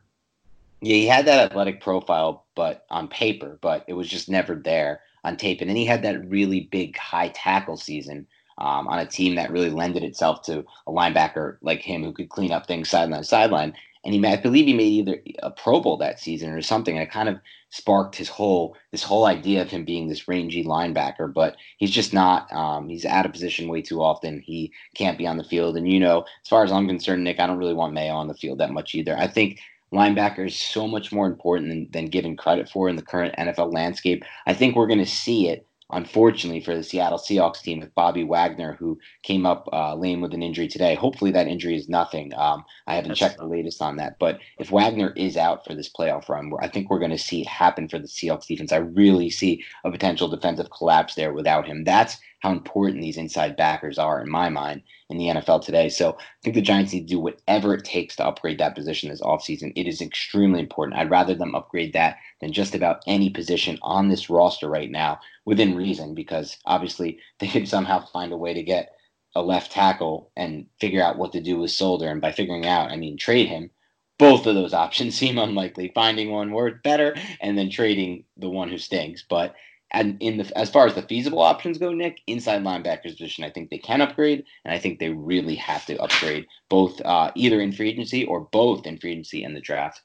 Yeah, 0.81 0.95
he 0.95 1.07
had 1.07 1.25
that 1.25 1.51
athletic 1.51 1.81
profile, 1.81 2.45
but 2.55 2.85
on 2.89 3.07
paper, 3.07 3.57
but 3.61 3.85
it 3.87 3.93
was 3.93 4.07
just 4.07 4.29
never 4.29 4.55
there 4.55 5.01
on 5.23 5.37
tape. 5.37 5.61
And 5.61 5.69
then 5.69 5.77
he 5.77 5.85
had 5.85 6.03
that 6.03 6.29
really 6.29 6.69
big 6.71 6.97
high 6.97 7.29
tackle 7.29 7.77
season 7.77 8.27
um, 8.57 8.87
on 8.87 8.99
a 8.99 9.05
team 9.05 9.35
that 9.35 9.51
really 9.51 9.69
lended 9.69 10.03
itself 10.03 10.43
to 10.43 10.63
a 10.87 10.91
linebacker 10.91 11.57
like 11.61 11.81
him 11.81 12.03
who 12.03 12.13
could 12.13 12.29
clean 12.29 12.51
up 12.51 12.67
things 12.67 12.89
sideline 12.89 13.21
to 13.21 13.25
sideline 13.25 13.73
and 14.05 14.13
he 14.13 14.25
I 14.25 14.37
believe 14.37 14.67
he 14.67 14.73
made 14.73 14.91
either 14.91 15.21
a 15.41 15.51
Pro 15.51 15.81
Bowl 15.81 15.97
that 15.97 16.19
season 16.19 16.51
or 16.51 16.61
something. 16.61 16.95
And 16.95 17.03
it 17.03 17.11
kind 17.11 17.27
of 17.27 17.39
sparked 17.71 18.15
his 18.15 18.29
whole 18.29 18.77
this 18.91 19.03
whole 19.03 19.25
idea 19.25 19.61
of 19.61 19.69
him 19.69 19.83
being 19.83 20.07
this 20.07 20.27
rangy 20.27 20.63
linebacker. 20.63 21.33
But 21.33 21.57
he's 21.77 21.91
just 21.91 22.13
not. 22.13 22.51
Um, 22.53 22.87
he's 22.87 23.05
out 23.05 23.25
of 23.25 23.33
position 23.33 23.67
way 23.67 23.81
too 23.81 24.01
often. 24.01 24.41
He 24.45 24.71
can't 24.95 25.17
be 25.17 25.27
on 25.27 25.37
the 25.37 25.43
field. 25.43 25.75
And 25.75 25.91
you 25.91 25.99
know, 25.99 26.21
as 26.21 26.47
far 26.47 26.63
as 26.63 26.71
I'm 26.71 26.87
concerned, 26.87 27.23
Nick, 27.23 27.39
I 27.39 27.47
don't 27.47 27.57
really 27.57 27.73
want 27.73 27.93
Mayo 27.93 28.13
on 28.13 28.27
the 28.27 28.35
field 28.35 28.59
that 28.59 28.71
much 28.71 28.93
either. 28.93 29.17
I 29.17 29.27
think 29.27 29.59
linebacker 29.91 30.45
is 30.45 30.57
so 30.57 30.87
much 30.87 31.11
more 31.11 31.25
important 31.25 31.69
than, 31.69 31.89
than 31.91 32.05
given 32.05 32.37
credit 32.37 32.69
for 32.69 32.89
in 32.89 32.95
the 32.95 33.01
current 33.01 33.35
NFL 33.37 33.73
landscape. 33.73 34.23
I 34.45 34.53
think 34.53 34.75
we're 34.75 34.87
going 34.87 34.99
to 34.99 35.05
see 35.05 35.49
it 35.49 35.65
unfortunately 35.91 36.61
for 36.61 36.75
the 36.75 36.83
Seattle 36.83 37.19
Seahawks 37.19 37.61
team 37.61 37.79
with 37.79 37.93
Bobby 37.95 38.23
Wagner, 38.23 38.73
who 38.79 38.99
came 39.23 39.45
up 39.45 39.67
uh, 39.71 39.95
lame 39.95 40.21
with 40.21 40.33
an 40.33 40.43
injury 40.43 40.67
today. 40.67 40.95
Hopefully 40.95 41.31
that 41.31 41.47
injury 41.47 41.75
is 41.75 41.89
nothing. 41.89 42.33
Um, 42.35 42.63
I 42.87 42.95
haven't 42.95 43.09
That's 43.09 43.19
checked 43.19 43.37
the 43.37 43.45
latest 43.45 43.81
on 43.81 43.97
that, 43.97 44.17
but 44.19 44.39
if 44.57 44.71
Wagner 44.71 45.13
is 45.15 45.37
out 45.37 45.65
for 45.65 45.75
this 45.75 45.91
playoff 45.91 46.29
run, 46.29 46.51
I 46.61 46.67
think 46.67 46.89
we're 46.89 46.99
going 46.99 47.11
to 47.11 47.17
see 47.17 47.41
it 47.41 47.47
happen 47.47 47.87
for 47.87 47.99
the 47.99 48.07
Seahawks 48.07 48.47
defense. 48.47 48.71
I 48.71 48.77
really 48.77 49.29
see 49.29 49.63
a 49.83 49.91
potential 49.91 50.27
defensive 50.27 50.69
collapse 50.71 51.15
there 51.15 51.33
without 51.33 51.67
him. 51.67 51.83
That's 51.83 52.17
how 52.45 52.51
important 52.51 53.01
these 53.01 53.17
inside 53.17 53.57
backers 53.57 53.97
are 53.97 54.21
in 54.21 54.29
my 54.29 54.49
mind 54.49 54.83
in 55.09 55.17
the 55.17 55.25
NFL 55.25 55.65
today. 55.65 55.89
So 55.89 56.11
I 56.11 56.23
think 56.43 56.53
the 56.53 56.61
Giants 56.61 56.93
need 56.93 57.07
to 57.07 57.15
do 57.15 57.19
whatever 57.19 57.73
it 57.73 57.83
takes 57.83 58.15
to 58.17 58.25
upgrade 58.25 58.59
that 58.59 58.75
position 58.75 59.09
this 59.09 59.21
offseason. 59.21 59.73
It 59.75 59.87
is 59.87 59.99
extremely 59.99 60.59
important. 60.59 60.99
I'd 60.99 61.09
rather 61.09 61.33
them 61.33 61.55
upgrade 61.55 61.93
that 61.93 62.17
than 62.41 62.53
just 62.53 62.75
about 62.75 63.01
any 63.07 63.31
position 63.31 63.79
on 63.81 64.09
this 64.09 64.29
roster 64.29 64.69
right 64.69 64.91
now 64.91 65.19
within 65.45 65.75
reason, 65.75 66.13
because 66.13 66.57
obviously 66.67 67.17
they 67.39 67.47
could 67.47 67.67
somehow 67.67 68.05
find 68.05 68.31
a 68.31 68.37
way 68.37 68.53
to 68.53 68.61
get 68.61 68.91
a 69.33 69.41
left 69.41 69.71
tackle 69.71 70.31
and 70.37 70.67
figure 70.79 71.01
out 71.01 71.17
what 71.17 71.31
to 71.31 71.41
do 71.41 71.57
with 71.57 71.71
Solder. 71.71 72.09
And 72.09 72.21
by 72.21 72.31
figuring 72.31 72.67
out, 72.67 72.91
I 72.91 72.95
mean 72.95 73.17
trade 73.17 73.47
him. 73.47 73.71
Both 74.19 74.45
of 74.45 74.53
those 74.53 74.73
options 74.85 75.15
seem 75.15 75.39
unlikely. 75.39 75.91
Finding 75.95 76.29
one 76.29 76.51
worth 76.51 76.83
better 76.83 77.15
and 77.41 77.57
then 77.57 77.71
trading 77.71 78.25
the 78.37 78.51
one 78.51 78.69
who 78.69 78.77
stinks. 78.77 79.25
But 79.27 79.55
and 79.91 80.17
in 80.19 80.37
the 80.37 80.57
as 80.57 80.69
far 80.69 80.87
as 80.87 80.95
the 80.95 81.01
feasible 81.01 81.41
options 81.41 81.77
go, 81.77 81.93
Nick, 81.93 82.21
inside 82.27 82.63
linebackers 82.63 83.13
position, 83.13 83.43
I 83.43 83.49
think 83.49 83.69
they 83.69 83.77
can 83.77 84.01
upgrade, 84.01 84.43
and 84.63 84.73
I 84.73 84.79
think 84.79 84.99
they 84.99 85.09
really 85.09 85.55
have 85.55 85.85
to 85.85 85.97
upgrade 86.01 86.47
both 86.69 86.99
uh, 87.01 87.31
either 87.35 87.61
in 87.61 87.71
free 87.71 87.89
agency 87.89 88.25
or 88.25 88.41
both 88.41 88.85
in 88.85 88.97
free 88.97 89.11
agency 89.11 89.43
and 89.43 89.55
the 89.55 89.61
draft. 89.61 90.01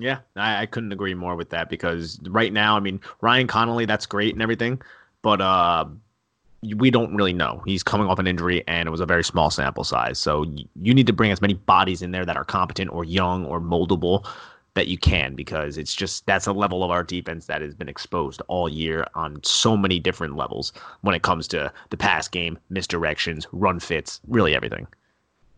Yeah, 0.00 0.18
I, 0.36 0.62
I, 0.62 0.66
couldn't 0.66 0.92
agree 0.92 1.14
more 1.14 1.36
with 1.36 1.50
that 1.50 1.68
because 1.68 2.18
right 2.22 2.52
now, 2.52 2.76
I 2.76 2.80
mean, 2.80 2.98
Ryan 3.20 3.46
Connelly, 3.46 3.84
that's 3.84 4.06
great 4.06 4.32
and 4.34 4.42
everything, 4.42 4.80
but 5.20 5.40
uh, 5.42 5.84
we 6.76 6.90
don't 6.90 7.14
really 7.14 7.32
know. 7.34 7.62
He's 7.66 7.82
coming 7.82 8.06
off 8.06 8.18
an 8.18 8.26
injury, 8.26 8.64
and 8.66 8.86
it 8.86 8.90
was 8.90 9.00
a 9.00 9.06
very 9.06 9.24
small 9.24 9.50
sample 9.50 9.84
size. 9.84 10.18
So 10.18 10.46
you 10.80 10.94
need 10.94 11.06
to 11.08 11.12
bring 11.12 11.30
as 11.30 11.40
many 11.40 11.54
bodies 11.54 12.02
in 12.02 12.10
there 12.10 12.24
that 12.24 12.36
are 12.36 12.44
competent 12.44 12.90
or 12.90 13.04
young 13.04 13.44
or 13.44 13.60
moldable 13.60 14.26
that 14.74 14.88
you 14.88 14.96
can 14.96 15.34
because 15.34 15.76
it's 15.76 15.94
just 15.94 16.24
that's 16.26 16.46
a 16.46 16.52
level 16.52 16.82
of 16.82 16.90
our 16.90 17.04
defense 17.04 17.46
that 17.46 17.60
has 17.60 17.74
been 17.74 17.88
exposed 17.88 18.40
all 18.48 18.68
year 18.68 19.06
on 19.14 19.40
so 19.42 19.76
many 19.76 19.98
different 19.98 20.36
levels 20.36 20.72
when 21.02 21.14
it 21.14 21.22
comes 21.22 21.46
to 21.48 21.72
the 21.90 21.96
pass 21.96 22.28
game, 22.28 22.58
misdirections, 22.70 23.46
run 23.52 23.78
fits, 23.78 24.20
really 24.28 24.54
everything. 24.54 24.86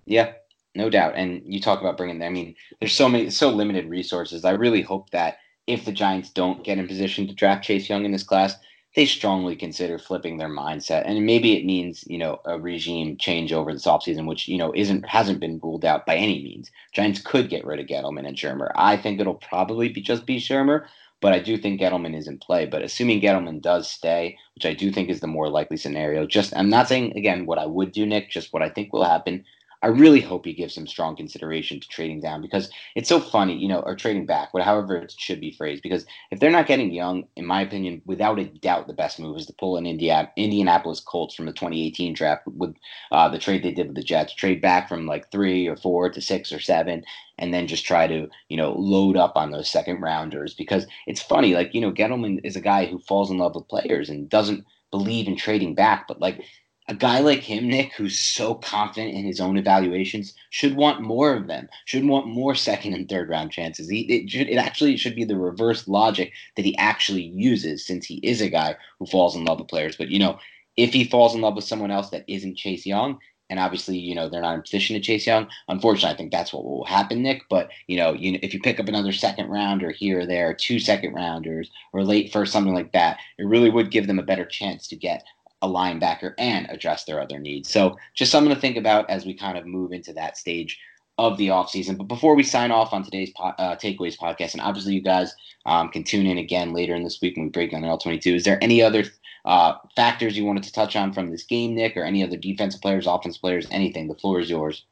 Yeah, 0.07 0.33
no 0.75 0.91
doubt. 0.91 1.15
And 1.15 1.43
you 1.45 1.61
talk 1.61 1.81
about 1.81 1.97
bringing. 1.97 2.23
I 2.23 2.29
mean, 2.29 2.55
there's 2.81 2.93
so 2.93 3.09
many, 3.09 3.31
so 3.31 3.51
limited 3.51 3.89
resources. 3.89 4.45
I 4.45 4.51
really 4.51 4.83
hope 4.83 5.11
that 5.11 5.39
if 5.67 5.85
the 5.85 5.93
Giants 5.93 6.31
don't 6.31 6.65
get 6.65 6.79
in 6.79 6.89
position 6.89 7.27
to 7.29 7.35
draft 7.35 7.65
Chase 7.65 7.89
Young 7.89 8.05
in 8.05 8.13
this 8.13 8.23
class, 8.23 8.57
they 8.95 9.07
strongly 9.07 9.57
consider 9.57 9.99
flipping 9.99 10.37
their 10.37 10.49
mindset. 10.49 11.03
And 11.05 11.27
maybe 11.27 11.57
it 11.57 11.65
means, 11.65 12.05
you 12.07 12.19
know, 12.19 12.41
a 12.45 12.59
regime 12.59 13.17
change 13.17 13.53
over 13.53 13.73
this 13.73 13.87
offseason, 13.87 14.27
which, 14.27 14.47
you 14.47 14.57
know, 14.57 14.73
isn't 14.75 15.07
hasn't 15.07 15.41
been 15.41 15.61
ruled 15.63 15.85
out 15.85 16.07
by 16.07 16.17
any 16.17 16.43
means. 16.43 16.71
Giants 16.93 17.21
could 17.21 17.49
get 17.49 17.65
rid 17.65 17.81
of 17.81 17.87
Gettleman 17.87 18.27
and 18.27 18.37
Shurmur. 18.37 18.71
I 18.77 18.97
think 18.97 19.21
it'll 19.21 19.35
probably 19.35 19.89
be 19.89 20.01
just 20.01 20.27
be 20.27 20.39
Shurmur, 20.39 20.87
but 21.21 21.33
I 21.33 21.41
do 21.41 21.57
think 21.57 21.81
Gettleman 21.81 22.17
is 22.17 22.29
in 22.29 22.39
play. 22.39 22.67
But 22.67 22.83
assuming 22.83 23.21
Gettleman 23.21 23.61
does 23.61 23.91
stay, 23.91 24.39
which 24.55 24.67
I 24.67 24.75
do 24.75 24.93
think 24.93 25.11
is 25.11 25.21
the 25.21 25.27
more 25.27 25.49
likely 25.49 25.77
scenario, 25.77 26.27
just 26.27 26.57
I'm 26.57 26.71
not 26.71 26.89
saying 26.89 27.17
again 27.17 27.47
what 27.47 27.59
I 27.59 27.67
would 27.67 27.91
do, 27.93 28.07
Nick, 28.07 28.31
just 28.31 28.53
what 28.53 28.63
I 28.63 28.69
think 28.69 28.93
will 28.93 29.05
happen. 29.05 29.45
I 29.85 29.89
really 29.89 30.23
hope 30.23 30.47
he 30.47 30.55
gives 30.55 30.75
some 30.75 30.87
strong 30.87 31.15
consideration 31.15 31.79
to 31.79 31.87
trading 31.87 32.23
down 32.23 32.41
because 32.41 32.71
it's 32.97 33.07
so 33.07 33.21
funny, 33.21 33.55
you 33.55 33.69
know, 33.69 33.81
or 33.81 33.95
trading 33.95 34.25
back, 34.25 34.49
however 34.55 34.97
it 34.97 35.15
should 35.19 35.43
be 35.43 35.51
phrased. 35.51 35.83
Because 35.83 36.07
if 36.31 36.41
they're 36.41 36.51
not 36.51 36.67
getting 36.67 36.91
young, 36.91 37.25
in 37.37 37.45
my 37.45 37.61
opinion, 37.61 38.01
without 38.07 38.39
a 38.39 38.47
doubt, 38.47 38.87
the 38.87 38.95
best 38.95 39.21
move 39.21 39.37
is 39.37 39.45
to 39.45 39.53
pull 39.53 39.77
an 39.77 39.85
India, 39.85 40.33
Indianapolis 40.39 41.01
Colts 41.01 41.35
from 41.35 41.45
the 41.45 41.53
2018 41.53 42.15
draft 42.15 42.47
with 42.47 42.75
uh, 43.13 43.29
the 43.29 43.39
trade 43.39 43.63
they 43.63 43.73
did 43.73 43.89
with 43.89 43.97
the 43.97 44.03
Jets, 44.03 44.35
trade 44.35 44.63
back 44.63 44.89
from 44.89 45.05
like 45.05 45.31
three 45.31 45.67
or 45.67 45.77
four 45.77 46.09
to 46.09 46.21
six 46.23 46.51
or 46.51 46.61
seven, 46.61 47.05
and 47.37 47.53
then 47.53 47.67
just 47.67 47.85
try 47.85 48.07
to, 48.07 48.27
you 48.49 48.57
know, 48.57 48.73
load 48.73 49.19
up 49.19 49.37
on 49.37 49.51
those 49.51 49.69
second 49.69 50.01
rounders. 50.01 50.55
Because 50.55 50.87
it's 51.07 51.21
funny, 51.21 51.53
like, 51.53 51.75
you 51.75 51.83
know, 51.83 51.93
Gettleman 51.93 52.41
is 52.43 52.57
a 52.57 52.63
guy 52.63 52.87
who 52.87 52.99
falls 53.01 53.31
in 53.31 53.37
love 53.37 53.55
with 53.55 53.69
players 53.69 54.09
and 54.09 54.31
doesn't 54.31 54.65
believe 54.91 55.29
in 55.29 55.37
trading 55.37 55.75
back, 55.75 56.09
but 56.09 56.21
like 56.21 56.43
a 56.87 56.95
guy 56.95 57.21
like 57.21 57.41
him, 57.41 57.69
Nick, 57.69 57.95
who's 57.95 58.19
so 58.19 58.55
confident 58.55 59.15
in 59.15 59.25
his 59.25 59.41
own 59.41 59.57
evaluations, 59.57 60.35
should 60.51 60.77
want 60.77 61.01
more 61.01 61.35
of 61.35 61.47
them. 61.47 61.69
Should 61.87 62.05
want 62.05 62.27
more 62.27 62.55
second 62.55 62.93
and 62.93 63.09
third 63.09 63.31
round 63.31 63.53
chances. 63.53 63.89
He, 63.89 64.01
it 64.03 64.31
should 64.31 64.49
it 64.49 64.57
actually 64.57 64.97
should 64.99 65.17
be 65.17 65.25
the 65.25 65.39
reverse 65.39 65.89
logic 65.89 66.33
that 66.57 66.65
he 66.65 66.77
actually 66.77 67.23
uses, 67.23 67.87
since 67.87 68.05
he 68.05 68.17
is 68.17 68.41
a 68.43 68.51
guy 68.51 68.77
who 68.99 69.07
falls 69.07 69.35
in 69.35 69.45
love 69.45 69.61
with 69.61 69.69
players. 69.69 69.97
But 69.97 70.11
you 70.11 70.19
know, 70.19 70.39
if 70.77 70.93
he 70.93 71.05
falls 71.05 71.35
in 71.35 71.41
love 71.41 71.55
with 71.55 71.65
someone 71.65 71.91
else 71.91 72.11
that 72.11 72.25
isn't 72.29 72.57
Chase 72.57 72.85
Young, 72.85 73.19
and 73.51 73.59
obviously, 73.59 73.97
you 73.97 74.15
know, 74.15 74.29
they're 74.29 74.43
not 74.43 74.55
in 74.55 74.63
position 74.63 74.95
to 74.95 75.01
chase 75.01 75.27
Young. 75.27 75.49
Unfortunately, 75.69 76.15
I 76.15 76.17
think 76.17 76.33
that's 76.33 76.53
what 76.53 76.65
will 76.65 76.85
happen, 76.85 77.23
Nick. 77.23 77.43
But 77.49 77.71
you 77.87 77.97
know, 77.97 78.13
you 78.13 78.39
if 78.43 78.53
you 78.53 78.61
pick 78.61 78.79
up 78.79 78.89
another 78.89 79.13
second 79.13 79.49
rounder 79.49 79.91
here 79.91 80.21
or 80.21 80.27
there, 80.27 80.53
two 80.53 80.79
second 80.79 81.15
rounders, 81.15 81.71
or 81.93 82.05
late 82.05 82.33
first, 82.33 82.53
something 82.53 82.75
like 82.75 82.93
that, 82.93 83.19
it 83.39 83.47
really 83.47 83.71
would 83.71 83.91
give 83.91 84.07
them 84.07 84.19
a 84.19 84.23
better 84.23 84.45
chance 84.45 84.87
to 84.89 84.97
get 84.97 85.25
a 85.65 85.67
linebacker 85.67 86.35
and 86.39 86.69
address 86.71 87.05
their 87.05 87.21
other 87.21 87.39
needs. 87.39 87.71
So 87.71 87.97
just 88.15 88.31
something 88.31 88.55
to 88.55 88.61
think 88.61 88.77
about 88.77 89.09
as 89.09 89.25
we 89.25 89.33
kind 89.33 89.57
of 89.57 89.65
move 89.67 89.93
into 89.93 90.13
that 90.13 90.37
stage 90.37 90.79
of 91.17 91.39
the 91.39 91.49
offseason. 91.49 91.97
But 91.97 92.05
before 92.05 92.35
we 92.35 92.43
sign 92.43 92.71
off 92.71 92.93
on 92.93 93.03
today's 93.03 93.31
po- 93.31 93.55
uh, 93.59 93.77
takeaways 93.77 94.19
podcast, 94.19 94.53
and 94.53 94.61
obviously 94.61 94.95
you 94.95 95.01
guys 95.01 95.35
um, 95.65 95.89
can 95.89 96.05
tune 96.05 96.27
in 96.27 96.37
again 96.39 96.75
later 96.75 96.95
in 96.95 97.03
this 97.03 97.21
week 97.23 97.37
when 97.37 97.47
we 97.47 97.51
break 97.51 97.71
down 97.71 97.81
the 97.81 97.89
All-22. 97.89 98.35
Is 98.35 98.45
there 98.45 98.63
any 98.63 98.83
other 98.83 99.05
uh, 99.47 99.75
factors 99.97 100.37
you 100.37 100.45
wanted 100.45 100.65
to 100.65 100.73
touch 100.73 100.97
on 100.97 101.13
from 101.15 101.31
this 101.31 101.45
game, 101.45 101.75
Nick, 101.75 101.97
or 101.97 102.05
any 102.05 102.23
other 102.23 102.37
defensive 102.37 102.83
players, 102.83 103.07
offense 103.07 103.39
players, 103.39 103.67
anything? 103.71 104.09
The 104.09 104.15
floor 104.17 104.41
is 104.41 104.51
yours. 104.51 104.85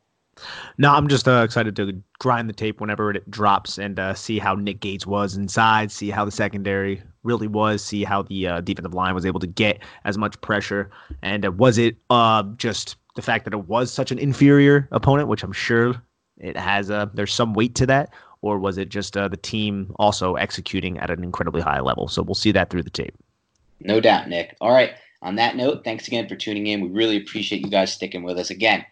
No, 0.79 0.95
I'm 0.95 1.09
just 1.09 1.29
uh, 1.29 1.43
excited 1.45 1.77
to 1.77 2.03
grind 2.19 2.49
the 2.49 2.55
tape 2.55 2.81
whenever 2.81 3.11
it 3.11 3.31
drops 3.31 3.77
and 3.77 4.01
uh, 4.01 4.15
see 4.15 4.39
how 4.39 4.55
Nick 4.55 4.81
Gates 4.81 5.07
was 5.07 5.37
inside, 5.37 5.93
see 5.93 6.09
how 6.09 6.25
the 6.25 6.31
secondary 6.31 7.03
really 7.23 7.47
was, 7.47 7.85
see 7.85 8.05
how 8.05 8.23
the 8.23 8.47
uh, 8.47 8.61
defensive 8.61 8.95
line 8.95 9.15
was 9.15 9.27
able 9.27 9.41
to 9.41 9.47
get 9.47 9.81
as 10.05 10.19
much 10.19 10.41
pressure, 10.41 10.91
and 11.23 11.47
uh, 11.47 11.53
was 11.53 11.79
it 11.79 11.97
uh, 12.11 12.43
just 12.57 12.97
the 13.15 13.23
fact 13.23 13.45
that 13.45 13.53
it 13.53 13.69
was 13.69 13.93
such 13.93 14.11
an 14.11 14.19
inferior 14.19 14.89
opponent, 14.93 15.29
which 15.29 15.43
I'm 15.43 15.53
sure 15.53 15.95
it 16.39 16.57
has. 16.57 16.91
Uh, 16.91 17.07
there's 17.15 17.33
some 17.33 17.55
weight 17.55 17.75
to 17.77 17.87
that, 17.87 18.13
or 18.41 18.59
was 18.59 18.79
it 18.79 18.89
just 18.89 19.15
the 19.15 19.39
team 19.43 19.93
also 19.97 20.35
executing 20.37 20.99
at 20.99 21.11
an 21.11 21.23
incredibly 21.23 21.61
high 21.61 21.81
level? 21.81 22.09
So 22.09 22.23
we'll 22.23 22.35
see 22.35 22.53
that 22.53 22.71
through 22.71 22.83
the 22.83 22.91
tape. 22.91 23.15
No 23.81 24.01
doubt, 24.01 24.29
Nick. 24.29 24.57
All 24.61 24.73
right. 24.73 24.95
On 25.21 25.37
that 25.37 25.55
note, 25.57 25.85
thanks 25.85 26.09
again 26.09 26.29
for 26.29 26.35
tuning 26.35 26.67
in. 26.67 26.81
We 26.81 26.89
really 26.89 27.17
appreciate 27.17 27.63
you 27.63 27.71
guys 27.71 27.93
sticking 27.93 28.23
with 28.23 28.39
us 28.39 28.51
again 28.51 28.85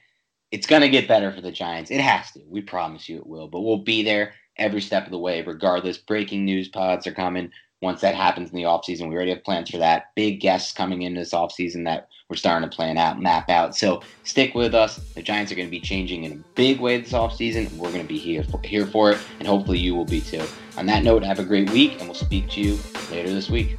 it's 0.50 0.66
going 0.66 0.82
to 0.82 0.88
get 0.88 1.08
better 1.08 1.32
for 1.32 1.40
the 1.40 1.52
Giants. 1.52 1.90
It 1.90 2.00
has 2.00 2.30
to. 2.32 2.40
We 2.48 2.60
promise 2.60 3.08
you 3.08 3.18
it 3.18 3.26
will. 3.26 3.48
But 3.48 3.60
we'll 3.60 3.78
be 3.78 4.02
there 4.02 4.34
every 4.56 4.80
step 4.80 5.04
of 5.04 5.10
the 5.10 5.18
way, 5.18 5.42
regardless. 5.42 5.98
Breaking 5.98 6.44
news 6.44 6.68
pods 6.68 7.06
are 7.06 7.14
coming 7.14 7.50
once 7.82 8.00
that 8.00 8.14
happens 8.14 8.50
in 8.50 8.56
the 8.56 8.64
offseason. 8.64 9.08
We 9.08 9.14
already 9.14 9.30
have 9.30 9.44
plans 9.44 9.70
for 9.70 9.78
that. 9.78 10.14
Big 10.14 10.40
guests 10.40 10.72
coming 10.72 11.02
in 11.02 11.14
this 11.14 11.32
offseason 11.32 11.84
that 11.84 12.08
we're 12.28 12.36
starting 12.36 12.68
to 12.68 12.74
plan 12.74 12.96
out, 12.96 13.20
map 13.20 13.48
out. 13.48 13.76
So 13.76 14.02
stick 14.24 14.54
with 14.54 14.74
us. 14.74 14.96
The 15.14 15.22
Giants 15.22 15.50
are 15.50 15.56
going 15.56 15.66
to 15.66 15.70
be 15.70 15.80
changing 15.80 16.24
in 16.24 16.32
a 16.32 16.44
big 16.54 16.80
way 16.80 17.00
this 17.00 17.12
offseason. 17.12 17.72
We're 17.72 17.90
going 17.90 18.02
to 18.02 18.08
be 18.08 18.18
here 18.18 18.44
for, 18.44 18.60
here 18.62 18.86
for 18.86 19.12
it, 19.12 19.18
and 19.38 19.48
hopefully 19.48 19.78
you 19.78 19.94
will 19.94 20.04
be 20.04 20.20
too. 20.20 20.44
On 20.76 20.86
that 20.86 21.02
note, 21.02 21.24
have 21.24 21.38
a 21.38 21.44
great 21.44 21.70
week, 21.70 21.98
and 21.98 22.02
we'll 22.02 22.14
speak 22.14 22.48
to 22.50 22.60
you 22.60 22.78
later 23.10 23.30
this 23.30 23.50
week. 23.50 23.76